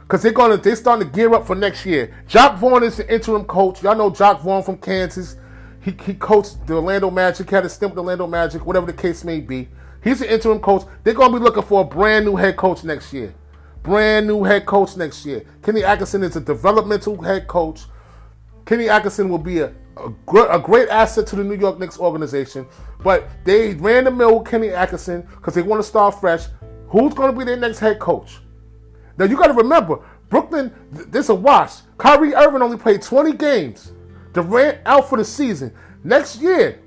because 0.02 0.22
they're 0.22 0.33
gonna 0.33 0.59
they're 0.59 0.76
starting 0.76 1.09
to 1.09 1.14
gear 1.14 1.33
up 1.33 1.46
for 1.46 1.56
next 1.56 1.87
year. 1.87 2.14
Jacque 2.28 2.59
Vaughn 2.59 2.83
is 2.83 2.98
the 2.98 3.12
interim 3.12 3.44
coach. 3.44 3.83
Y'all 3.83 3.96
know 3.96 4.11
Jacque 4.11 4.40
Vaughn 4.40 4.62
from 4.62 4.76
Kansas. 4.76 5.37
He, 5.83 5.96
he 6.04 6.12
coached 6.12 6.66
the 6.66 6.74
Orlando 6.74 7.11
Magic, 7.11 7.48
had 7.48 7.64
a 7.64 7.68
stint 7.70 7.92
with 7.92 7.96
the 7.96 8.02
Orlando 8.02 8.26
Magic, 8.26 8.66
whatever 8.66 8.85
the 8.85 8.92
case 8.92 9.24
may 9.24 9.40
be. 9.40 9.66
He's 10.04 10.18
the 10.18 10.30
interim 10.30 10.61
coach. 10.61 10.83
They're 11.04 11.14
gonna 11.14 11.33
be 11.33 11.42
looking 11.42 11.62
for 11.62 11.80
a 11.80 11.85
brand 11.85 12.26
new 12.26 12.37
head 12.37 12.59
coach 12.59 12.85
next 12.85 13.14
year. 13.14 13.33
Brand 13.83 14.26
new 14.26 14.44
head 14.44 14.66
coach 14.66 14.94
next 14.98 15.24
year. 15.24 15.42
Kenny 15.62 15.83
Atkinson 15.83 16.22
is 16.22 16.37
a 16.37 16.40
developmental 16.40 17.22
head 17.22 17.46
coach. 17.46 17.85
Kenny 18.66 18.90
Atkinson 18.90 19.30
will 19.30 19.38
be 19.38 19.61
a, 19.61 19.72
a, 20.00 20.40
a 20.50 20.58
great 20.58 20.88
asset 20.88 21.26
to 21.28 21.36
the 21.36 21.44
New 21.44 21.56
York 21.56 21.78
Knicks 21.78 21.98
organization. 21.98 22.66
But 23.02 23.28
they 23.44 23.74
ran 23.74 24.04
the 24.04 24.10
mill 24.10 24.38
with 24.38 24.48
Kenny 24.48 24.70
Atkinson 24.70 25.22
because 25.22 25.54
they 25.54 25.62
want 25.62 25.82
to 25.82 25.88
start 25.88 26.20
fresh. 26.20 26.46
Who's 26.88 27.14
going 27.14 27.32
to 27.32 27.38
be 27.38 27.44
their 27.44 27.56
next 27.56 27.78
head 27.78 27.98
coach? 27.98 28.38
Now 29.16 29.24
you 29.26 29.36
got 29.36 29.48
to 29.48 29.54
remember, 29.54 30.00
Brooklyn, 30.28 30.72
this 30.90 31.26
is 31.26 31.30
a 31.30 31.34
wash. 31.34 31.80
Kyrie 31.98 32.34
Irving 32.34 32.62
only 32.62 32.78
played 32.78 33.02
20 33.02 33.32
games. 33.34 33.92
Durant 34.32 34.78
out 34.86 35.08
for 35.08 35.18
the 35.18 35.24
season. 35.24 35.72
Next 36.04 36.40
year, 36.40 36.80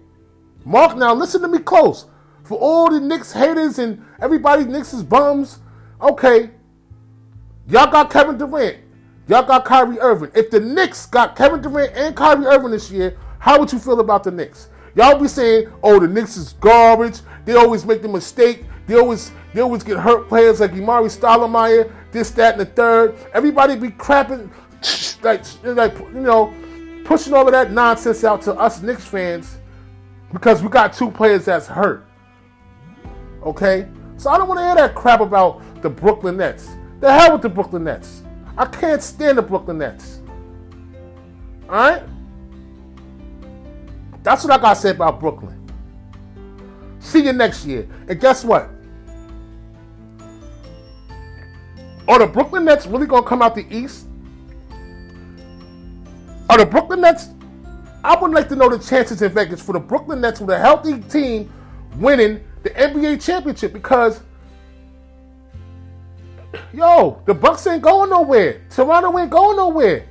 Mark, 0.65 0.97
now 0.97 1.13
listen 1.13 1.41
to 1.41 1.47
me 1.47 1.59
close. 1.59 2.05
For 2.43 2.57
all 2.57 2.89
the 2.89 2.99
Knicks 2.99 3.31
haters 3.31 3.79
and 3.79 4.03
everybody 4.21 4.65
Knicks 4.65 4.93
is 4.93 5.03
bums, 5.03 5.59
okay, 6.01 6.49
y'all 7.67 7.91
got 7.91 8.09
Kevin 8.09 8.37
Durant. 8.37 8.82
Y'all 9.27 9.43
got 9.43 9.65
Kyrie 9.65 9.99
Irving. 9.99 10.31
If 10.35 10.49
the 10.49 10.59
Knicks 10.59 11.05
got 11.05 11.35
Kevin 11.35 11.61
Durant 11.61 11.93
and 11.95 12.15
Kyrie 12.15 12.45
Irving 12.45 12.71
this 12.71 12.91
year, 12.91 13.17
how 13.39 13.59
would 13.59 13.71
you 13.71 13.79
feel 13.79 13.99
about 13.99 14.23
the 14.23 14.31
Knicks? 14.31 14.69
Y'all 14.95 15.19
be 15.19 15.27
saying, 15.27 15.71
oh, 15.81 15.99
the 15.99 16.07
Knicks 16.07 16.37
is 16.37 16.53
garbage. 16.53 17.19
They 17.45 17.55
always 17.55 17.85
make 17.85 18.01
the 18.01 18.07
mistake. 18.07 18.65
They 18.85 18.95
always 18.95 19.31
they 19.53 19.61
always 19.61 19.83
get 19.83 19.97
hurt 19.97 20.27
players 20.27 20.59
like 20.59 20.71
Amar'e 20.71 21.05
Stoudemire, 21.05 21.91
this, 22.11 22.31
that, 22.31 22.53
and 22.53 22.61
the 22.61 22.65
third. 22.65 23.15
Everybody 23.33 23.75
be 23.75 23.89
crapping 23.89 24.49
like 25.23 25.43
like 25.63 25.97
you 25.99 26.19
know, 26.19 26.53
pushing 27.05 27.33
all 27.33 27.45
of 27.45 27.53
that 27.53 27.71
nonsense 27.71 28.23
out 28.23 28.41
to 28.43 28.53
us 28.55 28.81
Knicks 28.81 29.05
fans 29.05 29.57
because 30.33 30.61
we 30.61 30.69
got 30.69 30.93
two 30.93 31.09
players 31.11 31.45
that's 31.45 31.67
hurt. 31.67 32.05
Okay? 33.43 33.87
So 34.17 34.29
I 34.29 34.37
don't 34.37 34.47
want 34.47 34.59
to 34.59 34.65
hear 34.65 34.75
that 34.75 34.95
crap 34.95 35.21
about 35.21 35.81
the 35.81 35.89
Brooklyn 35.89 36.37
Nets. 36.37 36.75
The 36.99 37.11
hell 37.11 37.33
with 37.33 37.41
the 37.41 37.49
Brooklyn 37.49 37.83
Nets. 37.83 38.23
I 38.57 38.65
can't 38.65 39.01
stand 39.01 39.37
the 39.37 39.41
Brooklyn 39.41 39.79
Nets. 39.79 40.21
Alright? 41.65 42.03
That's 44.21 44.43
what 44.43 44.53
I 44.53 44.61
gotta 44.61 44.79
say 44.79 44.91
about 44.91 45.19
Brooklyn. 45.19 45.59
See 46.99 47.25
you 47.25 47.33
next 47.33 47.65
year. 47.65 47.87
And 48.07 48.19
guess 48.19 48.45
what? 48.45 48.69
Are 52.07 52.19
the 52.19 52.27
Brooklyn 52.27 52.65
Nets 52.65 52.85
really 52.85 53.07
gonna 53.07 53.25
come 53.25 53.41
out 53.41 53.55
the 53.55 53.65
East? 53.75 54.07
Are 56.49 56.57
the 56.57 56.65
Brooklyn 56.65 57.01
Nets? 57.01 57.29
I 58.03 58.15
would 58.15 58.31
like 58.31 58.49
to 58.49 58.55
know 58.55 58.69
the 58.69 58.77
chances 58.77 59.21
in 59.21 59.31
Vegas 59.31 59.61
for 59.61 59.73
the 59.73 59.79
Brooklyn 59.79 60.21
Nets 60.21 60.39
with 60.39 60.49
a 60.49 60.59
healthy 60.59 60.99
team 61.01 61.51
winning 61.95 62.43
the 62.63 62.69
NBA 62.71 63.23
championship 63.23 63.73
because 63.73 64.21
yo, 66.73 67.21
the 67.25 67.33
Bucks 67.33 67.65
ain't 67.67 67.81
going 67.81 68.09
nowhere. 68.09 68.61
Toronto 68.69 69.17
ain't 69.17 69.29
going 69.29 69.57
nowhere. 69.57 70.07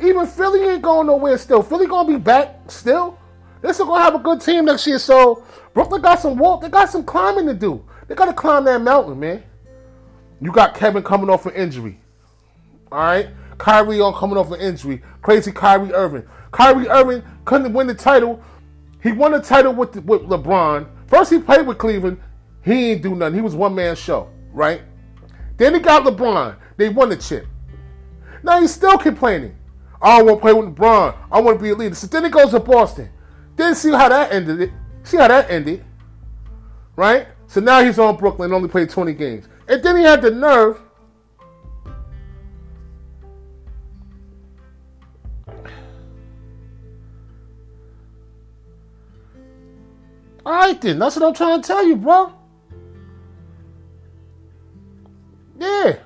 Even 0.00 0.26
Philly 0.26 0.60
ain't 0.60 0.82
going 0.82 1.06
nowhere 1.06 1.36
still. 1.38 1.62
Philly 1.62 1.86
gonna 1.86 2.08
be 2.08 2.18
back 2.18 2.70
still. 2.70 3.18
They're 3.60 3.72
still 3.72 3.86
gonna 3.86 4.02
have 4.02 4.14
a 4.14 4.18
good 4.18 4.40
team 4.40 4.64
next 4.64 4.86
year. 4.86 4.98
So 4.98 5.44
Brooklyn 5.72 6.02
got 6.02 6.20
some 6.20 6.36
walk. 6.36 6.62
They 6.62 6.68
got 6.68 6.90
some 6.90 7.04
climbing 7.04 7.46
to 7.46 7.54
do. 7.54 7.84
They 8.08 8.14
gotta 8.14 8.32
climb 8.32 8.64
that 8.64 8.80
mountain, 8.80 9.18
man. 9.18 9.42
You 10.40 10.52
got 10.52 10.74
Kevin 10.74 11.02
coming 11.02 11.30
off 11.30 11.46
an 11.46 11.54
injury. 11.54 11.98
All 12.92 12.98
right. 12.98 13.28
Kyrie 13.58 14.00
on 14.00 14.12
coming 14.14 14.36
off 14.36 14.50
an 14.50 14.60
injury. 14.60 15.02
Crazy 15.22 15.52
Kyrie 15.52 15.92
Irving. 15.92 16.24
Kyrie 16.50 16.88
Irving 16.88 17.22
couldn't 17.44 17.72
win 17.72 17.86
the 17.86 17.94
title. 17.94 18.42
He 19.02 19.12
won 19.12 19.32
the 19.32 19.40
title 19.40 19.72
with, 19.72 19.96
with 20.04 20.22
LeBron. 20.22 20.88
First, 21.06 21.30
he 21.30 21.38
played 21.38 21.66
with 21.66 21.78
Cleveland. 21.78 22.20
He 22.62 22.92
ain't 22.92 23.02
do 23.02 23.14
nothing. 23.14 23.34
He 23.34 23.40
was 23.40 23.54
one 23.54 23.74
man 23.74 23.94
show, 23.96 24.28
right? 24.52 24.82
Then 25.56 25.74
he 25.74 25.80
got 25.80 26.04
LeBron. 26.04 26.56
They 26.76 26.88
won 26.88 27.08
the 27.08 27.16
chip. 27.16 27.46
Now 28.42 28.60
he's 28.60 28.74
still 28.74 28.98
complaining. 28.98 29.56
I 30.02 30.18
don't 30.18 30.26
want 30.26 30.38
to 30.38 30.42
play 30.42 30.52
with 30.52 30.74
LeBron. 30.74 31.16
I 31.32 31.40
want 31.40 31.58
to 31.58 31.62
be 31.62 31.70
a 31.70 31.74
leader. 31.74 31.94
So 31.94 32.06
then 32.06 32.24
he 32.24 32.30
goes 32.30 32.50
to 32.50 32.60
Boston. 32.60 33.08
Then 33.56 33.74
see 33.74 33.90
how 33.90 34.08
that 34.08 34.32
ended. 34.32 34.60
It. 34.60 34.70
See 35.04 35.16
how 35.16 35.28
that 35.28 35.50
ended, 35.50 35.84
right? 36.96 37.28
So 37.46 37.60
now 37.60 37.82
he's 37.82 37.98
on 37.98 38.16
Brooklyn. 38.16 38.52
Only 38.52 38.68
played 38.68 38.90
20 38.90 39.12
games, 39.12 39.48
and 39.68 39.82
then 39.82 39.96
he 39.96 40.02
had 40.02 40.22
the 40.22 40.30
nerve. 40.30 40.80
All 50.46 50.52
right, 50.52 50.78
then. 50.80 50.98
That's 50.98 51.16
what 51.16 51.24
I'm 51.26 51.34
trying 51.34 51.62
to 51.62 51.66
tell 51.66 51.86
you, 51.86 51.96
bro. 51.96 52.32
Yeah. 55.64 55.96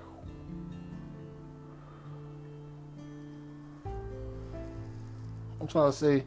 I'm 5.60 5.66
trying 5.66 5.90
to 5.90 5.96
see. 5.96 6.22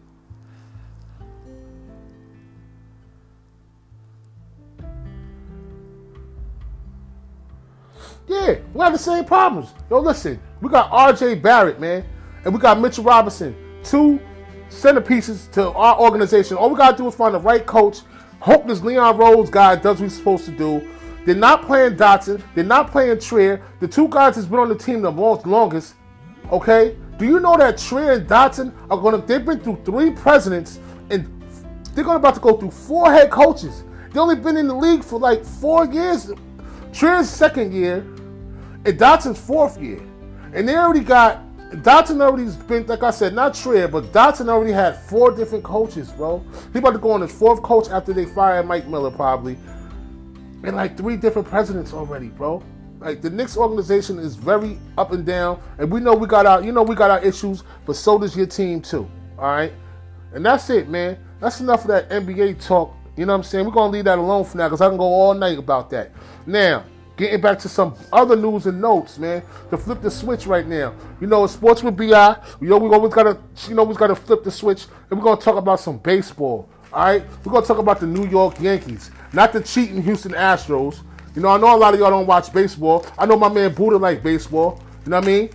Yeah, 8.27 8.55
we 8.73 8.81
have 8.81 8.91
the 8.91 8.99
same 8.99 9.23
problems. 9.23 9.73
Yo, 9.89 9.99
listen, 9.99 10.39
we 10.59 10.69
got 10.69 10.91
RJ 10.91 11.41
Barrett, 11.41 11.79
man, 11.79 12.03
and 12.43 12.53
we 12.53 12.59
got 12.59 12.79
Mitchell 12.81 13.05
Robinson, 13.05 13.55
two 13.83 14.19
centerpieces 14.69 15.49
to 15.51 15.71
our 15.71 15.97
organization. 15.99 16.57
All 16.57 16.69
we 16.69 16.75
gotta 16.75 16.97
do 16.97 17.07
is 17.07 17.15
find 17.15 17.33
the 17.33 17.39
right 17.39 17.65
coach. 17.65 17.99
Hope 18.41 18.67
this 18.67 18.81
Leon 18.81 19.17
Rose 19.17 19.49
guy 19.49 19.77
does 19.77 20.01
what 20.01 20.09
he's 20.09 20.17
supposed 20.17 20.45
to 20.45 20.51
do. 20.51 20.85
They're 21.25 21.35
not 21.35 21.65
playing 21.65 21.97
Dotson. 21.97 22.41
They're 22.55 22.63
not 22.63 22.91
playing 22.91 23.19
Trier. 23.19 23.61
The 23.79 23.87
two 23.87 24.07
guys 24.07 24.35
that's 24.35 24.47
been 24.47 24.59
on 24.59 24.69
the 24.69 24.75
team 24.75 25.01
the 25.01 25.11
longest. 25.11 25.95
Okay, 26.51 26.97
do 27.17 27.25
you 27.25 27.39
know 27.39 27.55
that 27.57 27.77
Trier 27.77 28.13
and 28.13 28.27
Dotson 28.27 28.73
are 28.89 28.97
gonna? 28.97 29.19
They've 29.19 29.45
been 29.45 29.59
through 29.59 29.81
three 29.85 30.11
presidents, 30.11 30.79
and 31.09 31.27
they're 31.93 32.03
gonna 32.03 32.17
about 32.17 32.35
to 32.35 32.41
go 32.41 32.57
through 32.57 32.71
four 32.71 33.11
head 33.11 33.29
coaches. 33.29 33.83
They 34.11 34.19
only 34.19 34.35
been 34.35 34.57
in 34.57 34.67
the 34.67 34.75
league 34.75 35.03
for 35.03 35.19
like 35.19 35.45
four 35.45 35.85
years. 35.85 36.31
Trier's 36.91 37.29
second 37.29 37.73
year, 37.73 37.97
and 37.97 38.99
Dotson's 38.99 39.39
fourth 39.39 39.79
year, 39.79 40.01
and 40.53 40.67
they 40.67 40.75
already 40.75 41.05
got 41.05 41.43
Dotson 41.71 42.21
already's 42.21 42.57
been, 42.57 42.85
like 42.87 43.01
I 43.01 43.11
said, 43.11 43.33
not 43.33 43.53
Trier, 43.53 43.87
but 43.87 44.11
Dotson 44.11 44.49
already 44.49 44.73
had 44.73 44.97
four 45.03 45.31
different 45.31 45.63
coaches, 45.63 46.09
bro. 46.11 46.43
He 46.73 46.79
about 46.79 46.91
to 46.91 46.99
go 46.99 47.11
on 47.11 47.21
his 47.21 47.31
fourth 47.31 47.61
coach 47.61 47.87
after 47.89 48.11
they 48.11 48.25
fire 48.25 48.61
Mike 48.61 48.87
Miller, 48.89 49.09
probably. 49.09 49.57
And 50.63 50.75
like 50.75 50.97
three 50.97 51.17
different 51.17 51.47
presidents 51.47 51.93
already, 51.93 52.27
bro. 52.27 52.63
Like 52.99 53.21
the 53.21 53.29
Knicks 53.29 53.57
organization 53.57 54.19
is 54.19 54.35
very 54.35 54.77
up 54.97 55.11
and 55.11 55.25
down, 55.25 55.59
and 55.79 55.91
we 55.91 55.99
know 55.99 56.13
we 56.13 56.27
got 56.27 56.45
our, 56.45 56.63
you 56.63 56.71
know, 56.71 56.83
we 56.83 56.95
got 56.95 57.09
our 57.09 57.23
issues, 57.23 57.63
but 57.85 57.95
so 57.95 58.19
does 58.19 58.35
your 58.35 58.45
team 58.45 58.79
too. 58.79 59.09
All 59.39 59.45
right, 59.45 59.73
and 60.33 60.45
that's 60.45 60.69
it, 60.69 60.87
man. 60.87 61.17
That's 61.39 61.61
enough 61.61 61.81
of 61.81 61.87
that 61.87 62.09
NBA 62.09 62.63
talk. 62.63 62.95
You 63.17 63.25
know 63.25 63.33
what 63.33 63.37
I'm 63.37 63.43
saying? 63.43 63.65
We're 63.65 63.71
gonna 63.71 63.91
leave 63.91 64.05
that 64.05 64.19
alone 64.19 64.45
for 64.45 64.57
now 64.57 64.67
because 64.67 64.81
I 64.81 64.87
can 64.87 64.97
go 64.97 65.03
all 65.03 65.33
night 65.33 65.57
about 65.57 65.89
that. 65.89 66.11
Now, 66.45 66.83
Getting 67.21 67.39
back 67.39 67.59
to 67.59 67.69
some 67.69 67.93
other 68.11 68.35
news 68.35 68.65
and 68.65 68.81
notes, 68.81 69.19
man. 69.19 69.43
To 69.69 69.77
flip 69.77 70.01
the 70.01 70.09
switch 70.09 70.47
right 70.47 70.65
now. 70.65 70.95
You 71.19 71.27
know, 71.27 71.45
sports 71.45 71.83
with 71.83 71.95
BI. 71.95 72.05
You 72.59 72.67
know, 72.67 72.79
we 72.79 72.89
always 72.89 73.13
gotta, 73.13 73.37
you 73.67 73.75
know, 73.75 73.83
we 73.83 73.93
gotta 73.93 74.15
flip 74.15 74.43
the 74.43 74.49
switch, 74.49 74.87
and 75.07 75.19
we're 75.19 75.25
gonna 75.25 75.39
talk 75.39 75.55
about 75.55 75.79
some 75.79 75.99
baseball. 75.99 76.67
All 76.93 77.05
right, 77.05 77.23
we're 77.43 77.53
gonna 77.53 77.65
talk 77.65 77.77
about 77.77 77.99
the 77.99 78.07
New 78.07 78.27
York 78.27 78.59
Yankees, 78.59 79.11
not 79.33 79.53
the 79.53 79.61
cheating 79.61 80.01
Houston 80.01 80.33
Astros. 80.33 81.01
You 81.35 81.41
know, 81.41 81.49
I 81.49 81.57
know 81.57 81.73
a 81.73 81.77
lot 81.77 81.93
of 81.93 81.99
y'all 81.99 82.09
don't 82.09 82.27
watch 82.27 82.51
baseball. 82.51 83.05
I 83.17 83.25
know 83.25 83.37
my 83.37 83.47
man 83.47 83.73
Buddha 83.73 83.97
like 83.97 84.21
baseball. 84.21 84.81
You 85.05 85.11
know 85.11 85.19
what 85.19 85.23
I 85.23 85.27
mean? 85.27 85.49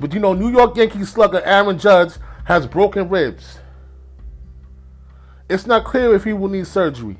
But 0.00 0.12
you 0.12 0.20
know, 0.20 0.34
New 0.34 0.50
York 0.50 0.76
Yankees 0.76 1.08
slugger 1.08 1.42
Aaron 1.44 1.78
Judge 1.78 2.12
has 2.44 2.66
broken 2.66 3.08
ribs. 3.08 3.58
It's 5.48 5.66
not 5.66 5.84
clear 5.84 6.14
if 6.14 6.24
he 6.24 6.34
will 6.34 6.48
need 6.48 6.66
surgery 6.66 7.16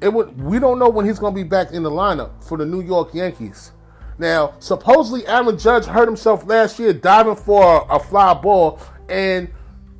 it 0.00 0.12
would 0.12 0.40
we 0.40 0.58
don't 0.58 0.78
know 0.78 0.88
when 0.88 1.06
he's 1.06 1.18
going 1.18 1.34
to 1.34 1.36
be 1.36 1.48
back 1.48 1.72
in 1.72 1.82
the 1.82 1.90
lineup 1.90 2.42
for 2.44 2.56
the 2.56 2.66
New 2.66 2.80
York 2.82 3.14
Yankees. 3.14 3.72
Now, 4.18 4.54
supposedly 4.58 5.26
Aaron 5.26 5.56
Judge 5.56 5.84
hurt 5.84 6.08
himself 6.08 6.44
last 6.46 6.78
year 6.78 6.92
diving 6.92 7.36
for 7.36 7.86
a, 7.88 7.96
a 7.96 8.00
fly 8.00 8.34
ball 8.34 8.80
and 9.08 9.48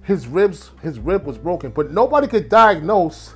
his 0.03 0.27
ribs 0.27 0.71
his 0.83 0.99
rib 0.99 1.25
was 1.25 1.39
broken, 1.39 1.71
but 1.71 1.93
nobody 1.93 2.27
could 2.27 2.49
diagnose. 2.49 3.35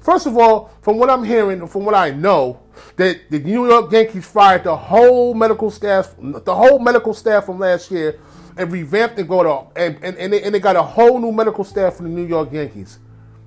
First 0.00 0.26
of 0.26 0.36
all, 0.36 0.70
from 0.82 0.98
what 0.98 1.10
I'm 1.10 1.24
hearing, 1.24 1.66
from 1.66 1.84
what 1.84 1.94
I 1.94 2.10
know, 2.10 2.60
that 2.96 3.30
the 3.30 3.38
New 3.38 3.66
York 3.66 3.90
Yankees 3.92 4.26
fired 4.26 4.64
the 4.64 4.76
whole 4.76 5.34
medical 5.34 5.70
staff, 5.70 6.14
the 6.18 6.54
whole 6.54 6.78
medical 6.78 7.14
staff 7.14 7.46
from 7.46 7.58
last 7.58 7.90
year, 7.90 8.18
and 8.56 8.70
revamped 8.70 9.18
and 9.18 9.28
go 9.28 9.42
to 9.42 9.80
and 9.80 9.98
and, 10.02 10.16
and, 10.18 10.32
they, 10.32 10.42
and 10.42 10.54
they 10.54 10.60
got 10.60 10.76
a 10.76 10.82
whole 10.82 11.18
new 11.18 11.32
medical 11.32 11.64
staff 11.64 11.94
for 11.94 12.02
the 12.04 12.08
New 12.08 12.26
York 12.26 12.52
Yankees. 12.52 12.98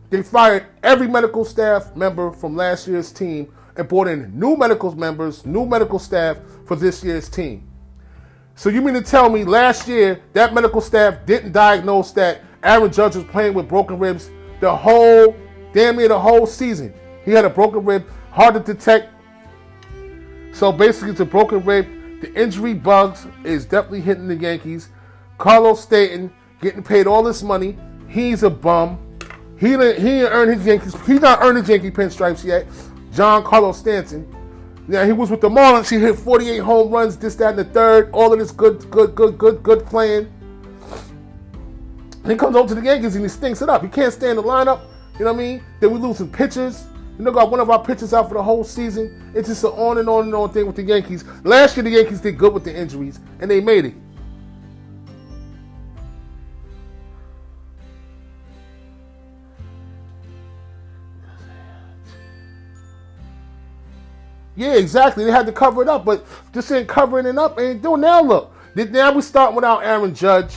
They 0.10 0.24
fired 0.24 0.66
every 0.84 1.08
medical 1.08 1.46
staff 1.46 1.96
member 1.96 2.32
from 2.32 2.56
last 2.56 2.88
year's 2.88 3.12
team 3.12 3.52
and 3.76 3.88
brought 3.88 4.08
in 4.08 4.38
new 4.38 4.56
medical 4.56 4.96
members, 4.96 5.46
new 5.46 5.66
medical 5.66 6.00
staff 6.00 6.38
for 6.66 6.76
this 6.76 7.04
year's 7.04 7.30
team. 7.30 7.68
So 8.56 8.70
you 8.70 8.82
mean 8.82 8.94
to 8.94 9.02
tell 9.02 9.30
me 9.30 9.44
last 9.44 9.88
year 9.88 10.22
that 10.34 10.54
medical 10.54 10.80
staff 10.82 11.26
didn't 11.26 11.52
diagnose 11.52 12.12
that 12.14 12.42
Aaron 12.64 12.92
Judge 12.92 13.16
was 13.16 13.26
playing 13.26 13.54
with 13.54 13.68
broken 13.68 14.00
ribs 14.00 14.30
the 14.62 14.76
whole, 14.76 15.36
damn 15.74 15.98
near 15.98 16.08
the 16.08 16.20
whole 16.20 16.48
season. 16.48 16.94
He 17.26 17.32
had 17.32 17.44
a 17.44 17.50
broken 17.50 17.84
rib, 17.84 18.06
hard 18.32 18.54
to 18.54 18.60
detect. 18.60 19.12
So 20.54 20.72
basically, 20.72 21.12
it's 21.12 21.20
a 21.20 21.26
broken 21.26 21.66
rib. 21.66 21.86
The 22.22 22.34
injury 22.34 22.74
bugs 22.74 23.28
is 23.44 23.66
definitely 23.66 24.02
hitting 24.02 24.28
the 24.28 24.36
Yankees. 24.36 24.90
Carlos 25.38 25.82
Stanton 25.82 26.32
getting 26.62 26.82
paid 26.82 27.08
all 27.08 27.24
this 27.24 27.44
money. 27.44 27.78
He's 28.08 28.44
a 28.44 28.50
bum. 28.50 28.98
He 29.60 29.72
didn't 29.72 29.98
he 29.98 30.10
didn't 30.10 30.32
earn 30.32 30.58
his 30.58 30.66
Yankees. 30.66 30.96
He's 31.06 31.20
not 31.20 31.44
earned 31.44 31.68
Yankee 31.68 31.92
pinstripes 31.92 32.44
yet. 32.44 32.66
Giancarlo 33.16 33.74
Stanton. 33.74 34.28
Yeah, 34.88 35.06
he 35.06 35.14
was 35.14 35.32
with 35.32 35.42
the 35.42 35.50
Marlins. 35.50 35.90
He 35.90 35.98
hit 35.98 36.16
48 36.20 36.58
home 36.60 36.92
runs, 36.92 37.18
this, 37.18 37.36
that, 37.36 37.52
and 37.52 37.60
the 37.60 37.64
third. 37.64 38.12
All 38.12 38.32
of 38.32 38.40
this 38.40 38.52
good, 38.52 38.90
good, 38.92 39.16
good, 39.16 39.38
good, 39.38 39.64
good 39.64 39.86
playing. 39.86 40.32
And 42.24 42.32
He 42.32 42.38
comes 42.38 42.56
over 42.56 42.68
to 42.68 42.76
the 42.76 42.82
Yankees 42.82 43.16
and 43.16 43.24
he 43.24 43.30
stinks 43.30 43.62
it 43.62 43.70
up. 43.70 43.82
He 43.82 43.88
can't 43.88 44.14
stand 44.14 44.38
the 44.38 44.44
lineup. 44.44 44.82
You 45.18 45.26
know 45.26 45.32
what 45.32 45.40
I 45.40 45.44
mean? 45.44 45.64
Then 45.80 45.92
we 45.92 46.00
lose 46.00 46.18
some 46.18 46.30
pitchers. 46.30 46.86
You 47.18 47.24
know, 47.24 47.32
got 47.32 47.50
one 47.50 47.62
of 47.62 47.70
our 47.70 47.82
pitchers 47.84 48.14
out 48.14 48.28
for 48.28 48.34
the 48.34 48.44
whole 48.44 48.64
season. 48.64 49.32
It's 49.34 49.48
just 49.48 49.64
an 49.64 49.70
on 49.72 50.00
and 50.00 50.10
on 50.10 50.26
and 50.26 50.36
on 50.36 50.52
thing 50.52 50.68
with 50.68 50.76
the 50.76 50.84
Yankees. 50.84 51.24
Last 51.46 51.78
year, 51.78 51.84
the 51.84 51.92
Yankees 51.92 52.20
did 52.20 52.38
good 52.38 52.54
with 52.54 52.66
the 52.66 52.76
injuries, 52.76 53.20
and 53.40 53.50
they 53.50 53.62
made 53.62 53.86
it. 53.86 53.94
Yeah, 64.56 64.76
exactly. 64.76 65.26
They 65.26 65.32
had 65.32 65.46
to 65.48 65.52
cover 65.52 65.82
it 65.82 65.90
up, 65.90 66.06
but 66.06 66.26
just 66.54 66.72
ain't 66.72 66.88
covering 66.88 67.26
it 67.26 67.38
up 67.38 67.60
ain't 67.60 67.82
doing. 67.82 68.02
Now 68.02 68.22
look, 68.22 68.54
now 68.76 69.12
we 69.12 69.22
start 69.22 69.54
without 69.54 69.84
Aaron 69.84 70.16
Judge. 70.16 70.56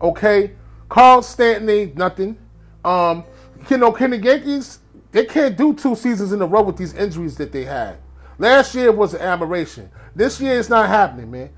Okay, 0.00 0.52
Carl 0.88 1.22
Stanton 1.22 1.68
ain't 1.68 1.96
nothing. 1.96 2.38
Um, 2.84 3.24
you 3.68 3.78
know, 3.78 3.92
can 3.92 4.10
the 4.10 4.18
Yankees? 4.18 4.80
They 5.10 5.24
can't 5.24 5.56
do 5.56 5.74
two 5.74 5.96
seasons 5.96 6.32
in 6.32 6.42
a 6.42 6.46
row 6.46 6.62
with 6.62 6.76
these 6.76 6.94
injuries 6.94 7.36
that 7.36 7.50
they 7.50 7.64
had. 7.64 7.96
Last 8.38 8.74
year 8.74 8.92
was 8.92 9.14
an 9.14 9.22
aberration. 9.22 9.90
This 10.14 10.40
year 10.40 10.58
it's 10.58 10.68
not 10.68 10.88
happening, 10.88 11.30
man. 11.30 11.50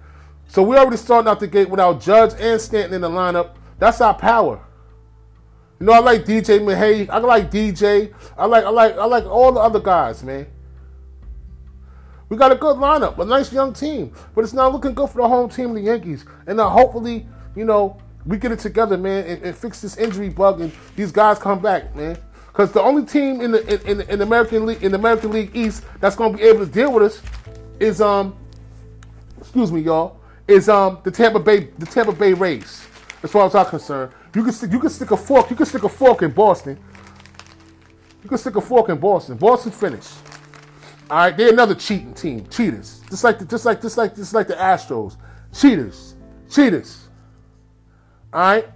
So 0.47 0.62
we 0.62 0.76
already 0.76 0.97
starting 0.97 1.28
out 1.28 1.41
the 1.41 1.47
gate 1.47 1.68
without 1.68 2.01
Judge 2.01 2.32
and 2.41 2.61
Stanton 2.61 2.95
in 2.95 3.01
the 3.01 3.11
lineup. 3.11 3.51
That's 3.78 4.01
our 4.01 4.14
power. 4.14 4.61
You 5.78 5.86
know, 5.86 5.93
I 5.93 5.99
like 5.99 6.24
DJ 6.24 6.61
LeMahieu. 6.61 7.09
I 7.09 7.18
like 7.18 7.51
DJ. 7.51 8.12
I 8.36 8.47
like 8.47 8.64
I 8.64 8.68
like 8.68 8.99
I 8.99 9.05
like 9.07 9.24
all 9.24 9.53
the 9.53 9.61
other 9.61 9.80
guys, 9.80 10.22
man. 10.22 10.47
We 12.30 12.36
got 12.36 12.52
a 12.52 12.54
good 12.54 12.76
lineup, 12.76 13.18
a 13.18 13.24
nice 13.24 13.52
young 13.52 13.72
team, 13.72 14.14
but 14.36 14.44
it's 14.44 14.52
not 14.52 14.72
looking 14.72 14.94
good 14.94 15.10
for 15.10 15.20
the 15.20 15.28
home 15.28 15.50
team, 15.50 15.74
the 15.74 15.80
Yankees. 15.80 16.24
And 16.46 16.56
now 16.56 16.68
hopefully, 16.68 17.26
you 17.56 17.64
know, 17.64 18.00
we 18.24 18.38
get 18.38 18.52
it 18.52 18.60
together, 18.60 18.96
man, 18.96 19.26
and, 19.26 19.42
and 19.42 19.56
fix 19.56 19.80
this 19.80 19.96
injury 19.96 20.28
bug, 20.28 20.60
and 20.60 20.72
these 20.94 21.10
guys 21.10 21.40
come 21.40 21.60
back, 21.60 21.94
man. 21.96 22.16
Because 22.46 22.70
the 22.70 22.80
only 22.80 23.04
team 23.04 23.40
in 23.40 23.50
the 23.50 23.66
in, 23.66 24.00
in, 24.00 24.08
in 24.08 24.18
the 24.20 24.24
American 24.24 24.64
League 24.64 24.82
in 24.82 24.92
the 24.92 24.98
American 24.98 25.32
League 25.32 25.54
East 25.56 25.84
that's 26.00 26.14
going 26.14 26.32
to 26.32 26.38
be 26.38 26.44
able 26.44 26.64
to 26.64 26.70
deal 26.70 26.92
with 26.92 27.02
us 27.02 27.22
is 27.80 28.00
um, 28.00 28.36
excuse 29.38 29.72
me, 29.72 29.80
y'all, 29.80 30.20
is 30.46 30.68
um 30.68 30.98
the 31.02 31.10
Tampa 31.10 31.40
Bay 31.40 31.70
the 31.78 31.86
Tampa 31.86 32.12
Bay 32.12 32.32
Rays. 32.32 32.86
As 33.24 33.32
far 33.32 33.46
as 33.46 33.56
I'm 33.56 33.66
concerned, 33.66 34.12
you 34.36 34.44
can 34.44 34.52
stick 34.52 34.70
you 34.70 34.78
can 34.78 34.90
stick 34.90 35.10
a 35.10 35.16
fork 35.16 35.50
you 35.50 35.56
can 35.56 35.66
stick 35.66 35.82
a 35.82 35.88
fork 35.88 36.22
in 36.22 36.30
Boston. 36.30 36.78
You 38.22 38.28
can 38.28 38.38
stick 38.38 38.54
a 38.54 38.60
fork 38.60 38.88
in 38.88 38.98
Boston. 38.98 39.36
Boston 39.36 39.72
finished. 39.72 40.12
All 41.11 41.16
right, 41.16 41.36
they're 41.36 41.52
another 41.52 41.74
cheating 41.74 42.14
team, 42.14 42.46
cheaters. 42.46 43.00
Just 43.11 43.24
like 43.24 43.40
the, 43.40 43.44
just 43.44 43.64
like 43.64 43.82
just 43.82 43.98
like 43.98 44.14
just 44.14 44.32
like 44.32 44.46
the 44.46 44.54
Astros, 44.54 45.16
cheaters, 45.52 46.14
cheaters. 46.48 47.08
All 48.32 48.40
right. 48.40 48.68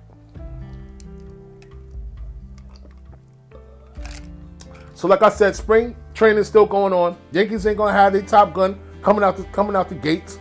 So 4.94 5.06
like 5.06 5.22
I 5.22 5.28
said, 5.28 5.54
spring 5.54 5.94
training 6.12 6.42
still 6.42 6.66
going 6.66 6.92
on. 6.92 7.16
Yankees 7.30 7.68
ain't 7.68 7.76
gonna 7.76 7.92
have 7.92 8.12
their 8.12 8.22
top 8.22 8.52
gun 8.52 8.80
coming 9.00 9.22
out 9.22 9.36
the 9.36 9.44
coming 9.44 9.76
out 9.76 9.88
the 9.88 9.94
gates, 9.94 10.40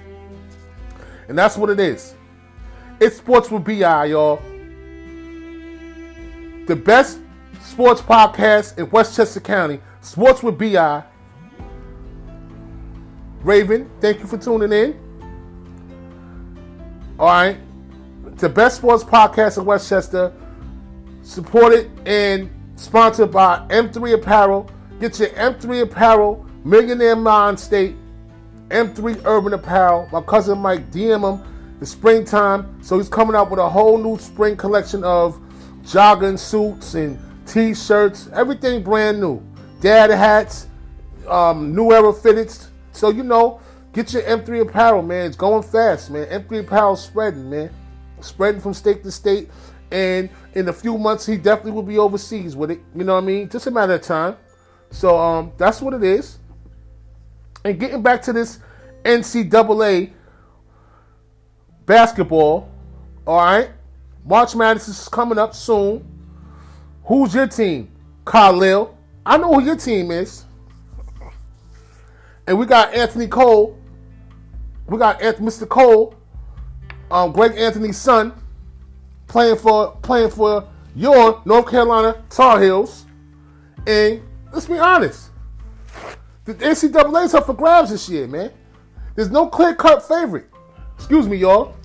and 1.28 1.38
that's 1.38 1.58
what 1.58 1.70
it 1.70 1.80
is. 1.80 2.16
It's 3.00 3.18
sports 3.18 3.52
with 3.52 3.66
Bi, 3.66 4.06
y'all. 4.06 4.38
The 6.66 6.76
best 6.76 7.20
sports 7.62 8.02
podcast 8.02 8.80
in 8.80 8.90
Westchester 8.90 9.42
County. 9.42 9.80
Sports 10.02 10.42
with 10.42 10.58
Bi. 10.58 11.04
Raven, 13.44 13.90
thank 14.00 14.20
you 14.20 14.26
for 14.26 14.38
tuning 14.38 14.72
in. 14.72 15.00
All 17.20 17.28
right. 17.28 17.58
The 18.38 18.48
best 18.50 18.78
sports 18.78 19.04
podcast 19.04 19.58
in 19.58 19.66
Westchester, 19.66 20.34
supported 21.22 21.92
and 22.08 22.50
sponsored 22.76 23.32
by 23.32 23.60
M3 23.70 24.14
Apparel. 24.16 24.70
Get 25.00 25.20
your 25.20 25.30
M3 25.30 25.84
Apparel, 25.84 26.46
Millionaire 26.64 27.16
Mind 27.16 27.60
State, 27.60 27.96
M3 28.70 29.22
Urban 29.26 29.54
Apparel. 29.54 30.08
My 30.12 30.22
cousin 30.22 30.58
Mike 30.60 30.90
DM 30.92 31.38
him. 31.38 31.78
It's 31.82 31.92
springtime, 31.92 32.82
so 32.82 32.98
he's 32.98 33.10
coming 33.10 33.36
out 33.36 33.52
with 33.52 33.60
a 33.60 33.70
whole 33.70 33.98
new 33.98 34.18
spring 34.18 34.56
collection 34.56 35.04
of 35.04 35.40
jogging 35.86 36.38
suits 36.38 36.94
and 36.94 37.20
t-shirts, 37.46 38.30
everything 38.32 38.82
brand 38.82 39.20
new. 39.20 39.44
Dad 39.82 40.10
hats, 40.12 40.68
um, 41.28 41.76
new 41.76 41.92
era 41.92 42.14
fitteds, 42.14 42.68
so 42.94 43.10
you 43.10 43.24
know, 43.24 43.60
get 43.92 44.14
your 44.14 44.22
M3 44.22 44.62
apparel, 44.62 45.02
man. 45.02 45.26
It's 45.26 45.36
going 45.36 45.64
fast, 45.64 46.10
man. 46.10 46.28
M3 46.28 46.62
apparel 46.62 46.96
spreading, 46.96 47.50
man. 47.50 47.70
Spreading 48.22 48.62
from 48.62 48.74
state 48.74 49.04
to 49.04 49.12
state. 49.12 49.50
And 49.92 50.30
in 50.54 50.70
a 50.70 50.74
few 50.74 50.98
months, 50.98 51.26
he 51.26 51.36
definitely 51.36 51.72
will 51.72 51.84
be 51.84 51.98
overseas 51.98 52.56
with 52.56 52.72
it. 52.72 52.80
You 52.96 53.04
know 53.04 53.16
what 53.16 53.24
I 53.24 53.28
mean? 53.28 53.50
Just 53.50 53.68
a 53.68 53.72
matter 53.72 53.94
of 53.94 54.02
time. 54.02 54.38
So 54.92 55.20
um, 55.20 55.52
that's 55.58 55.82
what 55.82 55.94
it 55.94 56.04
is. 56.04 56.38
And 57.66 57.80
getting 57.80 58.02
back 58.02 58.22
to 58.24 58.34
this 58.34 58.60
NCAA 59.04 60.12
basketball, 61.86 62.72
all 63.26 63.38
right? 63.38 63.72
March 64.26 64.56
Madness 64.56 64.88
is 64.88 65.10
coming 65.10 65.38
up 65.38 65.54
soon. 65.54 66.08
Who's 67.04 67.34
your 67.34 67.48
team? 67.48 67.92
Khalil. 68.26 68.98
I 69.26 69.38
know 69.38 69.54
who 69.54 69.62
your 69.64 69.76
team 69.76 70.12
is. 70.12 70.46
And 72.48 72.58
we 72.58 72.66
got 72.66 72.94
Anthony 72.94 73.28
Cole. 73.28 73.78
We 74.88 74.98
got 74.98 75.20
Mr. 75.20 75.68
Cole, 75.68 76.14
um, 77.10 77.32
Greg 77.32 77.58
Anthony's 77.58 77.98
son, 77.98 78.34
playing 79.28 79.56
for 79.56 79.96
playing 80.02 80.30
for 80.30 80.68
your 80.96 81.42
North 81.46 81.70
Carolina 81.70 82.22
Tar 82.30 82.62
Heels. 82.62 83.06
And 83.88 84.22
let's 84.52 84.66
be 84.66 84.78
honest, 84.78 85.30
the 86.46 86.54
NCAA 86.56 87.26
is 87.26 87.34
up 87.34 87.46
for 87.46 87.54
grabs 87.54 87.92
this 87.92 88.10
year, 88.10 88.28
man. 88.28 88.52
There's 89.16 89.32
no 89.32 89.48
clear 89.48 89.74
cut 89.74 90.06
favorite. 90.06 90.50
Excuse 90.98 91.28
me, 91.28 91.38
y'all. 91.38 91.76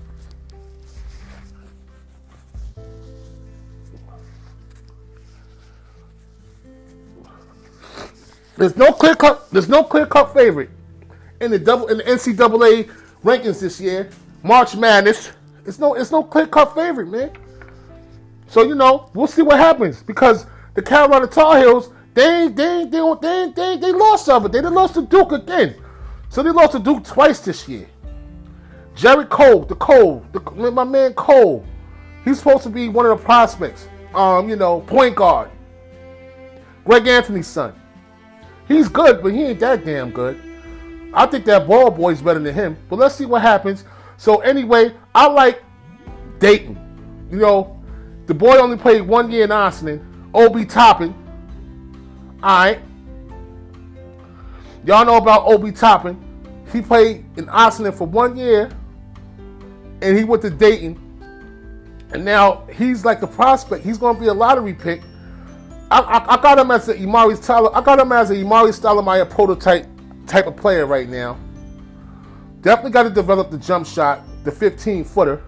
There's 8.59 8.75
no 8.75 8.91
clear 8.91 9.15
cut. 9.15 9.49
There's 9.51 9.69
no 9.69 9.83
clear 9.83 10.05
cut 10.05 10.33
favorite 10.33 10.69
in 11.39 11.49
the 11.49 11.57
double 11.57 11.87
in 11.87 11.97
the 11.97 12.03
NCAA 12.03 12.91
rankings 13.23 13.61
this 13.61 13.79
year. 13.79 14.09
March 14.43 14.75
Madness. 14.75 15.31
It's 15.65 15.79
no. 15.79 15.93
It's 15.93 16.11
no 16.11 16.23
clear 16.23 16.45
cut 16.45 16.75
favorite, 16.75 17.07
man. 17.07 17.31
So 18.47 18.63
you 18.63 18.75
know, 18.75 19.09
we'll 19.13 19.27
see 19.27 19.43
what 19.43 19.57
happens 19.57 20.03
because 20.03 20.45
the 20.73 20.81
Carolina 20.81 21.27
Tar 21.27 21.57
Heels 21.57 21.89
they 22.13 22.49
they 22.49 22.83
they 22.83 23.13
they 23.21 23.53
they, 23.55 23.77
they 23.77 23.91
lost 23.93 24.27
of 24.27 24.45
it. 24.45 24.51
They 24.51 24.59
lost 24.59 24.95
to 24.95 25.03
Duke 25.03 25.31
again. 25.31 25.75
So 26.27 26.43
they 26.43 26.51
lost 26.51 26.73
to 26.73 26.79
Duke 26.79 27.05
twice 27.05 27.39
this 27.39 27.65
year. 27.69 27.87
Jerry 28.93 29.25
Cole, 29.27 29.63
the 29.63 29.75
Cole, 29.75 30.25
the, 30.33 30.41
my 30.71 30.83
man 30.83 31.13
Cole, 31.13 31.65
he's 32.25 32.39
supposed 32.39 32.63
to 32.63 32.69
be 32.69 32.89
one 32.89 33.05
of 33.05 33.17
the 33.17 33.23
prospects. 33.23 33.87
Um, 34.13 34.49
you 34.49 34.57
know, 34.57 34.81
point 34.81 35.15
guard. 35.15 35.49
Greg 36.83 37.07
Anthony's 37.07 37.47
son. 37.47 37.78
He's 38.69 38.87
good, 38.87 39.23
but 39.23 39.33
he 39.33 39.45
ain't 39.45 39.59
that 39.61 39.83
damn 39.83 40.11
good. 40.11 40.39
I 41.11 41.25
think 41.25 41.43
that 41.45 41.67
ball 41.67 41.89
boy's 41.89 42.21
better 42.21 42.39
than 42.39 42.53
him. 42.53 42.77
But 42.87 42.99
let's 42.99 43.15
see 43.15 43.25
what 43.25 43.41
happens. 43.41 43.83
So 44.17 44.37
anyway, 44.41 44.93
I 45.13 45.27
like 45.27 45.63
Dayton. 46.37 46.77
You 47.31 47.37
know, 47.37 47.83
the 48.27 48.35
boy 48.35 48.57
only 48.57 48.77
played 48.77 49.01
one 49.01 49.31
year 49.31 49.45
in 49.45 49.51
Ossining. 49.51 50.05
Obi 50.35 50.65
Toppin. 50.65 51.15
Alright. 52.43 52.79
Y'all 54.85 55.03
know 55.03 55.17
about 55.17 55.47
Obi 55.47 55.71
Toppin. 55.71 56.23
He 56.71 56.81
played 56.81 57.25
in 57.37 57.49
Ossining 57.49 57.91
for 57.91 58.05
one 58.05 58.37
year. 58.37 58.69
And 60.03 60.15
he 60.15 60.23
went 60.23 60.43
to 60.43 60.51
Dayton. 60.51 60.95
And 62.13 62.23
now 62.23 62.67
he's 62.71 63.03
like 63.03 63.23
a 63.23 63.27
prospect. 63.27 63.83
He's 63.83 63.97
to 63.97 64.13
be 64.13 64.27
a 64.27 64.33
lottery 64.33 64.75
pick 64.75 65.01
I, 65.91 66.25
I, 66.29 66.41
got 66.41 66.59
him 66.59 66.69
as 66.69 66.87
a 66.87 66.95
Amar'e 66.95 67.35
Stoudemire. 67.35 67.71
I 67.73 67.81
got 67.81 67.99
him 67.99 68.11
as 68.11 68.29
a 68.29 68.35
Amar'e 68.35 68.69
Stoudemire 68.69 69.27
prototype 69.29 69.87
type 70.27 70.45
of 70.45 70.55
player 70.55 70.85
right 70.85 71.09
now. 71.09 71.37
Definitely 72.61 72.91
got 72.91 73.03
to 73.03 73.09
develop 73.09 73.49
the 73.49 73.57
jump 73.57 73.87
shot, 73.87 74.21
the 74.43 74.51
15 74.51 75.03
footer, 75.03 75.41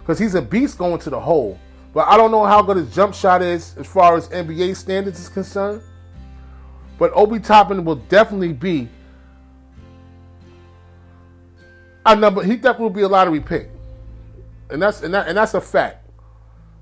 because 0.00 0.18
he's 0.18 0.34
a 0.34 0.42
beast 0.42 0.76
going 0.76 0.98
to 1.00 1.10
the 1.10 1.18
hole. 1.18 1.58
But 1.94 2.06
I 2.08 2.16
don't 2.16 2.30
know 2.30 2.44
how 2.44 2.60
good 2.62 2.76
his 2.76 2.94
jump 2.94 3.14
shot 3.14 3.40
is 3.40 3.76
as 3.78 3.86
far 3.86 4.16
as 4.16 4.28
NBA 4.28 4.76
standards 4.76 5.18
is 5.18 5.28
concerned. 5.28 5.82
But 6.98 7.12
Obi 7.14 7.38
Toppin 7.38 7.84
will 7.84 7.96
definitely 7.96 8.52
be 8.52 8.88
a 12.04 12.14
number. 12.14 12.42
He 12.42 12.56
definitely 12.56 12.82
will 12.82 12.90
be 12.90 13.02
a 13.02 13.08
lottery 13.08 13.40
pick, 13.40 13.70
and 14.68 14.82
that's 14.82 15.02
and, 15.02 15.14
that, 15.14 15.28
and 15.28 15.36
that's 15.36 15.54
a 15.54 15.60
fact. 15.60 16.10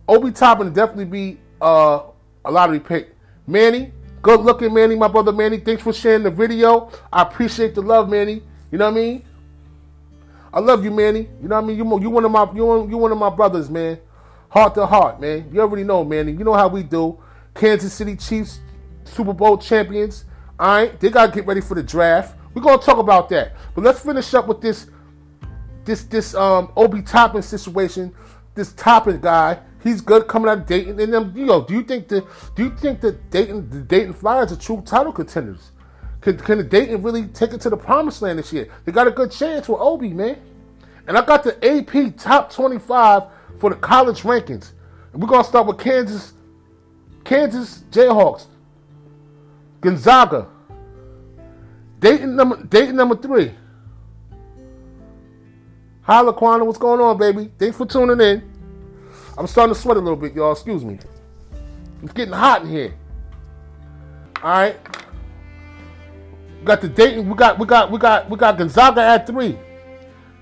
Obi 0.09 0.33
Toppin 0.33 0.73
definitely 0.73 1.05
be 1.05 1.41
uh, 1.61 2.01
a 2.47 2.51
lottery 2.51 2.81
pick. 2.81 3.15
Manny, 3.47 3.93
good 4.23 4.41
looking 4.41 4.73
Manny, 4.73 4.95
my 4.95 5.09
brother 5.09 5.33
Manny. 5.33 5.59
Thanks 5.59 5.83
for 5.83 5.93
sharing 5.93 6.23
the 6.23 6.31
video. 6.31 6.91
I 7.13 7.23
appreciate 7.23 7.75
the 7.75 7.83
love, 7.83 8.09
Manny. 8.09 8.43
You 8.71 8.79
know 8.79 8.87
what 8.87 8.97
I 8.97 9.01
mean? 9.01 9.25
I 10.55 10.61
love 10.61 10.85
you, 10.85 10.91
Manny. 10.91 11.29
You 11.43 11.49
know 11.49 11.57
what 11.57 11.65
I 11.65 11.67
mean? 11.67 11.77
You 11.77 12.01
you 12.01 12.09
one 12.09 12.25
of 12.25 12.31
my 12.31 12.51
you 12.55 12.89
you 12.89 12.97
one 12.97 13.13
of 13.13 13.19
my 13.19 13.31
brothers, 13.31 13.69
man. 13.69 13.99
Heart 14.49 14.75
to 14.77 14.87
heart, 14.87 15.21
man. 15.21 15.51
You 15.53 15.61
already 15.61 15.85
know, 15.85 16.05
Manny. 16.05 16.33
You 16.33 16.45
know 16.45 16.55
how 16.55 16.69
we 16.69 16.83
do. 16.83 17.19
Kansas 17.55 17.93
City 17.93 18.17
Chiefs, 18.17 18.61
Super 19.05 19.33
Bowl 19.33 19.59
champions. 19.59 20.25
All 20.59 20.69
right, 20.69 20.99
they 20.99 21.11
gotta 21.11 21.33
get 21.33 21.47
ready 21.47 21.61
for 21.61 21.75
the 21.75 21.83
draft. 21.83 22.37
We're 22.55 22.63
gonna 22.63 22.81
talk 22.81 22.99
about 22.99 23.29
that. 23.31 23.55
But 23.75 23.85
let's 23.85 24.01
finish 24.01 24.33
up 24.35 24.47
with 24.47 24.61
this 24.61 24.87
this 25.85 26.05
this 26.05 26.35
um 26.35 26.73
Obi 26.77 27.03
Toppin 27.03 27.43
situation. 27.43 28.15
This 28.55 28.73
Toppin 28.73 29.21
guy 29.21 29.59
He's 29.87 30.01
good 30.01 30.27
coming 30.27 30.49
out 30.49 30.59
of 30.59 30.67
Dayton. 30.67 30.99
And 30.99 31.13
then, 31.13 31.33
you 31.37 31.47
know, 31.47 31.65
do 31.65 31.75
you 31.75 31.83
think 31.83 32.09
the 32.09 32.27
do 32.55 32.65
you 32.65 32.77
think 32.77 33.01
that 33.03 33.31
Dayton 33.31 33.71
the 33.71 33.81
Dayton 33.81 34.13
Flyers 34.13 34.51
are 34.53 34.57
true 34.57 34.83
title 34.85 35.13
contenders? 35.13 35.71
Can, 36.21 36.37
can 36.39 36.69
Dayton 36.69 37.03
really 37.03 37.27
take 37.29 37.53
it 37.53 37.61
to 37.61 37.71
the 37.71 37.77
promised 37.77 38.21
land 38.21 38.41
this 38.41 38.53
year? 38.53 38.69
They 38.85 38.91
got 38.91 39.07
a 39.07 39.13
good 39.13 39.31
chance 39.31 39.69
with 39.69 39.81
Obi, 39.81 40.13
man. 40.13 40.41
And 41.07 41.17
I 41.17 41.25
got 41.25 41.45
the 41.45 41.55
AP 41.65 42.17
top 42.17 42.53
25 42.53 43.25
for 43.61 43.71
the 43.71 43.77
college 43.77 44.23
rankings. 44.23 44.73
And 45.13 45.23
we're 45.23 45.29
gonna 45.29 45.45
start 45.45 45.69
with 45.69 45.79
Kansas, 45.79 46.33
Kansas 47.23 47.85
Jayhawks, 47.93 48.47
Gonzaga, 49.81 50.49
Dayton 52.01 52.35
number 52.35 52.61
Dayton 52.65 52.97
number 52.97 53.15
three. 53.15 53.53
Hi 56.03 56.23
Laquana, 56.23 56.67
what's 56.67 56.79
going 56.79 57.01
on, 57.01 57.19
baby? 57.19 57.53
Thanks 57.57 57.77
for 57.77 57.87
tuning 57.87 58.21
in. 58.21 58.56
I'm 59.39 59.47
starting 59.47 59.75
to 59.75 59.81
sweat 59.81 59.97
a 59.97 60.01
little 60.01 60.17
bit, 60.17 60.35
y'all. 60.35 60.53
Excuse 60.53 60.85
me. 60.85 60.99
It's 62.03 62.13
getting 62.13 62.33
hot 62.33 62.63
in 62.63 62.69
here. 62.69 62.95
All 64.43 64.51
right. 64.51 64.77
We 66.61 66.65
got 66.65 66.81
the 66.81 66.89
Dayton. 66.89 67.29
We 67.29 67.35
got 67.37 67.59
we 67.59 67.67
got 67.67 67.91
we 67.91 67.99
got 67.99 68.31
we 68.31 68.37
got 68.37 68.57
Gonzaga 68.57 69.01
at 69.01 69.27
three. 69.27 69.59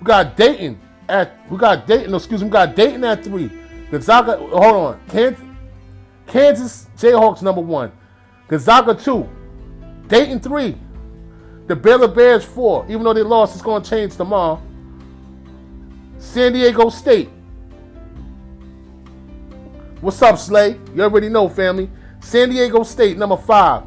We 0.00 0.04
got 0.04 0.36
Dayton 0.36 0.80
at 1.08 1.50
we 1.50 1.58
got 1.58 1.86
Dayton. 1.86 2.10
No, 2.10 2.18
excuse 2.18 2.40
me. 2.40 2.46
We 2.48 2.52
got 2.52 2.76
Dayton 2.76 3.02
at 3.04 3.24
three. 3.24 3.50
Gonzaga. 3.90 4.36
Hold 4.36 4.62
on. 4.62 5.00
Kansas, 5.08 5.44
Kansas 6.26 6.86
Jayhawks 6.96 7.42
number 7.42 7.60
one. 7.60 7.92
Gonzaga 8.48 8.94
two. 8.94 9.28
Dayton 10.06 10.40
three. 10.40 10.76
The 11.66 11.74
Baylor 11.74 12.08
Bears 12.08 12.44
four. 12.44 12.84
Even 12.88 13.02
though 13.02 13.14
they 13.14 13.22
lost, 13.22 13.54
it's 13.54 13.62
going 13.64 13.82
to 13.82 13.90
change 13.90 14.16
tomorrow. 14.16 14.60
San 16.18 16.52
Diego 16.52 16.90
State. 16.90 17.30
What's 20.04 20.20
up, 20.20 20.36
Slay? 20.38 20.78
You 20.94 21.02
already 21.04 21.30
know, 21.30 21.48
family. 21.48 21.88
San 22.20 22.50
Diego 22.50 22.82
State, 22.82 23.16
number 23.16 23.38
five. 23.38 23.84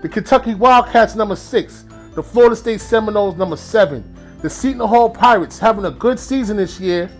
The 0.00 0.08
Kentucky 0.08 0.54
Wildcats, 0.54 1.16
number 1.16 1.34
six. 1.34 1.84
The 2.14 2.22
Florida 2.22 2.54
State 2.54 2.80
Seminoles, 2.80 3.34
number 3.34 3.56
seven. 3.56 4.16
The 4.42 4.48
Seton 4.48 4.86
Hall 4.86 5.10
Pirates 5.10 5.58
having 5.58 5.84
a 5.84 5.90
good 5.90 6.20
season 6.20 6.58
this 6.58 6.78
year. 6.78 7.10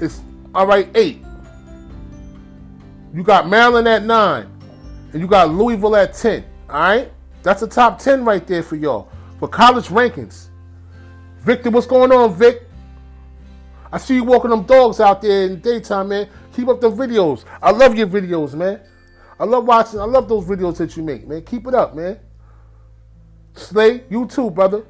It's 0.00 0.20
all 0.52 0.66
right, 0.66 0.88
eight. 0.96 1.24
You 3.14 3.22
got 3.22 3.48
Maryland 3.48 3.86
at 3.86 4.02
nine, 4.02 4.50
and 5.12 5.22
you 5.22 5.28
got 5.28 5.48
Louisville 5.48 5.94
at 5.94 6.12
ten. 6.12 6.44
All 6.68 6.80
right, 6.80 7.12
that's 7.44 7.62
a 7.62 7.68
top 7.68 8.00
ten 8.00 8.24
right 8.24 8.44
there 8.44 8.64
for 8.64 8.74
y'all 8.74 9.12
for 9.38 9.46
college 9.46 9.90
rankings. 9.90 10.48
Victor, 11.38 11.70
what's 11.70 11.86
going 11.86 12.10
on, 12.10 12.34
Vic? 12.34 12.68
I 13.94 13.98
see 13.98 14.16
you 14.16 14.24
walking 14.24 14.50
them 14.50 14.64
dogs 14.64 14.98
out 14.98 15.22
there 15.22 15.44
in 15.44 15.52
the 15.52 15.56
daytime, 15.56 16.08
man. 16.08 16.28
Keep 16.52 16.66
up 16.66 16.80
the 16.80 16.90
videos. 16.90 17.44
I 17.62 17.70
love 17.70 17.96
your 17.96 18.08
videos, 18.08 18.52
man. 18.52 18.80
I 19.38 19.44
love 19.44 19.66
watching. 19.66 20.00
I 20.00 20.04
love 20.04 20.28
those 20.28 20.44
videos 20.44 20.78
that 20.78 20.96
you 20.96 21.04
make, 21.04 21.28
man. 21.28 21.42
Keep 21.42 21.68
it 21.68 21.74
up, 21.74 21.94
man. 21.94 22.18
Slay, 23.54 24.02
you 24.10 24.26
too, 24.26 24.50
brother. 24.50 24.78
You 24.78 24.84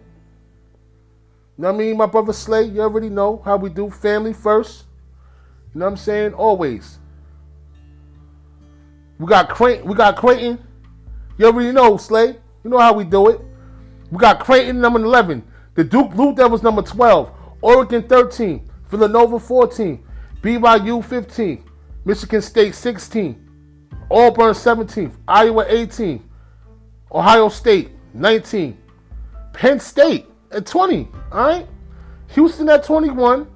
know 1.58 1.70
what 1.70 1.74
I 1.74 1.84
mean? 1.84 1.98
My 1.98 2.06
brother 2.06 2.32
Slay, 2.32 2.62
you 2.62 2.80
already 2.80 3.10
know 3.10 3.42
how 3.44 3.58
we 3.58 3.68
do. 3.68 3.90
Family 3.90 4.32
first. 4.32 4.84
You 5.74 5.80
know 5.80 5.84
what 5.84 5.92
I'm 5.92 5.96
saying? 5.98 6.32
Always. 6.32 6.98
We 9.18 9.26
got 9.26 9.50
Creighton. 9.50 9.86
We 9.86 9.94
got 9.94 10.16
Creighton. 10.16 10.66
You 11.36 11.44
already 11.44 11.72
know, 11.72 11.98
Slay. 11.98 12.38
You 12.64 12.70
know 12.70 12.78
how 12.78 12.94
we 12.94 13.04
do 13.04 13.28
it. 13.28 13.38
We 14.10 14.16
got 14.16 14.40
Creighton 14.40 14.80
number 14.80 14.98
11. 14.98 15.44
The 15.74 15.84
Duke 15.84 16.12
Blue 16.12 16.34
Devils 16.34 16.62
number 16.62 16.80
12. 16.80 17.30
Oregon 17.60 18.02
13. 18.02 18.70
Villanova 18.96 19.38
14. 19.38 20.02
BYU 20.44 21.02
15, 21.02 21.64
Michigan 22.04 22.42
State 22.42 22.74
16, 22.74 23.88
Auburn 24.10 24.52
17th, 24.52 25.16
Iowa 25.26 25.64
18, 25.66 26.22
Ohio 27.10 27.48
State 27.48 27.92
19, 28.12 28.76
Penn 29.54 29.80
State 29.80 30.26
at 30.50 30.66
20, 30.66 31.08
all 31.32 31.46
right? 31.46 31.66
Houston 32.32 32.68
at 32.68 32.84
21, 32.84 33.46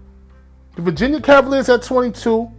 the 0.77 0.81
Virginia 0.81 1.21
Cavaliers 1.21 1.69
at 1.69 1.83
22, 1.83 2.51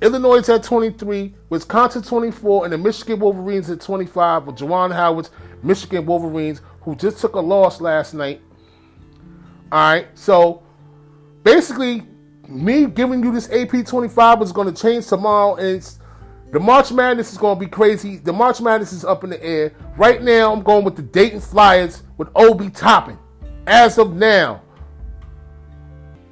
Illinois 0.00 0.48
at 0.48 0.62
23, 0.62 1.34
Wisconsin 1.50 2.00
24, 2.00 2.64
and 2.64 2.72
the 2.72 2.78
Michigan 2.78 3.20
Wolverines 3.20 3.68
at 3.68 3.82
25 3.82 4.46
with 4.46 4.56
Juwan 4.56 4.94
Howard's 4.94 5.30
Michigan 5.62 6.06
Wolverines, 6.06 6.62
who 6.80 6.96
just 6.96 7.18
took 7.18 7.34
a 7.34 7.40
loss 7.40 7.82
last 7.82 8.14
night. 8.14 8.40
All 9.70 9.92
right, 9.92 10.06
so 10.14 10.62
basically, 11.42 12.04
me 12.48 12.86
giving 12.86 13.22
you 13.22 13.32
this 13.32 13.50
AP 13.50 13.86
25 13.86 14.42
is 14.42 14.52
going 14.52 14.72
to 14.72 14.82
change 14.82 15.06
tomorrow. 15.06 15.56
And 15.56 15.82
the 16.52 16.60
March 16.60 16.92
Madness 16.92 17.32
is 17.32 17.38
going 17.38 17.58
to 17.58 17.60
be 17.60 17.70
crazy. 17.70 18.16
The 18.16 18.32
March 18.32 18.60
Madness 18.60 18.92
is 18.92 19.04
up 19.04 19.24
in 19.24 19.30
the 19.30 19.44
air. 19.44 19.72
Right 19.96 20.22
now, 20.22 20.52
I'm 20.52 20.62
going 20.62 20.84
with 20.84 20.96
the 20.96 21.02
Dayton 21.02 21.40
Flyers 21.40 22.02
with 22.16 22.28
Obi 22.34 22.70
Toppin. 22.70 23.18
As 23.66 23.98
of 23.98 24.14
now, 24.14 24.62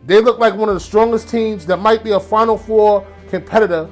they 0.04 0.20
look 0.20 0.38
like 0.38 0.54
one 0.54 0.68
of 0.68 0.74
the 0.74 0.80
strongest 0.80 1.28
teams 1.28 1.66
that 1.66 1.78
might 1.78 2.04
be 2.04 2.10
a 2.10 2.20
Final 2.20 2.58
Four 2.58 3.06
competitor 3.28 3.88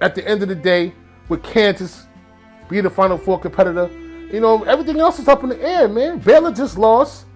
at 0.00 0.14
the 0.14 0.26
end 0.26 0.42
of 0.42 0.48
the 0.48 0.54
day 0.54 0.92
with 1.28 1.42
Kansas 1.42 2.06
being 2.68 2.84
the 2.84 2.90
Final 2.90 3.18
Four 3.18 3.40
competitor. 3.40 3.90
You 4.32 4.40
know, 4.40 4.62
everything 4.64 5.00
else 5.00 5.18
is 5.18 5.28
up 5.28 5.42
in 5.42 5.48
the 5.48 5.60
air, 5.60 5.88
man. 5.88 6.18
Baylor 6.18 6.52
just 6.52 6.78
lost. 6.78 7.26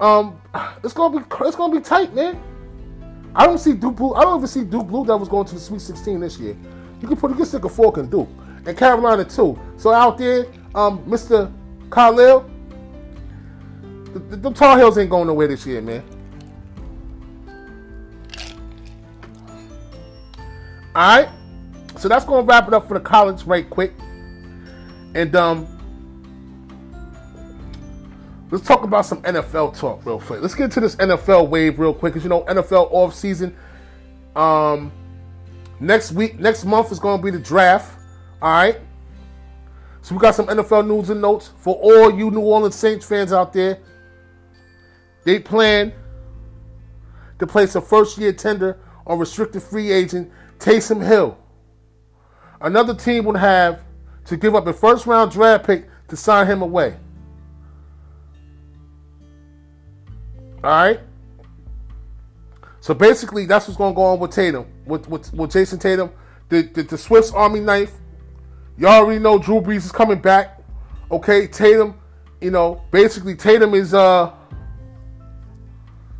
Um, 0.00 0.40
it's 0.82 0.92
gonna 0.92 1.18
be 1.18 1.24
it's 1.44 1.56
gonna 1.56 1.74
be 1.74 1.80
tight, 1.80 2.14
man. 2.14 2.40
I 3.34 3.46
don't 3.46 3.58
see 3.58 3.72
Duke 3.72 3.96
Blue. 3.96 4.14
I 4.14 4.22
don't 4.22 4.38
even 4.38 4.48
see 4.48 4.64
Duke 4.64 4.86
Blue 4.86 5.06
Devils 5.06 5.28
going 5.28 5.46
to 5.46 5.54
the 5.54 5.60
Sweet 5.60 5.80
16 5.80 6.20
this 6.20 6.38
year. 6.38 6.56
You 7.00 7.08
can 7.08 7.16
put 7.16 7.30
you 7.30 7.36
can 7.36 7.46
stick 7.46 7.64
a 7.64 7.68
fork 7.68 7.96
in 7.96 8.08
Duke 8.08 8.28
and 8.66 8.76
Carolina 8.76 9.24
too. 9.24 9.58
So 9.76 9.92
out 9.92 10.18
there, 10.18 10.46
um, 10.74 11.04
Mr. 11.04 11.52
Khalil, 11.90 12.48
the, 14.12 14.18
the, 14.18 14.36
the 14.36 14.50
Tar 14.52 14.78
Heels 14.78 14.98
ain't 14.98 15.10
going 15.10 15.26
nowhere 15.26 15.48
this 15.48 15.66
year, 15.66 15.80
man. 15.80 16.02
All 20.94 21.16
right, 21.18 21.28
so 21.96 22.06
that's 22.06 22.26
gonna 22.26 22.42
wrap 22.42 22.68
it 22.68 22.74
up 22.74 22.86
for 22.86 22.94
the 22.94 23.00
college 23.00 23.44
right 23.44 23.68
quick, 23.68 23.94
and 25.14 25.34
um, 25.34 25.66
Let's 28.52 28.66
talk 28.66 28.84
about 28.84 29.06
some 29.06 29.22
NFL 29.22 29.78
talk 29.78 30.04
real 30.04 30.20
quick. 30.20 30.42
Let's 30.42 30.54
get 30.54 30.64
into 30.64 30.80
this 30.80 30.94
NFL 30.96 31.48
wave 31.48 31.78
real 31.78 31.94
quick, 31.94 32.12
because 32.12 32.22
you 32.22 32.28
know 32.28 32.42
NFL 32.42 32.88
off 32.90 33.14
season. 33.14 33.56
Um, 34.36 34.92
next 35.80 36.12
week, 36.12 36.38
next 36.38 36.66
month 36.66 36.92
is 36.92 36.98
going 36.98 37.18
to 37.18 37.24
be 37.24 37.30
the 37.30 37.38
draft. 37.38 37.98
All 38.42 38.50
right. 38.52 38.78
So 40.02 40.14
we 40.14 40.20
got 40.20 40.34
some 40.34 40.48
NFL 40.48 40.86
news 40.86 41.08
and 41.08 41.22
notes 41.22 41.50
for 41.56 41.76
all 41.76 42.12
you 42.12 42.30
New 42.30 42.40
Orleans 42.40 42.74
Saints 42.74 43.06
fans 43.06 43.32
out 43.32 43.54
there. 43.54 43.78
They 45.24 45.38
plan 45.38 45.94
to 47.38 47.46
place 47.46 47.74
a 47.74 47.80
first-year 47.80 48.34
tender 48.34 48.78
on 49.06 49.18
restricted 49.18 49.62
free 49.62 49.90
agent 49.90 50.30
Taysom 50.58 51.02
Hill. 51.02 51.38
Another 52.60 52.94
team 52.94 53.24
would 53.24 53.38
have 53.38 53.80
to 54.26 54.36
give 54.36 54.54
up 54.54 54.66
a 54.66 54.74
first-round 54.74 55.32
draft 55.32 55.64
pick 55.64 55.88
to 56.08 56.16
sign 56.18 56.46
him 56.46 56.60
away. 56.60 56.98
All 60.62 60.70
right. 60.70 61.00
So 62.80 62.94
basically, 62.94 63.46
that's 63.46 63.68
what's 63.68 63.78
going 63.78 63.92
to 63.92 63.96
go 63.96 64.02
on 64.02 64.18
with 64.18 64.32
Tatum, 64.32 64.66
with 64.86 65.08
with, 65.08 65.32
with 65.32 65.52
Jayson 65.52 65.78
Tatum, 65.78 66.10
the, 66.48 66.62
the, 66.62 66.82
the 66.82 66.98
Swiss 66.98 67.30
Army 67.32 67.60
knife. 67.60 67.92
Y'all 68.76 68.90
already 68.90 69.20
know 69.20 69.38
Drew 69.38 69.60
Brees 69.60 69.84
is 69.84 69.92
coming 69.92 70.20
back. 70.20 70.60
Okay, 71.10 71.46
Tatum, 71.46 71.98
you 72.40 72.50
know, 72.50 72.82
basically 72.90 73.36
Tatum 73.36 73.74
is 73.74 73.94
uh 73.94 74.32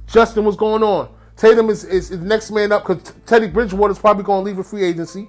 Justin, 0.06 0.44
what's 0.44 0.58
going 0.58 0.82
on? 0.82 1.08
Tatum 1.36 1.70
is, 1.70 1.84
is, 1.84 2.10
is 2.10 2.20
the 2.20 2.26
next 2.26 2.50
man 2.50 2.70
up 2.70 2.86
because 2.86 3.14
Teddy 3.24 3.46
Bridgewater 3.46 3.92
is 3.92 3.98
probably 3.98 4.22
going 4.22 4.44
to 4.44 4.50
leave 4.50 4.58
a 4.58 4.62
free 4.62 4.84
agency. 4.84 5.28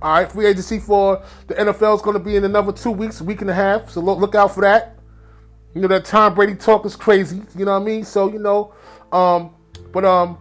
All 0.00 0.12
right, 0.12 0.30
free 0.30 0.46
agency 0.46 0.78
for 0.78 1.22
the 1.46 1.54
NFL 1.54 1.96
is 1.96 2.02
going 2.02 2.16
to 2.16 2.22
be 2.22 2.36
in 2.36 2.44
another 2.44 2.72
two 2.72 2.90
weeks, 2.90 3.22
week 3.22 3.40
and 3.40 3.50
a 3.50 3.54
half. 3.54 3.90
So 3.90 4.00
look, 4.00 4.18
look 4.18 4.34
out 4.34 4.54
for 4.54 4.60
that. 4.60 4.97
You 5.74 5.82
know 5.82 5.88
that 5.88 6.04
Tom 6.04 6.34
Brady 6.34 6.54
talk 6.54 6.84
is 6.86 6.96
crazy. 6.96 7.42
You 7.56 7.64
know 7.64 7.72
what 7.72 7.82
I 7.82 7.84
mean? 7.84 8.04
So 8.04 8.32
you 8.32 8.38
know, 8.38 8.74
um, 9.12 9.54
but 9.92 10.04
um, 10.04 10.38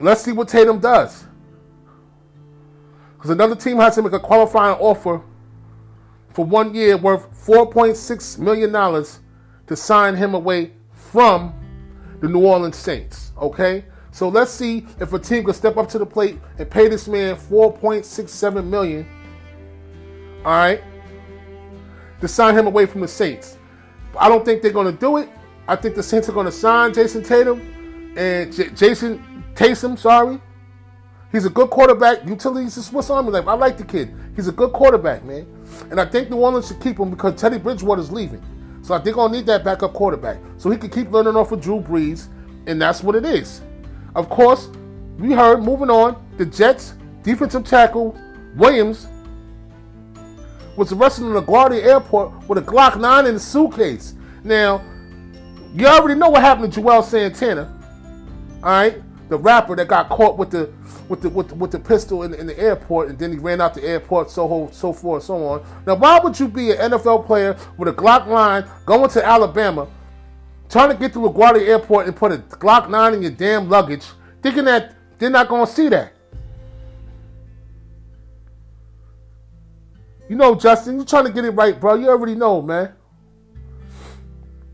let's 0.00 0.22
see 0.22 0.32
what 0.32 0.48
Tatum 0.48 0.78
does. 0.78 1.24
Because 3.16 3.30
another 3.30 3.56
team 3.56 3.78
has 3.78 3.96
to 3.96 4.02
make 4.02 4.12
a 4.12 4.20
qualifying 4.20 4.78
offer 4.78 5.22
for 6.30 6.44
one 6.44 6.72
year 6.72 6.96
worth 6.96 7.26
$4.6 7.44 8.38
million 8.38 8.72
to 9.66 9.76
sign 9.76 10.14
him 10.14 10.34
away 10.34 10.70
from 10.92 11.52
the 12.20 12.28
New 12.28 12.46
Orleans 12.46 12.76
Saints. 12.76 13.32
Okay? 13.36 13.84
So 14.12 14.28
let's 14.28 14.52
see 14.52 14.86
if 15.00 15.12
a 15.12 15.18
team 15.18 15.44
can 15.44 15.54
step 15.54 15.76
up 15.76 15.88
to 15.88 15.98
the 15.98 16.06
plate 16.06 16.38
and 16.58 16.70
pay 16.70 16.86
this 16.86 17.08
man 17.08 17.34
4.67 17.34 18.64
million. 18.64 19.08
All 20.44 20.52
right? 20.52 20.82
To 22.20 22.28
sign 22.28 22.56
him 22.56 22.66
away 22.66 22.86
from 22.86 23.00
the 23.00 23.08
Saints. 23.08 23.58
I 24.18 24.28
don't 24.28 24.44
think 24.44 24.62
they're 24.62 24.72
going 24.72 24.92
to 24.92 24.98
do 24.98 25.18
it. 25.18 25.28
I 25.66 25.76
think 25.76 25.94
the 25.94 26.02
Saints 26.02 26.28
are 26.28 26.32
going 26.32 26.46
to 26.46 26.52
sign 26.52 26.94
Jason 26.94 27.22
Tatum 27.22 28.14
and 28.16 28.52
J- 28.52 28.70
Jason 28.70 29.44
Taysom, 29.54 29.98
sorry, 29.98 30.40
He's 31.30 31.44
a 31.44 31.50
good 31.50 31.68
quarterback. 31.68 32.26
Utilities 32.26 32.76
a 32.78 32.82
Swiss 32.82 33.10
Army 33.10 33.30
knife. 33.30 33.46
I 33.46 33.52
like 33.52 33.76
the 33.76 33.84
kid. 33.84 34.14
He's 34.34 34.48
a 34.48 34.52
good 34.52 34.72
quarterback, 34.72 35.24
man. 35.24 35.46
And 35.90 36.00
I 36.00 36.06
think 36.06 36.30
New 36.30 36.38
Orleans 36.38 36.68
should 36.68 36.80
keep 36.80 36.98
him 36.98 37.10
because 37.10 37.38
Teddy 37.38 37.58
Bridgewater's 37.58 38.10
leaving. 38.10 38.42
So 38.82 38.94
I 38.94 38.98
think 38.98 39.18
I'll 39.18 39.28
need 39.28 39.44
that 39.46 39.62
backup 39.62 39.92
quarterback. 39.92 40.38
So 40.56 40.70
he 40.70 40.78
can 40.78 40.88
keep 40.88 41.10
learning 41.10 41.36
off 41.36 41.52
of 41.52 41.60
Drew 41.60 41.80
Brees, 41.80 42.28
and 42.66 42.80
that's 42.80 43.02
what 43.02 43.14
it 43.14 43.26
is. 43.26 43.60
Of 44.14 44.30
course, 44.30 44.68
we 45.18 45.32
heard, 45.32 45.62
moving 45.62 45.90
on, 45.90 46.24
the 46.38 46.46
Jets 46.46 46.94
defensive 47.22 47.64
tackle 47.64 48.18
Williams 48.56 49.06
was 50.78 50.92
arrested 50.92 51.24
in 51.24 51.32
LaGuardia 51.32 51.82
Airport 51.82 52.48
with 52.48 52.58
a 52.58 52.62
Glock 52.62 52.98
9 52.98 53.26
in 53.26 53.34
a 53.34 53.38
suitcase. 53.38 54.14
Now, 54.44 54.82
you 55.74 55.86
already 55.86 56.18
know 56.18 56.30
what 56.30 56.40
happened 56.40 56.72
to 56.72 56.80
Juelz 56.80 57.04
Santana. 57.04 57.74
Alright? 58.62 59.02
The 59.28 59.36
rapper 59.36 59.76
that 59.76 59.88
got 59.88 60.08
caught 60.08 60.38
with 60.38 60.50
the 60.50 60.72
with 61.08 61.20
the 61.20 61.28
with 61.28 61.48
the, 61.48 61.54
with 61.56 61.70
the 61.72 61.78
pistol 61.78 62.22
in, 62.22 62.32
in, 62.32 62.46
the 62.46 62.58
airport 62.58 63.08
and 63.08 63.18
then 63.18 63.32
he 63.32 63.38
ran 63.38 63.60
out 63.60 63.74
the 63.74 63.82
airport, 63.82 64.30
so 64.30 64.70
so 64.72 64.92
forth, 64.92 65.24
so 65.24 65.44
on. 65.46 65.66
Now, 65.86 65.96
why 65.96 66.18
would 66.20 66.38
you 66.38 66.48
be 66.48 66.70
an 66.70 66.92
NFL 66.92 67.26
player 67.26 67.56
with 67.76 67.88
a 67.88 67.92
Glock 67.92 68.26
9 68.26 68.64
going 68.86 69.10
to 69.10 69.26
Alabama, 69.26 69.88
trying 70.70 70.90
to 70.90 70.96
get 70.96 71.12
to 71.12 71.18
LaGuardia 71.18 71.66
Airport 71.66 72.06
and 72.06 72.16
put 72.16 72.32
a 72.32 72.38
Glock 72.38 72.88
9 72.88 73.14
in 73.14 73.22
your 73.22 73.30
damn 73.32 73.68
luggage, 73.68 74.06
thinking 74.42 74.64
that 74.64 74.94
they're 75.18 75.28
not 75.28 75.48
gonna 75.48 75.66
see 75.66 75.88
that? 75.88 76.14
You 80.28 80.36
know, 80.36 80.54
Justin, 80.54 80.96
you're 80.96 81.04
trying 81.04 81.24
to 81.24 81.32
get 81.32 81.44
it 81.44 81.50
right, 81.50 81.78
bro. 81.78 81.94
You 81.94 82.08
already 82.08 82.34
know, 82.34 82.60
man. 82.62 82.94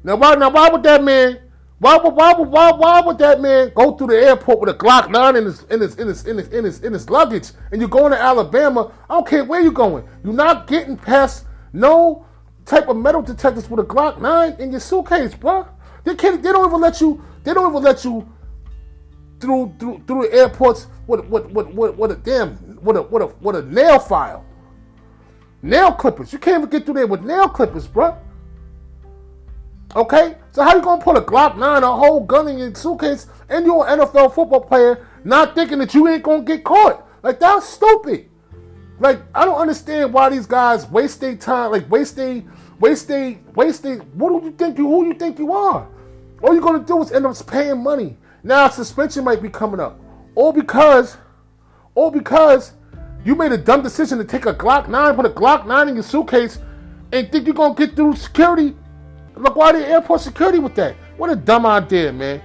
Now 0.03 0.17
why 0.17 0.35
now 0.35 0.51
why 0.51 0.69
would 0.69 0.83
that 0.83 1.03
man 1.03 1.39
why 1.79 1.97
would 1.97 2.15
why 2.15 2.33
would 2.33 2.49
why, 2.49 2.73
why 2.73 3.01
would 3.01 3.19
that 3.19 3.41
man 3.41 3.73
go 3.75 3.97
through 3.97 4.07
the 4.07 4.17
airport 4.17 4.61
with 4.61 4.71
a 4.71 4.75
Glock 4.75 5.11
9 5.11 5.37
in 5.37 5.45
his 5.45 5.65
in 5.65 5.81
his 5.81 5.97
in 5.97 6.09
his 6.09 6.25
in 6.25 6.39
his 6.39 6.49
in 6.49 6.65
his, 6.65 6.81
in 6.81 6.93
his 6.93 7.11
luggage 7.11 7.51
and 7.73 7.81
you're 7.81 7.91
going 7.91 8.13
to 8.13 8.19
Alabama? 8.19 8.93
I 9.11 9.15
don't 9.15 9.27
care 9.27 9.45
where 9.45 9.61
you're 9.61 9.73
going. 9.73 10.09
You're 10.25 10.35
not 10.35 10.67
getting 10.67 10.97
past 10.97 11.47
no 11.73 12.25
type 12.65 12.89
of 12.89 12.97
metal 12.97 13.23
detectors 13.23 13.69
with 13.69 13.81
a 13.81 13.83
Glock 13.83 14.21
9 14.21 14.57
in 14.61 14.71
your 14.71 14.81
suitcase, 14.81 15.35
bro. 15.35 15.69
They 16.05 16.15
can't 16.15 16.43
they 16.43 16.53
don't 16.53 16.67
even 16.67 16.81
let 16.81 17.01
you 17.01 17.23
they 17.43 17.53
don't 17.53 17.71
even 17.71 17.83
let 17.83 18.05
you 18.05 18.33
through 19.41 19.75
through 19.79 20.03
through 20.07 20.29
the 20.29 20.35
airports 20.35 20.87
with 21.07 21.27
with 21.27 21.47
with, 21.51 21.67
with, 21.69 21.97
with 21.97 22.11
a 22.13 22.17
damn 22.17 22.79
with 22.83 22.97
a 22.97 23.03
with 23.03 23.23
a 23.23 23.27
with 23.41 23.57
a 23.57 23.63
nail 23.63 23.99
file. 23.99 24.45
Nail 25.65 25.93
clippers. 25.93 26.31
You 26.31 26.39
can't 26.39 26.59
even 26.59 26.69
get 26.69 26.85
through 26.85 26.95
there 26.95 27.07
with 27.07 27.23
nail 27.23 27.49
clippers, 27.49 27.87
bro. 27.87 28.15
Okay? 29.97 30.37
So 30.53 30.63
how 30.63 30.77
you 30.77 30.83
gonna 30.83 31.03
put 31.03 31.17
a 31.17 31.23
Glock 31.23 31.57
9, 31.57 31.83
a 31.83 31.97
whole 31.97 32.21
gun 32.21 32.49
in 32.49 32.59
your 32.59 32.75
suitcase, 32.75 33.29
and 33.49 33.65
you're 33.65 33.89
an 33.89 33.99
NFL 33.99 34.35
football 34.35 34.61
player, 34.61 35.09
not 35.25 35.55
thinking 35.55 35.79
that 35.79 35.95
you 35.95 36.07
ain't 36.07 36.23
gonna 36.23 36.43
get 36.43 36.65
caught? 36.65 37.09
Like 37.23 37.41
that's 37.41 37.67
stupid. 37.67 38.29
Like 39.01 39.23
I 39.35 39.47
don't 39.47 39.59
understand 39.59 40.13
why 40.13 40.29
these 40.29 40.47
guys 40.47 40.87
waste 40.91 41.23
their 41.23 41.35
time, 41.35 41.71
like 41.71 41.91
waste 41.91 42.17
their, 42.17 42.43
waste 42.79 43.09
their, 43.09 43.39
waste 43.55 43.85
their. 43.85 43.97
What 43.97 44.39
do 44.39 44.47
you 44.47 44.53
think 44.53 44.77
you? 44.77 44.87
Who 44.87 45.07
you 45.07 45.15
think 45.15 45.39
you 45.39 45.51
are? 45.55 45.89
All 46.43 46.53
you're 46.53 46.63
gonna 46.63 46.85
do 46.85 47.01
is 47.03 47.11
end 47.11 47.25
up 47.25 47.47
paying 47.47 47.83
money. 47.83 48.19
Now 48.43 48.69
suspension 48.69 49.25
might 49.25 49.41
be 49.41 49.49
coming 49.49 49.81
up, 49.81 49.99
all 50.35 50.53
because, 50.53 51.17
all 51.95 52.11
because 52.11 52.75
you 53.25 53.35
made 53.35 53.53
a 53.53 53.59
dumb 53.59 53.83
decision 53.83 54.19
to 54.19 54.25
take 54.25 54.47
a 54.47 54.55
Glock 54.55 54.89
9, 54.89 55.15
put 55.15 55.27
a 55.27 55.31
Glock 55.31 55.67
9 55.67 55.89
in 55.89 55.95
your 55.95 56.03
suitcase, 56.05 56.59
and 57.13 57.31
think 57.31 57.47
you're 57.47 57.55
gonna 57.55 57.75
get 57.75 57.97
through 57.97 58.17
security, 58.17 58.75
Look, 59.37 59.57
why 59.57 59.73
the 59.73 59.87
Airport 59.87 60.21
security 60.21 60.59
with 60.59 60.75
that. 60.77 60.95
What 61.17 61.31
a 61.31 61.37
dumb 61.37 61.67
idea, 61.67 62.13
man. 62.13 62.41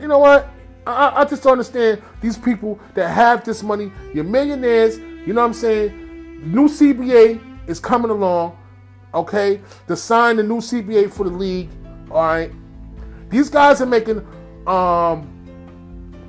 You 0.00 0.08
know 0.08 0.18
what? 0.18 0.48
I, 0.86 1.20
I 1.20 1.24
just 1.24 1.42
don't 1.42 1.52
understand 1.52 2.02
these 2.20 2.36
people 2.36 2.80
that 2.94 3.08
have 3.08 3.44
this 3.44 3.62
money. 3.62 3.92
You're 4.14 4.24
millionaires, 4.24 4.98
you 4.98 5.32
know 5.32 5.42
what 5.42 5.48
I'm 5.48 5.54
saying? 5.54 6.52
New 6.52 6.68
CBA 6.68 7.68
is 7.68 7.78
coming 7.78 8.10
along, 8.10 8.58
okay? 9.14 9.60
To 9.86 9.96
sign 9.96 10.36
the 10.36 10.42
new 10.42 10.58
CBA 10.58 11.12
for 11.12 11.24
the 11.24 11.30
league, 11.30 11.68
all 12.10 12.22
right? 12.22 12.50
These 13.28 13.48
guys 13.48 13.80
are 13.80 13.86
making 13.86 14.26
um 14.66 15.41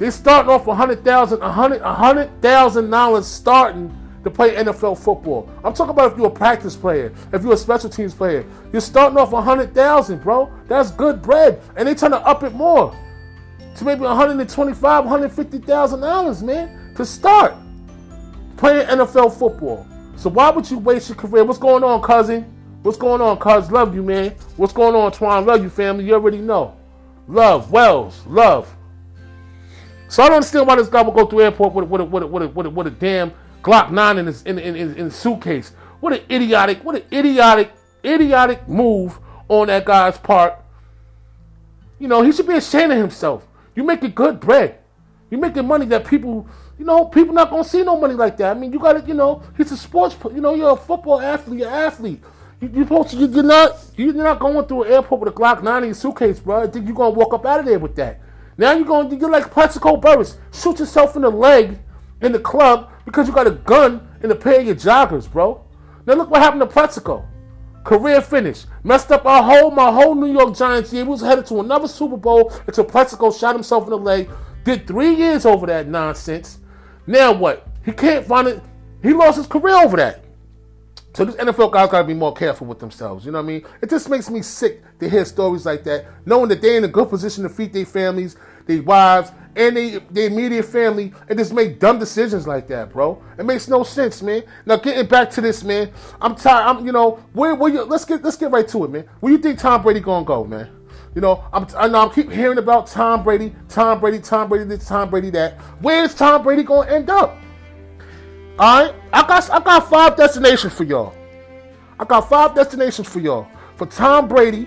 they 0.03 0.11
starting 0.11 0.51
off 0.51 0.67
a 0.67 0.75
hundred 0.75 1.01
thousand, 1.05 1.41
a 1.41 1.49
hundred, 1.49 1.81
a 1.81 1.93
hundred 1.93 2.29
thousand 2.41 2.89
dollars 2.89 3.25
starting 3.25 3.89
to 4.25 4.29
play 4.29 4.53
NFL 4.53 5.01
football. 5.01 5.49
I'm 5.63 5.73
talking 5.73 5.91
about 5.91 6.11
if 6.11 6.17
you're 6.17 6.27
a 6.27 6.29
practice 6.29 6.75
player, 6.75 7.13
if 7.31 7.41
you're 7.41 7.53
a 7.53 7.57
special 7.57 7.89
teams 7.89 8.13
player. 8.13 8.45
You're 8.73 8.81
starting 8.81 9.17
off 9.17 9.31
a 9.31 9.41
hundred 9.41 9.73
thousand, 9.73 10.21
bro. 10.21 10.51
That's 10.67 10.91
good 10.91 11.21
bread, 11.21 11.61
and 11.77 11.87
they 11.87 11.95
trying 11.95 12.11
to 12.11 12.17
up 12.17 12.43
it 12.43 12.51
more 12.51 12.93
to 13.77 13.85
maybe 13.85 14.01
125, 14.01 15.05
150 15.05 15.57
thousand 15.59 16.01
dollars, 16.01 16.43
man, 16.43 16.93
to 16.95 17.05
start 17.05 17.53
playing 18.57 18.85
NFL 18.87 19.39
football. 19.39 19.87
So 20.17 20.29
why 20.29 20.49
would 20.49 20.69
you 20.69 20.79
waste 20.79 21.07
your 21.07 21.17
career? 21.17 21.45
What's 21.45 21.59
going 21.59 21.85
on, 21.85 22.01
cousin? 22.01 22.43
What's 22.81 22.97
going 22.97 23.21
on, 23.21 23.37
cuz? 23.37 23.71
Love 23.71 23.95
you, 23.95 24.03
man. 24.03 24.31
What's 24.57 24.73
going 24.73 24.95
on, 24.95 25.13
Twan? 25.13 25.45
Love 25.45 25.63
you, 25.63 25.69
family. 25.69 26.03
You 26.03 26.15
already 26.15 26.39
know. 26.39 26.75
Love, 27.29 27.71
Wells, 27.71 28.21
love. 28.27 28.67
So 30.13 30.21
I 30.21 30.27
don't 30.27 30.35
understand 30.35 30.67
why 30.67 30.75
this 30.75 30.89
guy 30.89 31.01
would 31.01 31.15
go 31.15 31.25
through 31.25 31.41
airport 31.41 31.73
with, 31.73 31.89
with, 31.89 32.01
a, 32.01 32.05
with, 32.05 32.21
a, 32.21 32.27
with, 32.27 32.43
a, 32.43 32.47
with, 32.47 32.65
a, 32.67 32.69
with 32.69 32.85
a 32.85 32.91
damn 32.91 33.33
Glock 33.63 33.89
9 33.89 34.19
in 34.19 34.27
his, 34.27 34.43
in, 34.43 34.59
in, 34.59 34.75
in, 34.75 34.89
in 34.91 35.05
his 35.05 35.15
suitcase. 35.15 35.71
What 36.01 36.13
an 36.13 36.19
idiotic, 36.29 36.83
what 36.83 36.97
an 36.97 37.03
idiotic, 37.11 37.71
idiotic 38.05 38.69
move 38.69 39.17
on 39.47 39.69
that 39.69 39.85
guy's 39.85 40.19
part. 40.19 40.53
You 41.97 42.07
know, 42.07 42.21
he 42.21 42.31
should 42.31 42.45
be 42.45 42.53
ashamed 42.53 42.91
of 42.91 42.99
himself. 42.99 43.47
You're 43.73 43.87
making 43.87 44.11
good 44.11 44.39
bread. 44.39 44.77
You're 45.31 45.41
making 45.41 45.65
money 45.65 45.87
that 45.87 46.05
people, 46.05 46.47
you 46.77 46.85
know, 46.85 47.05
people 47.05 47.33
not 47.33 47.49
gonna 47.49 47.63
see 47.63 47.81
no 47.81 47.99
money 47.99 48.13
like 48.13 48.37
that. 48.37 48.55
I 48.55 48.59
mean, 48.59 48.71
you 48.71 48.77
gotta, 48.77 49.03
you 49.07 49.15
know, 49.15 49.41
he's 49.57 49.71
a 49.71 49.77
sports, 49.77 50.15
you 50.25 50.41
know, 50.41 50.53
you're 50.53 50.73
a 50.73 50.75
football 50.75 51.21
athlete, 51.21 51.61
you're 51.61 51.69
an 51.69 51.73
athlete. 51.73 52.21
You, 52.61 52.69
you're 52.71 52.85
supposed 52.85 53.09
to, 53.09 53.17
you're 53.17 53.41
not, 53.41 53.83
you're 53.97 54.13
not 54.13 54.39
going 54.39 54.63
through 54.67 54.83
an 54.83 54.91
airport 54.91 55.21
with 55.21 55.33
a 55.33 55.35
Glock 55.35 55.63
9 55.63 55.81
in 55.81 55.87
your 55.87 55.95
suitcase, 55.95 56.39
bro. 56.39 56.61
I 56.61 56.67
think 56.67 56.85
you're 56.85 56.95
gonna 56.95 57.15
walk 57.15 57.33
up 57.33 57.47
out 57.47 57.61
of 57.61 57.65
there 57.65 57.79
with 57.79 57.95
that. 57.95 58.19
Now 58.57 58.73
you're 58.73 58.85
going, 58.85 59.19
you're 59.19 59.29
like 59.29 59.51
Plaxico 59.51 59.97
Burress. 59.97 60.37
Shoot 60.51 60.79
yourself 60.79 61.15
in 61.15 61.23
the 61.23 61.29
leg 61.29 61.79
in 62.21 62.31
the 62.31 62.39
club 62.39 62.91
because 63.05 63.27
you 63.27 63.33
got 63.33 63.47
a 63.47 63.51
gun 63.51 64.07
in 64.21 64.31
a 64.31 64.35
pair 64.35 64.59
of 64.59 64.65
your 64.65 64.75
joggers, 64.75 65.29
bro. 65.31 65.63
Now 66.05 66.13
look 66.15 66.29
what 66.29 66.41
happened 66.41 66.61
to 66.61 66.67
Plaxico. 66.67 67.27
Career 67.83 68.21
finish. 68.21 68.65
Messed 68.83 69.11
up 69.11 69.25
our 69.25 69.43
whole, 69.43 69.71
my 69.71 69.91
whole 69.91 70.15
New 70.15 70.31
York 70.31 70.55
Giants 70.55 70.93
year. 70.93 71.03
We 71.03 71.11
was 71.11 71.21
headed 71.21 71.45
to 71.47 71.59
another 71.59 71.87
Super 71.87 72.17
Bowl 72.17 72.51
until 72.65 72.85
Plaxico 72.85 73.31
shot 73.31 73.55
himself 73.55 73.83
in 73.85 73.89
the 73.89 73.97
leg. 73.97 74.29
Did 74.63 74.87
three 74.87 75.13
years 75.13 75.45
over 75.45 75.67
that 75.67 75.87
nonsense. 75.87 76.59
Now 77.05 77.33
what? 77.33 77.67
He 77.83 77.91
can't 77.91 78.25
find 78.25 78.47
it. 78.47 78.61
He 79.01 79.11
lost 79.13 79.37
his 79.37 79.47
career 79.47 79.75
over 79.75 79.97
that. 79.97 80.22
So 81.13 81.25
these 81.25 81.35
NFL 81.35 81.71
guys 81.71 81.89
gotta 81.89 82.07
be 82.07 82.15
more 82.15 82.33
careful 82.33 82.65
with 82.65 82.79
themselves. 82.79 83.23
You 83.23 83.31
know 83.31 83.37
what 83.37 83.45
I 83.45 83.47
mean? 83.47 83.65
It 83.81 83.89
just 83.89 84.09
makes 84.09 84.31
me 84.31 84.41
sick 84.41 84.81
to 84.99 85.07
hear 85.07 85.23
stories 85.25 85.63
like 85.63 85.83
that, 85.83 86.05
knowing 86.25 86.49
that 86.49 86.61
they're 86.61 86.77
in 86.77 86.83
a 86.83 86.87
good 86.87 87.07
position 87.07 87.43
to 87.43 87.49
feed 87.49 87.71
their 87.71 87.85
families, 87.85 88.35
their 88.65 88.81
wives, 88.81 89.31
and 89.55 89.77
they, 89.77 89.99
their 90.09 90.27
immediate 90.27 90.63
family, 90.63 91.13
and 91.29 91.37
just 91.37 91.53
make 91.53 91.79
dumb 91.79 91.99
decisions 91.99 92.47
like 92.47 92.67
that, 92.69 92.91
bro. 92.91 93.23
It 93.37 93.45
makes 93.45 93.67
no 93.67 93.83
sense, 93.83 94.23
man. 94.23 94.43
Now 94.65 94.77
getting 94.77 95.05
back 95.05 95.29
to 95.31 95.41
this, 95.41 95.63
man. 95.63 95.91
I'm 96.19 96.33
tired. 96.33 96.65
I'm, 96.65 96.85
you 96.85 96.91
know, 96.91 97.23
where, 97.33 97.53
where 97.53 97.71
you? 97.71 97.83
Let's 97.83 98.05
get 98.05 98.23
let's 98.23 98.37
get 98.37 98.49
right 98.49 98.67
to 98.69 98.85
it, 98.85 98.89
man. 98.89 99.05
Where 99.19 99.31
you 99.31 99.37
think 99.37 99.59
Tom 99.59 99.83
Brady 99.83 99.99
gonna 99.99 100.25
go, 100.25 100.43
man? 100.43 100.69
You 101.13 101.21
know, 101.21 101.43
I'm, 101.53 101.67
I 101.77 101.87
know 101.87 102.01
I'm 102.01 102.09
keep 102.09 102.31
hearing 102.31 102.57
about 102.57 102.87
Tom 102.87 103.23
Brady, 103.23 103.53
Tom 103.69 103.99
Brady, 103.99 104.17
Tom 104.17 104.49
Brady, 104.49 104.63
this, 104.63 104.87
Tom 104.87 105.11
Brady, 105.11 105.29
that. 105.31 105.59
Where's 105.79 106.15
Tom 106.15 106.41
Brady 106.41 106.63
gonna 106.63 106.89
end 106.89 107.11
up? 107.11 107.37
All 108.59 108.85
right, 108.85 108.95
I 109.11 109.27
got 109.27 109.49
I 109.49 109.59
got 109.59 109.89
five 109.89 110.15
destinations 110.15 110.73
for 110.73 110.83
y'all. 110.83 111.13
I 111.99 112.05
got 112.05 112.29
five 112.29 112.53
destinations 112.53 113.07
for 113.07 113.19
y'all. 113.19 113.47
For 113.77 113.87
Tom 113.87 114.27
Brady, 114.27 114.65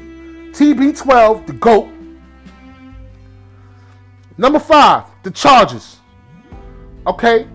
TB12, 0.53 1.47
the 1.47 1.53
GOAT. 1.53 1.89
Number 4.39 4.59
five, 4.59 5.05
the 5.23 5.31
Chargers. 5.31 5.99
Okay? 7.07 7.47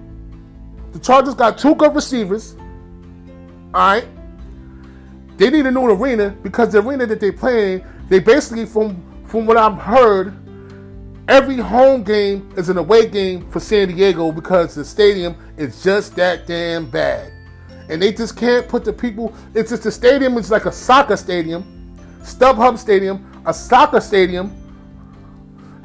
The 0.94 1.00
Chargers 1.00 1.36
got 1.36 1.58
two 1.58 1.76
good 1.76 1.94
receivers. 1.94 2.56
Alright? 3.74 4.08
They 5.38 5.50
need 5.50 5.66
a 5.66 5.72
new 5.72 5.86
arena 5.86 6.30
because 6.44 6.72
the 6.72 6.80
arena 6.80 7.06
that 7.08 7.20
they 7.20 7.32
play 7.32 7.74
in, 7.74 7.84
they 8.08 8.20
basically, 8.20 8.66
from 8.66 9.04
from 9.26 9.46
what 9.46 9.58
I've 9.58 9.78
heard, 9.78 10.36
Every 11.32 11.56
home 11.56 12.04
game 12.04 12.52
is 12.58 12.68
an 12.68 12.78
away 12.78 13.08
game 13.08 13.50
for 13.52 13.62
San 13.62 13.88
Diego 13.88 14.34
because 14.34 14.76
the 14.76 14.84
stadium 14.84 15.34
is 15.56 15.82
just 15.82 16.14
that 16.18 16.46
damn 16.46 16.90
bad. 16.92 17.32
And 17.88 18.02
they 18.02 18.12
just 18.12 18.36
can't 18.36 18.68
put 18.68 18.84
the 18.84 18.92
people, 18.92 19.34
it's 19.56 19.70
just 19.70 19.84
the 19.84 19.94
stadium 19.94 20.38
is 20.38 20.52
like 20.52 20.66
a 20.66 20.74
soccer 20.74 21.16
stadium, 21.16 21.96
StubHub 22.20 22.78
Stadium, 22.78 23.42
a 23.46 23.54
soccer 23.54 24.02
stadium. 24.02 24.54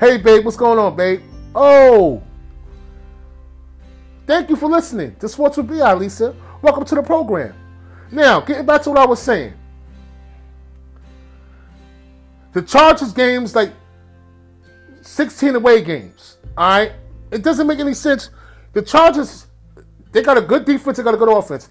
Hey, 0.00 0.16
babe, 0.16 0.44
what's 0.44 0.56
going 0.56 0.80
on, 0.80 0.96
babe? 0.96 1.22
Oh, 1.54 2.24
thank 4.26 4.50
you 4.50 4.56
for 4.56 4.68
listening 4.68 5.10
This 5.20 5.30
to 5.30 5.34
Sports 5.34 5.58
with 5.58 5.68
B.I. 5.68 5.94
Lisa. 5.94 6.34
Welcome 6.60 6.84
to 6.86 6.96
the 6.96 7.04
program. 7.04 7.54
Now, 8.10 8.40
getting 8.40 8.66
back 8.66 8.82
to 8.82 8.90
what 8.90 8.98
I 8.98 9.06
was 9.06 9.22
saying. 9.22 9.54
The 12.52 12.62
Chargers 12.62 13.12
games, 13.12 13.54
like 13.54 13.70
16 15.06 15.54
away 15.56 15.82
games. 15.82 16.38
All 16.56 16.68
right, 16.68 16.92
it 17.30 17.42
doesn't 17.42 17.66
make 17.66 17.78
any 17.78 17.94
sense 17.94 18.30
The 18.72 18.82
Chargers, 18.82 19.46
they 20.12 20.22
got 20.22 20.38
a 20.38 20.42
good 20.42 20.64
defense, 20.64 20.96
they 20.96 21.02
got 21.02 21.14
a 21.14 21.18
good 21.18 21.32
offense. 21.32 21.68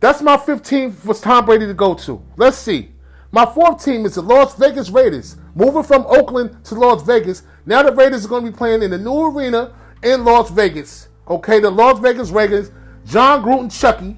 That's 0.00 0.22
my 0.22 0.36
15 0.36 0.92
for 0.92 1.14
Tom 1.14 1.44
Brady 1.44 1.66
to 1.66 1.74
go 1.74 1.94
to. 1.94 2.22
Let's 2.36 2.56
see. 2.56 2.90
My 3.32 3.44
fourth 3.46 3.84
team 3.84 4.06
is 4.06 4.14
the 4.14 4.22
Las 4.22 4.56
Vegas 4.56 4.90
Raiders. 4.90 5.36
Moving 5.54 5.82
from 5.82 6.04
Oakland 6.08 6.64
to 6.64 6.74
Las 6.74 7.02
Vegas. 7.02 7.42
Now 7.66 7.82
the 7.82 7.92
Raiders 7.92 8.24
are 8.24 8.28
going 8.28 8.44
to 8.44 8.50
be 8.50 8.56
playing 8.56 8.82
in 8.82 8.90
the 8.90 8.98
new 8.98 9.26
arena 9.26 9.74
in 10.02 10.24
Las 10.24 10.50
Vegas. 10.50 11.08
Okay, 11.28 11.60
the 11.60 11.70
Las 11.70 12.00
Vegas 12.00 12.30
Raiders. 12.30 12.70
Jon 13.04 13.42
Gruden, 13.42 13.70
Chucky. 13.70 14.16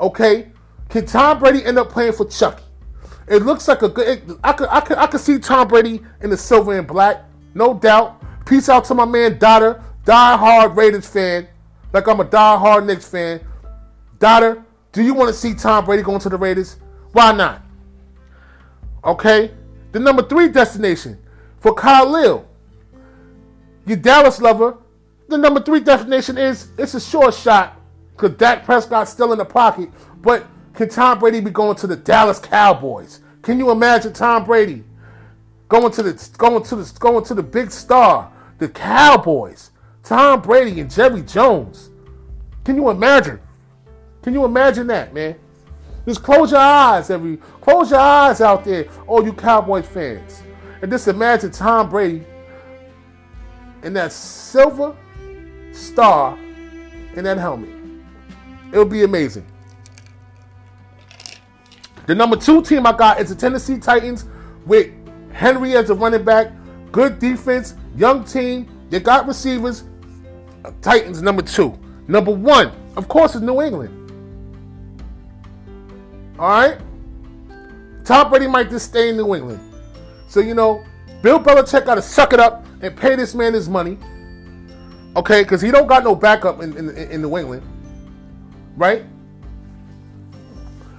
Okay, 0.00 0.52
can 0.88 1.04
Tom 1.04 1.40
Brady 1.40 1.64
end 1.64 1.78
up 1.78 1.90
playing 1.90 2.12
for 2.12 2.24
Chucky? 2.26 2.62
It 3.26 3.42
looks 3.42 3.68
like 3.68 3.82
a 3.82 3.88
good. 3.88 4.08
It, 4.08 4.38
I 4.42 4.52
could, 4.52 4.68
I 4.70 4.80
could, 4.80 4.98
I 4.98 5.06
could 5.08 5.20
see 5.20 5.38
Tom 5.38 5.68
Brady 5.68 6.00
in 6.22 6.30
the 6.30 6.36
silver 6.36 6.78
and 6.78 6.86
black, 6.86 7.24
no 7.58 7.74
doubt. 7.74 8.22
Peace 8.46 8.70
out 8.70 8.84
to 8.86 8.94
my 8.94 9.04
man 9.04 9.38
Dotter, 9.38 9.82
die-hard 10.04 10.74
Raiders 10.74 11.06
fan, 11.06 11.46
like 11.92 12.06
I'm 12.06 12.20
a 12.20 12.24
die-hard 12.24 12.86
Knicks 12.86 13.06
fan. 13.06 13.40
Dotter, 14.18 14.64
do 14.92 15.02
you 15.02 15.12
want 15.12 15.28
to 15.28 15.34
see 15.34 15.52
Tom 15.52 15.84
Brady 15.84 16.02
going 16.02 16.20
to 16.20 16.30
the 16.30 16.38
Raiders? 16.38 16.76
Why 17.12 17.32
not? 17.32 17.62
Okay, 19.04 19.52
the 19.92 20.00
number 20.00 20.22
three 20.22 20.48
destination 20.48 21.18
for 21.58 21.74
Khalil, 21.74 22.48
your 23.86 23.96
Dallas 23.96 24.40
lover. 24.40 24.78
The 25.28 25.36
number 25.36 25.60
three 25.60 25.80
destination 25.80 26.38
is 26.38 26.70
it's 26.78 26.94
a 26.94 27.00
short 27.00 27.34
shot 27.34 27.78
because 28.12 28.36
Dak 28.38 28.64
Prescott's 28.64 29.10
still 29.10 29.32
in 29.32 29.38
the 29.38 29.44
pocket, 29.44 29.90
but 30.22 30.46
can 30.72 30.88
Tom 30.88 31.18
Brady 31.18 31.40
be 31.40 31.50
going 31.50 31.76
to 31.76 31.86
the 31.86 31.96
Dallas 31.96 32.38
Cowboys? 32.38 33.20
Can 33.42 33.58
you 33.58 33.70
imagine 33.70 34.12
Tom 34.12 34.44
Brady 34.44 34.84
going 35.68 35.92
to 35.92 36.02
the 36.02 36.30
going 36.38 36.62
to 36.62 36.76
the 36.76 36.98
going 36.98 37.24
to 37.24 37.34
the 37.34 37.42
big 37.42 37.70
star, 37.70 38.32
the 38.58 38.68
Cowboys? 38.68 39.70
Tom 40.02 40.40
Brady 40.40 40.80
and 40.80 40.90
Jerry 40.90 41.22
Jones. 41.22 41.90
Can 42.64 42.76
you 42.76 42.88
imagine? 42.88 43.40
Can 44.22 44.32
you 44.32 44.44
imagine 44.44 44.86
that, 44.88 45.12
man? 45.12 45.36
Just 46.06 46.22
close 46.22 46.52
your 46.52 46.60
eyes, 46.60 47.10
every 47.10 47.36
close 47.60 47.90
your 47.90 48.00
eyes 48.00 48.40
out 48.40 48.64
there, 48.64 48.88
all 49.06 49.22
you 49.22 49.32
Cowboys 49.32 49.86
fans, 49.86 50.42
and 50.80 50.90
just 50.90 51.08
imagine 51.08 51.50
Tom 51.50 51.90
Brady 51.90 52.24
in 53.82 53.92
that 53.92 54.12
silver 54.12 54.96
star 55.72 56.38
in 57.14 57.24
that 57.24 57.38
helmet. 57.38 57.70
It'll 58.72 58.84
be 58.84 59.02
amazing. 59.02 59.46
The 62.06 62.14
number 62.14 62.36
two 62.36 62.62
team 62.62 62.86
I 62.86 62.96
got 62.96 63.20
is 63.20 63.28
the 63.28 63.34
Tennessee 63.34 63.78
Titans 63.78 64.24
with 64.64 64.97
Henry 65.38 65.76
as 65.76 65.88
a 65.88 65.94
running 65.94 66.24
back. 66.24 66.50
Good 66.90 67.20
defense, 67.20 67.76
young 67.96 68.24
team. 68.24 68.68
They 68.90 68.98
got 68.98 69.28
receivers. 69.28 69.84
Titans 70.82 71.22
number 71.22 71.42
two. 71.42 71.78
Number 72.08 72.32
one, 72.32 72.72
of 72.96 73.06
course, 73.06 73.36
is 73.36 73.42
New 73.42 73.62
England. 73.62 73.94
All 76.40 76.48
right? 76.48 76.78
Tom 78.04 78.30
Brady 78.30 78.48
might 78.48 78.68
just 78.68 78.86
stay 78.86 79.10
in 79.10 79.16
New 79.16 79.32
England. 79.36 79.60
So, 80.26 80.40
you 80.40 80.54
know, 80.54 80.84
Bill 81.22 81.38
Belichick 81.38 81.86
got 81.86 81.94
to 81.94 82.02
suck 82.02 82.32
it 82.32 82.40
up 82.40 82.66
and 82.82 82.96
pay 82.96 83.14
this 83.14 83.32
man 83.32 83.54
his 83.54 83.68
money. 83.68 83.96
Okay? 85.14 85.44
Because 85.44 85.60
he 85.60 85.70
don't 85.70 85.86
got 85.86 86.02
no 86.02 86.16
backup 86.16 86.60
in, 86.62 86.76
in, 86.76 86.90
in 86.96 87.22
New 87.22 87.38
England. 87.38 87.62
Right? 88.76 89.04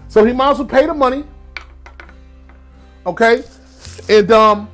So 0.08 0.24
he 0.24 0.32
might 0.32 0.52
as 0.52 0.60
well 0.60 0.68
pay 0.68 0.86
the 0.86 0.94
money. 0.94 1.26
Okay? 3.06 3.44
And 4.08 4.32
um 4.32 4.70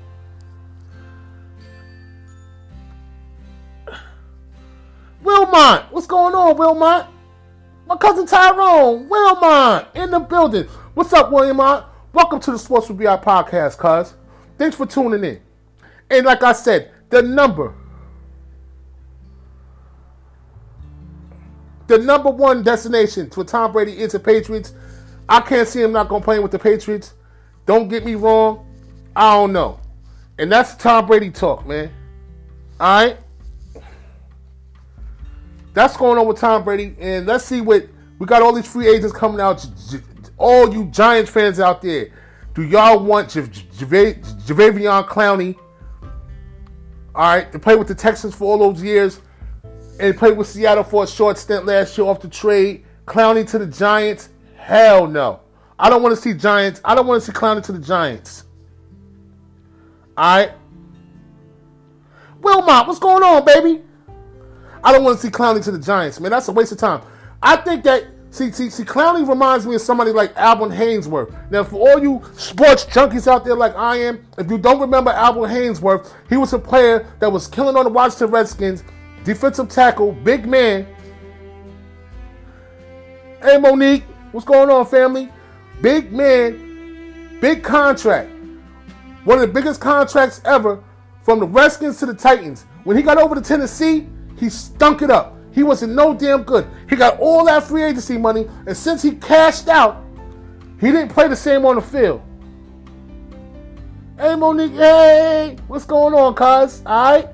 Wilmot, 5.23 5.85
what's 5.91 6.05
going 6.05 6.35
on, 6.35 6.55
Wilmot? 6.57 7.07
My 7.87 7.97
cousin 7.97 8.27
Tyrone, 8.27 9.09
Wilmot, 9.09 9.87
in 9.95 10.11
the 10.11 10.19
building. 10.19 10.65
What's 10.93 11.13
up, 11.13 11.31
Wilmot? 11.31 11.85
Welcome 12.13 12.39
to 12.41 12.51
the 12.51 12.59
Sports 12.59 12.89
with 12.89 12.99
BI 12.99 13.17
podcast, 13.17 13.77
cuz. 13.77 14.13
Thanks 14.57 14.75
for 14.75 14.85
tuning 14.85 15.23
in. 15.23 15.41
And 16.09 16.25
like 16.25 16.43
I 16.43 16.53
said, 16.53 16.91
the 17.09 17.21
number 17.21 17.73
the 21.87 21.97
number 21.97 22.29
one 22.29 22.63
destination 22.63 23.29
for 23.29 23.43
Tom 23.43 23.71
Brady 23.71 23.97
is 23.97 24.13
the 24.13 24.19
Patriots. 24.19 24.73
I 25.27 25.41
can't 25.41 25.67
see 25.67 25.81
him 25.81 25.91
not 25.91 26.09
going 26.09 26.21
to 26.21 26.25
play 26.25 26.39
with 26.39 26.51
the 26.51 26.59
Patriots. 26.59 27.13
Don't 27.65 27.87
get 27.87 28.05
me 28.05 28.15
wrong. 28.15 28.65
I 29.15 29.33
don't 29.35 29.53
know. 29.53 29.79
And 30.37 30.51
that's 30.51 30.75
Tom 30.75 31.07
Brady 31.07 31.29
talk, 31.29 31.65
man. 31.65 31.91
All 32.79 33.05
right? 33.05 33.17
That's 35.73 35.95
going 35.97 36.17
on 36.17 36.27
with 36.27 36.39
Tom 36.39 36.63
Brady. 36.63 36.95
And 36.99 37.25
let's 37.25 37.45
see 37.45 37.61
what 37.61 37.87
we 38.19 38.25
got 38.25 38.41
all 38.41 38.53
these 38.53 38.67
free 38.67 38.87
agents 38.87 39.15
coming 39.15 39.39
out. 39.39 39.65
All 40.37 40.73
you 40.73 40.85
Giants 40.85 41.31
fans 41.31 41.59
out 41.59 41.81
there, 41.81 42.09
do 42.53 42.63
y'all 42.63 42.99
want 43.03 43.29
Jadeveon 43.29 44.21
Clowney, 45.07 45.55
all 47.13 47.35
right, 47.35 47.51
to 47.51 47.59
play 47.59 47.75
with 47.75 47.87
the 47.87 47.95
Texans 47.95 48.35
for 48.35 48.45
all 48.45 48.57
those 48.57 48.83
years 48.83 49.21
and 49.99 50.17
play 50.17 50.31
with 50.31 50.47
Seattle 50.47 50.83
for 50.83 51.05
a 51.05 51.07
short 51.07 51.37
stint 51.37 51.65
last 51.65 51.97
year 51.97 52.07
off 52.07 52.19
the 52.19 52.27
trade? 52.27 52.85
Clowney 53.05 53.49
to 53.51 53.59
the 53.59 53.67
Giants? 53.67 54.29
Hell 54.57 55.07
no. 55.07 55.39
I 55.77 55.89
don't 55.89 56.01
want 56.01 56.15
to 56.15 56.21
see 56.21 56.33
Giants. 56.33 56.81
I 56.83 56.95
don't 56.95 57.07
want 57.07 57.21
to 57.21 57.31
see 57.31 57.37
Clowney 57.37 57.63
to 57.63 57.71
the 57.71 57.79
Giants. 57.79 58.43
All 60.17 60.37
right. 60.37 60.51
Wilmot, 62.41 62.87
what's 62.87 62.99
going 62.99 63.23
on, 63.23 63.45
baby? 63.45 63.81
I 64.83 64.91
don't 64.91 65.03
want 65.03 65.19
to 65.19 65.25
see 65.25 65.31
Clowney 65.31 65.63
to 65.63 65.71
the 65.71 65.79
Giants, 65.79 66.19
man. 66.19 66.31
That's 66.31 66.47
a 66.47 66.51
waste 66.51 66.71
of 66.71 66.77
time. 66.77 67.01
I 67.41 67.55
think 67.57 67.83
that 67.85 68.05
see, 68.29 68.51
see, 68.51 68.69
see, 68.69 68.83
Clowney 68.83 69.27
reminds 69.27 69.65
me 69.65 69.75
of 69.75 69.81
somebody 69.81 70.11
like 70.11 70.35
Alvin 70.35 70.69
Haynesworth. 70.69 71.49
Now, 71.49 71.63
for 71.63 71.89
all 71.89 72.01
you 72.01 72.21
sports 72.37 72.85
junkies 72.85 73.27
out 73.27 73.45
there 73.45 73.55
like 73.55 73.75
I 73.75 73.97
am, 73.97 74.25
if 74.37 74.49
you 74.49 74.57
don't 74.57 74.79
remember 74.79 75.11
Alvin 75.11 75.43
Haynesworth, 75.43 76.11
he 76.29 76.37
was 76.37 76.53
a 76.53 76.59
player 76.59 77.11
that 77.19 77.31
was 77.31 77.47
killing 77.47 77.75
on 77.75 77.85
the 77.85 77.89
Washington 77.89 78.29
Redskins, 78.29 78.83
defensive 79.23 79.69
tackle, 79.69 80.11
big 80.11 80.45
man. 80.47 80.87
Hey, 83.41 83.57
Monique, 83.57 84.03
What's 84.35 84.45
going 84.45 84.69
on, 84.69 84.85
family? 84.85 85.31
Big 85.81 86.11
man, 86.11 87.39
big 87.39 87.63
contract. 87.63 88.29
One 89.25 89.39
of 89.39 89.47
the 89.47 89.53
biggest 89.53 89.81
contracts 89.81 90.39
ever 90.45 90.83
from 91.23 91.39
the 91.39 91.47
Redskins 91.47 91.99
to 91.99 92.05
the 92.05 92.13
Titans. 92.13 92.65
When 92.83 92.95
he 92.95 93.03
got 93.03 93.17
over 93.17 93.35
to 93.35 93.41
Tennessee, 93.41 94.07
he 94.37 94.49
stunk 94.49 95.01
it 95.01 95.09
up. 95.09 95.35
He 95.51 95.63
wasn't 95.63 95.93
no 95.93 96.13
damn 96.13 96.43
good. 96.43 96.67
He 96.89 96.95
got 96.95 97.19
all 97.19 97.43
that 97.45 97.63
free 97.63 97.83
agency 97.83 98.17
money, 98.17 98.47
and 98.67 98.77
since 98.77 99.01
he 99.01 99.11
cashed 99.11 99.67
out, 99.67 100.03
he 100.79 100.91
didn't 100.91 101.09
play 101.09 101.27
the 101.27 101.35
same 101.35 101.65
on 101.65 101.75
the 101.75 101.81
field. 101.81 102.21
Hey, 104.17 104.35
Monique, 104.35 104.73
hey, 104.73 105.57
what's 105.67 105.85
going 105.85 106.13
on, 106.13 106.35
cuz? 106.35 106.83
All 106.85 107.13
right? 107.13 107.29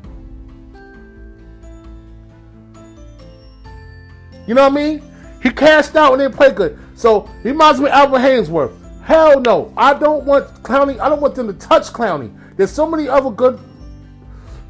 You 4.48 4.56
know 4.56 4.64
what 4.64 4.72
I 4.72 4.76
mean? 4.76 5.04
He 5.44 5.50
cashed 5.50 5.96
out 5.96 6.14
and 6.14 6.22
didn't 6.22 6.36
play 6.36 6.52
good. 6.52 6.80
So 6.96 7.30
he 7.44 7.52
might 7.52 7.72
as 7.72 7.80
well 7.80 7.92
Albert 7.92 8.20
Haynesworth. 8.20 8.81
Hell 9.04 9.40
no. 9.42 9.74
I 9.76 9.94
don't 9.94 10.26
want 10.26 10.48
Clowney. 10.64 11.00
I 11.00 11.10
don't 11.10 11.22
want 11.22 11.36
them 11.36 11.48
to 11.48 11.54
touch 11.54 11.88
Clowney. 11.88 12.36
There's 12.56 12.72
so 12.72 12.86
many 12.86 13.08
other 13.08 13.32
good, 13.32 13.60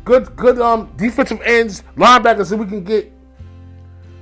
good, 0.06 0.36
good 0.36 0.60
um 0.60 0.92
defensive 0.96 1.42
ends, 1.42 1.84
linebackers 1.96 2.50
that 2.50 2.58
we 2.58 2.66
can 2.66 2.84
get 2.84 3.12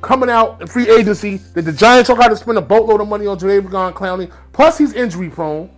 coming 0.01 0.30
out 0.30 0.62
in 0.62 0.68
free 0.68 0.89
agency 0.89 1.38
that 1.53 1.64
the 1.64 1.74
Giants 1.74 2.07
don't 2.07 2.18
got 2.18 2.30
to 2.30 2.36
spend 2.36 2.57
a 2.57 2.62
boatload 2.62 3.01
of 3.01 3.07
money 3.07 3.28
on 3.28 3.38
Jadeveon 3.38 3.93
Clowney. 3.93 4.32
Plus 4.53 4.78
he's 4.78 4.93
injury 4.93 5.30
prone. 5.30 5.70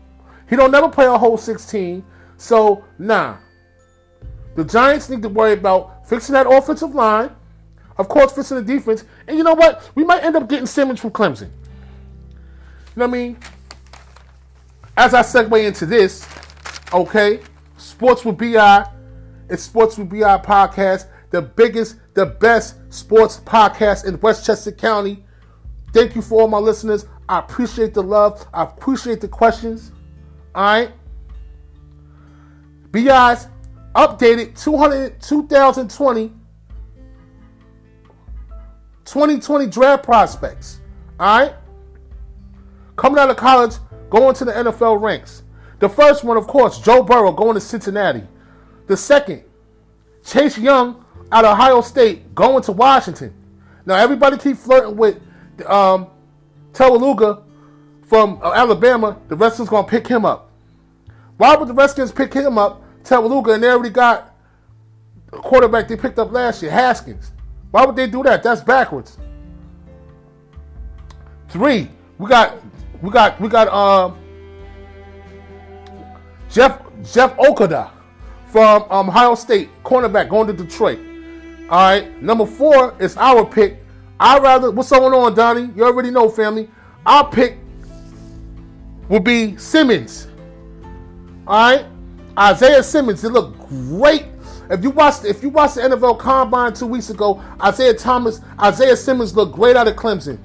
He 0.50 0.56
don't 0.56 0.72
never 0.72 0.90
play 0.90 1.06
a 1.06 1.18
whole 1.18 1.38
16. 1.38 2.04
So 2.38 2.84
nah. 2.98 3.38
The 4.56 4.66
Giants 4.66 5.10
need 5.10 5.22
to 5.22 5.30
worry 5.30 5.54
about 5.54 6.08
fixing 6.08 6.34
that 6.34 6.46
offensive 6.46 6.94
line. 6.94 7.32
Of 7.98 8.10
course, 8.10 8.34
fixing 8.34 8.58
the 8.58 8.64
defense. 8.64 9.06
And 9.28 9.38
you 9.38 9.44
know 9.44 9.54
what? 9.54 9.90
We 9.96 10.04
might 10.04 10.24
end 10.24 10.36
up 10.36 10.50
getting 10.50 10.66
Simmons 10.66 11.00
from 11.00 11.12
Clemson. 11.12 11.50
You 11.50 12.98
know 12.98 13.08
what 13.08 13.10
I 13.10 13.12
mean? 13.12 13.38
As 14.98 15.14
I 15.14 15.22
segue 15.22 15.66
into 15.66 15.86
this, 15.86 16.28
okay, 16.94 17.40
Sports 17.78 18.26
with 18.26 18.38
BI, 18.38 18.90
it's 19.50 19.64
Sports 19.64 19.98
with 19.98 20.10
BI 20.10 20.38
podcast, 20.40 21.08
the 21.30 21.42
biggest, 21.42 21.98
the 22.14 22.26
best 22.26 22.76
sports 22.94 23.40
podcast 23.46 24.06
in 24.06 24.20
Westchester 24.20 24.72
County. 24.72 25.26
Thank 25.94 26.16
you 26.16 26.22
for 26.22 26.42
all 26.42 26.48
my 26.48 26.58
listeners. 26.58 27.06
I 27.28 27.40
appreciate 27.40 27.94
the 27.94 28.04
love. 28.04 28.46
I 28.54 28.64
appreciate 28.64 29.22
the 29.22 29.28
questions. 29.28 29.92
All 30.54 30.64
right. 30.64 30.92
BI's 32.92 33.48
updated 33.96 34.62
200, 34.62 35.22
2020 35.22 36.34
2020 39.06 39.68
draft 39.68 40.04
prospects. 40.04 40.80
All 41.20 41.40
right 41.40 41.56
coming 43.02 43.18
out 43.18 43.32
of 43.32 43.36
college, 43.38 43.74
going 44.12 44.36
to 44.36 44.46
the 44.46 44.52
NFL 44.52 45.02
ranks. 45.02 45.42
The 45.80 45.90
first 45.90 46.24
one, 46.24 46.38
of 46.38 46.46
course, 46.46 46.80
Joe 46.80 47.02
Burrow 47.02 47.32
going 47.32 47.56
to 47.56 47.60
Cincinnati. 47.60 48.22
The 48.86 48.96
second, 48.96 49.44
Chase 50.24 50.60
Young 50.60 51.04
out 51.32 51.46
of 51.46 51.54
Ohio 51.54 51.82
State 51.82 52.36
going 52.36 52.62
to 52.64 52.72
Washington. 52.72 53.34
Now 53.86 53.96
everybody 53.96 54.38
keep 54.38 54.58
flirting 54.58 54.96
with 54.96 55.20
um, 55.66 56.08
Tawaluga 56.74 57.44
from 58.04 58.40
uh, 58.44 58.52
Alabama. 58.52 59.18
The 59.28 59.36
Redskins 59.36 59.70
gonna 59.70 59.88
pick 59.88 60.06
him 60.06 60.26
up. 60.26 60.52
Why 61.38 61.56
would 61.56 61.68
the 61.68 61.74
Redskins 61.74 62.12
pick 62.12 62.34
him 62.34 62.58
up, 62.58 62.84
Tawaluga, 63.04 63.56
and 63.56 63.64
they 63.64 63.70
already 63.70 63.90
got 63.90 64.36
a 65.34 65.38
quarterback 65.38 65.88
they 65.88 65.96
picked 65.96 66.20
up 66.20 66.32
last 66.32 66.62
year, 66.62 66.72
Haskins? 66.72 67.32
Why 67.72 67.86
would 67.86 67.96
they 67.96 68.08
do 68.08 68.22
that? 68.24 68.44
That's 68.44 68.62
backwards. 68.62 69.18
Three, 71.50 71.90
we 72.18 72.30
got, 72.30 72.58
we 73.02 73.10
got, 73.10 73.40
we 73.40 73.50
got 73.50 73.68
um, 73.70 74.18
Jeff 76.50 76.82
Jeff 77.04 77.36
Okudah 77.38 77.92
from 78.48 78.84
um, 78.92 79.10
Ohio 79.10 79.36
State, 79.36 79.70
cornerback, 79.84 80.30
going 80.30 80.48
to 80.48 80.54
Detroit. 80.54 81.00
All 81.70 81.80
right, 81.80 82.22
number 82.22 82.46
four 82.46 82.96
is 83.00 83.16
our 83.18 83.46
pick. 83.46 83.84
I 84.20 84.38
rather 84.38 84.70
what's 84.70 84.90
going 84.90 85.14
on, 85.14 85.34
Donnie? 85.34 85.72
You 85.76 85.86
already 85.86 86.12
know, 86.12 86.30
family. 86.30 86.70
Our 87.06 87.30
pick 87.30 87.58
will 89.08 89.22
be 89.22 89.58
Simmons. 89.58 90.28
All 91.48 91.72
right, 91.72 91.86
Isaiah 92.38 92.84
Simmons. 92.84 93.22
They 93.22 93.30
looked 93.30 93.58
great. 93.70 94.26
If 94.70 94.84
you 94.84 94.90
watched, 94.90 95.26
if 95.26 95.42
you 95.42 95.50
watched 95.50 95.76
the 95.76 95.82
NFL 95.82 96.20
Combine 96.20 96.74
two 96.74 96.88
weeks 96.88 97.10
ago, 97.10 97.42
Isaiah 97.64 97.94
Thomas, 97.94 98.42
Isaiah 98.62 98.96
Simmons 98.96 99.36
looked 99.36 99.54
great 99.54 99.76
out 99.76 99.88
of 99.88 99.96
Clemson. 99.96 100.38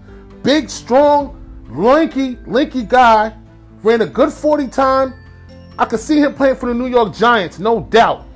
Big, 0.42 0.70
strong, 0.70 1.35
lanky, 1.68 2.38
lanky 2.46 2.82
guy. 2.82 3.34
Ran 3.82 4.00
a 4.02 4.06
good 4.06 4.32
40 4.32 4.68
time. 4.68 5.14
I 5.78 5.84
could 5.84 6.00
see 6.00 6.18
him 6.18 6.34
playing 6.34 6.56
for 6.56 6.66
the 6.66 6.74
New 6.74 6.86
York 6.86 7.14
Giants, 7.14 7.58
no 7.58 7.80
doubt. 7.80 8.26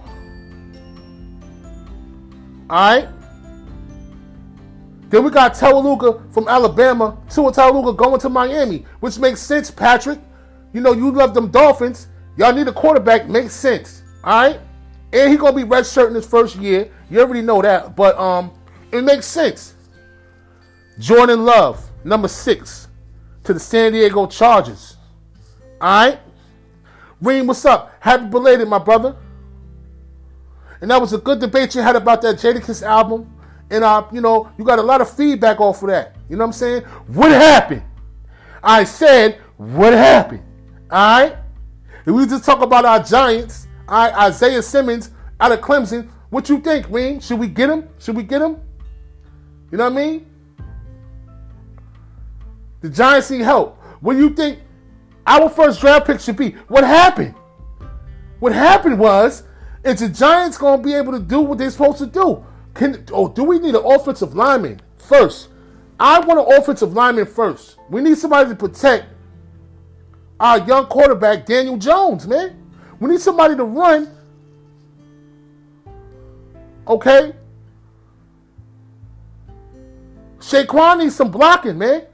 All 2.68 2.76
right. 2.76 3.09
Then 5.09 5.24
we 5.24 5.31
got 5.31 5.55
Tawaluga 5.55 6.33
from 6.33 6.47
Alabama. 6.47 7.18
Tua 7.28 7.51
Tawaluga 7.51 7.97
going 7.97 8.20
to 8.20 8.28
Miami, 8.28 8.85
which 9.01 9.18
makes 9.18 9.41
sense, 9.41 9.70
Patrick. 9.70 10.20
You 10.72 10.81
know, 10.81 10.93
you 10.93 11.11
love 11.11 11.35
them 11.35 11.51
Dolphins. 11.51 12.07
Y'all 12.37 12.53
need 12.53 12.68
a 12.68 12.72
quarterback. 12.72 13.28
Makes 13.28 13.55
sense. 13.55 14.05
All 14.22 14.49
right. 14.49 14.61
And 15.12 15.33
he 15.33 15.37
gonna 15.37 15.57
be 15.57 15.64
redshirting 15.64 16.14
his 16.14 16.26
first 16.26 16.55
year. 16.57 16.89
You 17.11 17.20
already 17.20 17.43
know 17.43 17.61
that, 17.61 17.97
but 17.97 18.16
um, 18.16 18.53
it 18.93 19.03
makes 19.03 19.26
sense. 19.26 19.74
Jordan 21.01 21.45
Love, 21.45 21.91
number 22.05 22.28
six, 22.28 22.87
to 23.45 23.55
the 23.55 23.61
San 23.61 23.93
Diego 23.93 24.26
Chargers. 24.26 24.97
All 25.80 26.07
right. 26.07 26.20
Reem, 27.20 27.47
what's 27.47 27.64
up? 27.64 27.95
Happy 28.01 28.26
belated, 28.26 28.68
my 28.68 28.78
brother. 28.78 29.16
And 30.80 30.91
that 30.91 31.01
was 31.01 31.12
a 31.12 31.18
good 31.18 31.41
debate 31.41 31.74
you 31.74 31.82
had 31.82 31.97
about 31.97 32.22
that 32.22 32.36
Jadakiss 32.36 32.82
album. 32.82 33.36
And 33.70 33.84
uh, 33.84 34.07
you 34.12 34.20
know, 34.20 34.51
you 34.59 34.64
got 34.64 34.78
a 34.78 34.82
lot 34.82 35.01
of 35.01 35.14
feedback 35.14 35.61
off 35.61 35.82
of 35.82 35.88
that. 35.88 36.16
You 36.28 36.36
know 36.36 36.45
what 36.45 36.49
I'm 36.49 36.53
saying? 36.55 36.82
What 37.09 37.30
happened? 37.30 37.82
I 38.62 38.84
said, 38.84 39.38
what 39.57 39.93
happened? 39.93 40.43
Alright? 40.91 41.36
If 42.07 42.14
we 42.14 42.26
just 42.26 42.45
talk 42.45 42.62
about 42.62 42.84
our 42.84 43.03
giants, 43.03 43.68
all 43.86 44.07
right, 44.07 44.14
Isaiah 44.26 44.62
Simmons 44.62 45.11
out 45.38 45.53
of 45.53 45.61
Clemson, 45.61 46.09
what 46.30 46.49
you 46.49 46.61
think, 46.61 46.88
Reem? 46.88 47.20
Should 47.20 47.38
we 47.38 47.49
get 47.49 47.68
him? 47.68 47.88
Should 47.99 48.16
we 48.16 48.22
get 48.22 48.41
him? 48.41 48.57
You 49.70 49.78
know 49.78 49.84
what 49.84 49.93
I 49.93 49.97
mean? 49.97 50.26
The 52.81 52.89
Giants 52.89 53.31
need 53.31 53.43
help. 53.43 53.76
What 54.01 54.14
do 54.14 54.20
you 54.20 54.31
think 54.31 54.61
our 55.26 55.49
first 55.49 55.81
draft 55.81 56.07
pick 56.07 56.20
should 56.20 56.37
be. 56.37 56.53
What 56.68 56.85
happened? 56.85 57.35
What 58.41 58.53
happened 58.53 58.99
was, 58.99 59.45
is 59.85 60.01
the 60.01 60.09
Giants 60.09 60.59
to 60.59 60.78
be 60.78 60.95
able 60.95 61.12
to 61.12 61.20
do 61.20 61.41
what 61.41 61.59
they're 61.59 61.70
supposed 61.70 61.99
to 61.99 62.07
do? 62.07 62.45
Can 62.74 63.05
oh, 63.12 63.28
do 63.28 63.45
we 63.45 63.59
need 63.59 63.74
an 63.74 63.83
offensive 63.85 64.35
lineman 64.35 64.81
first? 64.97 65.49
I 65.99 66.18
want 66.20 66.41
an 66.41 66.59
offensive 66.59 66.93
lineman 66.95 67.26
first. 67.26 67.76
We 67.91 68.01
need 68.01 68.16
somebody 68.16 68.51
to 68.51 68.57
protect 68.57 69.07
our 70.39 70.59
young 70.66 70.87
quarterback, 70.87 71.47
Daniel 71.47 71.76
Jones, 71.76 72.26
man. 72.26 72.57
We 72.99 73.11
need 73.11 73.20
somebody 73.20 73.57
to 73.57 73.64
run. 73.64 74.11
Okay? 76.89 77.35
Saquon 80.39 80.99
needs 80.99 81.14
some 81.14 81.31
blocking, 81.31 81.76
man. 81.76 82.07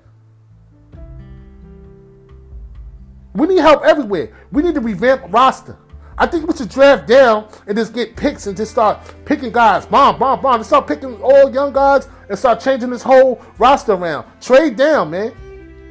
We 3.37 3.47
need 3.49 3.59
help 3.59 3.85
everywhere. 3.85 4.31
We 4.51 4.63
need 4.63 4.75
to 4.75 4.81
revamp 4.81 5.33
roster. 5.33 5.77
I 6.19 6.27
think 6.27 6.49
we 6.49 6.57
should 6.57 6.71
draft 6.71 7.07
down 7.07 7.49
and 7.67 7.77
just 7.77 7.93
get 7.93 8.17
picks 8.17 8.47
and 8.47 8.57
just 8.57 8.71
start 8.71 9.01
picking 9.27 9.53
guys. 9.53 9.85
Bomb, 9.85 10.19
bomb, 10.19 10.41
bomb. 10.41 10.57
And 10.57 10.67
start 10.67 10.87
picking 10.87 11.21
all 11.21 11.53
young 11.53 11.73
guys 11.73 12.09
and 12.29 12.39
start 12.39 12.61
changing 12.61 12.91
this 12.91 13.03
whole 13.03 13.43
roster 13.59 13.93
around. 13.93 14.27
Trade 14.41 14.77
down, 14.77 15.11
man. 15.11 15.35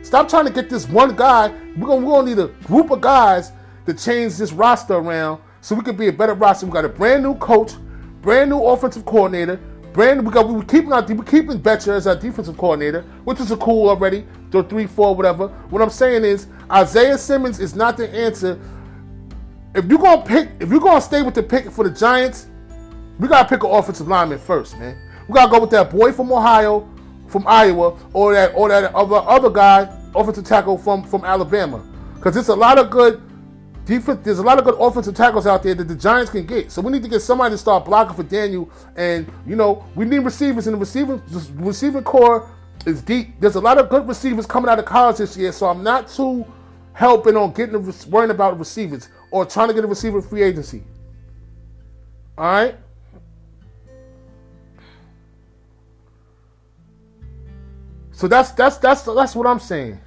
Stop 0.01 0.27
trying 0.27 0.45
to 0.45 0.51
get 0.51 0.69
this 0.69 0.89
one 0.89 1.15
guy. 1.15 1.49
We're 1.77 1.87
gonna, 1.87 2.05
we're 2.05 2.13
gonna 2.13 2.27
need 2.27 2.39
a 2.39 2.47
group 2.65 2.89
of 2.89 3.01
guys 3.01 3.51
to 3.85 3.93
change 3.93 4.37
this 4.37 4.51
roster 4.51 4.95
around 4.95 5.41
so 5.61 5.75
we 5.75 5.83
can 5.83 5.95
be 5.95 6.07
a 6.07 6.13
better 6.13 6.33
roster. 6.33 6.65
We 6.65 6.71
got 6.71 6.85
a 6.85 6.89
brand 6.89 7.21
new 7.21 7.35
coach, 7.35 7.73
brand 8.21 8.49
new 8.49 8.63
offensive 8.63 9.05
coordinator, 9.05 9.59
brand 9.93 10.25
we 10.25 10.31
got 10.31 10.47
we 10.47 10.63
keeping 10.65 10.91
our 10.91 11.03
we 11.03 11.23
keeping 11.23 11.59
Bettcher 11.59 11.93
as 11.95 12.05
our 12.05 12.15
defensive 12.15 12.57
coordinator, 12.57 13.03
which 13.23 13.39
is 13.39 13.51
a 13.51 13.57
cool 13.57 13.89
already. 13.89 14.25
The 14.55 14.63
three, 14.63 14.87
four, 14.87 15.13
whatever. 15.13 15.49
What 15.69 15.81
I'm 15.81 15.89
saying 15.89 16.23
is 16.23 16.47
Isaiah 16.71 17.17
Simmons 17.17 17.59
is 17.59 17.75
not 17.75 17.97
the 17.97 18.09
answer. 18.09 18.57
If 19.73 19.85
you're 19.85 19.99
gonna 19.99 20.21
pick, 20.21 20.49
if 20.61 20.69
you're 20.69 20.79
gonna 20.79 21.01
stay 21.01 21.21
with 21.21 21.33
the 21.33 21.43
pick 21.43 21.69
for 21.69 21.83
the 21.83 21.93
Giants, 21.93 22.47
we 23.19 23.27
gotta 23.27 23.49
pick 23.49 23.63
an 23.63 23.71
offensive 23.71 24.07
lineman 24.07 24.39
first, 24.39 24.77
man. 24.77 24.97
We 25.27 25.33
gotta 25.33 25.51
go 25.51 25.59
with 25.59 25.71
that 25.71 25.91
boy 25.91 26.13
from 26.13 26.31
Ohio, 26.31 26.89
from 27.27 27.45
Iowa, 27.45 27.97
or 28.13 28.33
that 28.33 28.53
or 28.55 28.69
that 28.69 28.95
other 28.95 29.15
other 29.15 29.49
guy, 29.49 29.93
offensive 30.15 30.45
tackle 30.45 30.77
from 30.77 31.03
from 31.03 31.25
Alabama. 31.25 31.85
Because 32.15 32.37
it's 32.37 32.47
a 32.47 32.55
lot 32.55 32.79
of 32.79 32.89
good 32.89 33.21
defense. 33.83 34.21
There's 34.23 34.39
a 34.39 34.43
lot 34.43 34.57
of 34.57 34.63
good 34.63 34.75
offensive 34.79 35.15
tackles 35.15 35.45
out 35.45 35.63
there 35.63 35.75
that 35.75 35.89
the 35.89 35.95
Giants 35.95 36.31
can 36.31 36.45
get. 36.45 36.71
So 36.71 36.81
we 36.81 36.93
need 36.93 37.03
to 37.03 37.09
get 37.09 37.19
somebody 37.19 37.53
to 37.53 37.57
start 37.57 37.83
blocking 37.83 38.15
for 38.15 38.23
Daniel. 38.23 38.69
And 38.95 39.29
you 39.45 39.57
know, 39.57 39.85
we 39.95 40.05
need 40.05 40.19
receivers 40.19 40.67
in 40.67 40.73
the 40.73 40.79
receiving 40.79 41.21
receiving 41.55 42.03
corps 42.03 42.49
is 42.85 43.01
deep. 43.01 43.39
There's 43.39 43.55
a 43.55 43.61
lot 43.61 43.77
of 43.77 43.89
good 43.89 44.07
receivers 44.07 44.45
coming 44.45 44.69
out 44.69 44.79
of 44.79 44.85
college 44.85 45.17
this 45.17 45.35
year, 45.37 45.51
so 45.51 45.67
I'm 45.67 45.83
not 45.83 46.07
too 46.07 46.45
helping 46.93 47.35
on 47.35 47.51
getting 47.51 47.93
worrying 48.09 48.31
about 48.31 48.57
receivers 48.57 49.09
or 49.31 49.45
trying 49.45 49.67
to 49.67 49.73
get 49.73 49.83
a 49.83 49.87
receiver 49.87 50.21
free 50.21 50.43
agency. 50.43 50.83
All 52.37 52.45
right. 52.45 52.75
So 58.11 58.29
that's 58.29 58.51
that's 58.51 58.77
that's 58.77 59.03
that's 59.03 59.35
what 59.35 59.45
I'm 59.45 59.59
saying. 59.59 59.99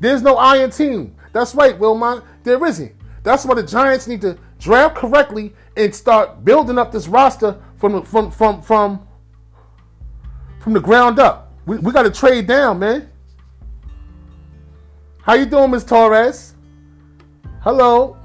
There's 0.00 0.22
no 0.22 0.36
iron 0.36 0.70
team. 0.70 1.14
That's 1.32 1.54
right, 1.54 1.78
Wilmot. 1.78 2.24
There 2.42 2.64
isn't. 2.66 2.92
That's 3.22 3.44
why 3.44 3.54
the 3.54 3.62
Giants 3.62 4.06
need 4.08 4.20
to 4.22 4.36
draft 4.58 4.96
correctly 4.96 5.54
and 5.76 5.94
start 5.94 6.44
building 6.44 6.78
up 6.78 6.90
this 6.90 7.06
roster 7.06 7.60
from 7.76 8.02
from 8.02 8.30
from 8.30 8.60
from 8.60 9.06
from 10.64 10.72
the 10.72 10.80
ground 10.80 11.18
up. 11.18 11.52
We, 11.66 11.76
we 11.76 11.92
got 11.92 12.04
to 12.04 12.10
trade 12.10 12.46
down, 12.46 12.78
man. 12.78 13.10
How 15.20 15.34
you 15.34 15.44
doing, 15.44 15.70
Miss 15.70 15.84
Torres? 15.84 16.54
Hello. 17.60 18.16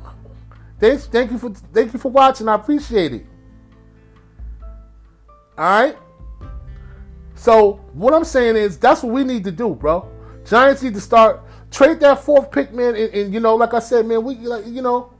Thanks, 0.79 1.05
thank 1.07 1.31
you 1.31 1.37
for 1.37 1.49
thank 1.49 1.91
you 1.91 1.99
for 1.99 2.09
watching. 2.09 2.47
I 2.47 2.55
appreciate 2.55 3.13
it. 3.13 3.25
All 5.57 5.81
right. 5.81 5.97
So 7.35 7.73
what 7.91 8.13
I'm 8.13 8.23
saying 8.23 8.55
is 8.55 8.77
that's 8.77 9.03
what 9.03 9.11
we 9.11 9.25
need 9.25 9.43
to 9.43 9.51
do, 9.51 9.75
bro. 9.75 10.09
Giants 10.45 10.81
need 10.81 10.93
to 10.93 11.01
start 11.01 11.41
trade 11.69 11.99
that 11.99 12.23
fourth 12.23 12.51
pick, 12.51 12.73
man. 12.73 12.95
And, 12.95 13.13
and 13.13 13.33
you 13.33 13.41
know, 13.41 13.55
like 13.55 13.73
I 13.73 13.79
said, 13.79 14.05
man, 14.05 14.23
we 14.23 14.35
like 14.35 14.65
you 14.65 14.81
know, 14.81 15.11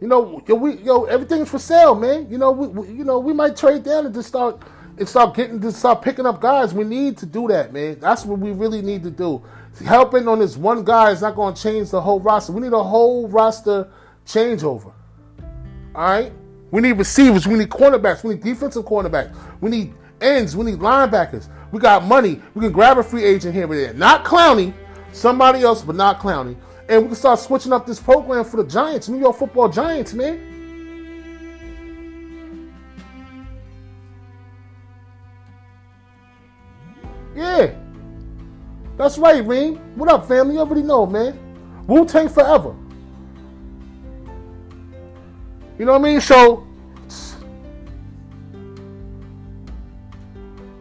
you 0.00 0.08
know, 0.08 0.42
yo, 0.48 0.56
we 0.56 0.74
yo 0.78 1.04
everything's 1.04 1.48
for 1.48 1.60
sale, 1.60 1.94
man. 1.94 2.28
You 2.28 2.38
know, 2.38 2.50
we, 2.50 2.66
we 2.66 2.88
you 2.98 3.04
know 3.04 3.20
we 3.20 3.32
might 3.32 3.56
trade 3.56 3.84
down 3.84 4.06
and 4.06 4.14
just 4.14 4.28
start 4.28 4.60
and 5.00 5.08
start 5.08 5.34
getting 5.34 5.58
to 5.62 5.72
start 5.72 6.02
picking 6.02 6.26
up 6.26 6.42
guys. 6.42 6.74
We 6.74 6.84
need 6.84 7.16
to 7.18 7.26
do 7.26 7.48
that, 7.48 7.72
man. 7.72 7.98
That's 7.98 8.26
what 8.26 8.38
we 8.38 8.52
really 8.52 8.82
need 8.82 9.02
to 9.04 9.10
do. 9.10 9.42
Helping 9.82 10.28
on 10.28 10.40
this 10.40 10.58
one 10.58 10.84
guy 10.84 11.10
is 11.10 11.22
not 11.22 11.34
going 11.34 11.54
to 11.54 11.60
change 11.60 11.90
the 11.90 12.02
whole 12.02 12.20
roster. 12.20 12.52
We 12.52 12.60
need 12.60 12.74
a 12.74 12.82
whole 12.82 13.26
roster 13.26 13.88
changeover. 14.26 14.92
All 15.94 16.04
right. 16.04 16.30
We 16.70 16.82
need 16.82 16.92
receivers. 16.92 17.46
We 17.46 17.54
need 17.54 17.70
cornerbacks. 17.70 18.22
We 18.22 18.34
need 18.34 18.42
defensive 18.42 18.84
cornerbacks. 18.84 19.34
We 19.62 19.70
need 19.70 19.94
ends. 20.20 20.54
We 20.54 20.66
need 20.66 20.80
linebackers. 20.80 21.48
We 21.72 21.80
got 21.80 22.04
money. 22.04 22.42
We 22.54 22.60
can 22.60 22.72
grab 22.72 22.98
a 22.98 23.02
free 23.02 23.24
agent 23.24 23.54
here 23.54 23.64
and 23.64 23.72
there. 23.72 23.94
Not 23.94 24.26
Clowney. 24.26 24.74
Somebody 25.12 25.62
else, 25.62 25.80
but 25.80 25.96
not 25.96 26.20
Clowney. 26.20 26.56
And 26.90 27.02
we 27.02 27.08
can 27.08 27.16
start 27.16 27.38
switching 27.38 27.72
up 27.72 27.86
this 27.86 27.98
program 27.98 28.44
for 28.44 28.58
the 28.58 28.68
Giants, 28.68 29.08
New 29.08 29.18
York 29.18 29.36
Football 29.36 29.70
Giants, 29.70 30.12
man. 30.12 30.49
Yeah. 37.34 37.74
That's 38.96 39.18
right, 39.18 39.44
Ring. 39.44 39.76
What 39.96 40.10
up, 40.10 40.28
family? 40.28 40.54
You 40.54 40.60
already 40.60 40.82
know, 40.82 41.06
man. 41.06 41.38
Wu 41.86 42.04
Tang 42.06 42.28
forever. 42.28 42.74
You 45.78 45.86
know 45.86 45.92
what 45.92 46.00
I 46.00 46.12
mean? 46.12 46.20
So, 46.20 46.66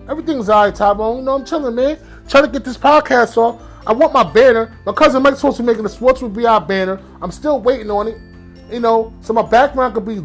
Everything's 0.09 0.49
alright, 0.49 0.73
Tyrone. 0.73 1.17
You 1.17 1.21
know, 1.21 1.35
I'm 1.35 1.45
chilling, 1.45 1.75
man. 1.75 1.99
Trying 2.27 2.45
to 2.45 2.49
get 2.49 2.65
this 2.65 2.77
podcast 2.77 3.37
off. 3.37 3.61
I 3.85 3.93
want 3.93 4.11
my 4.11 4.23
banner. 4.23 4.75
My 4.83 4.91
cousin 4.91 5.21
Mike's 5.21 5.37
supposed 5.37 5.57
to 5.57 5.63
be 5.63 5.67
making 5.67 5.83
the 5.83 5.89
Sports 5.89 6.21
with 6.21 6.33
BI 6.33 6.59
banner. 6.59 6.99
I'm 7.21 7.31
still 7.31 7.59
waiting 7.61 7.91
on 7.91 8.07
it. 8.07 8.17
You 8.71 8.79
know, 8.79 9.13
so 9.21 9.33
my 9.33 9.43
background 9.43 9.93
could 9.93 10.05
be 10.05 10.19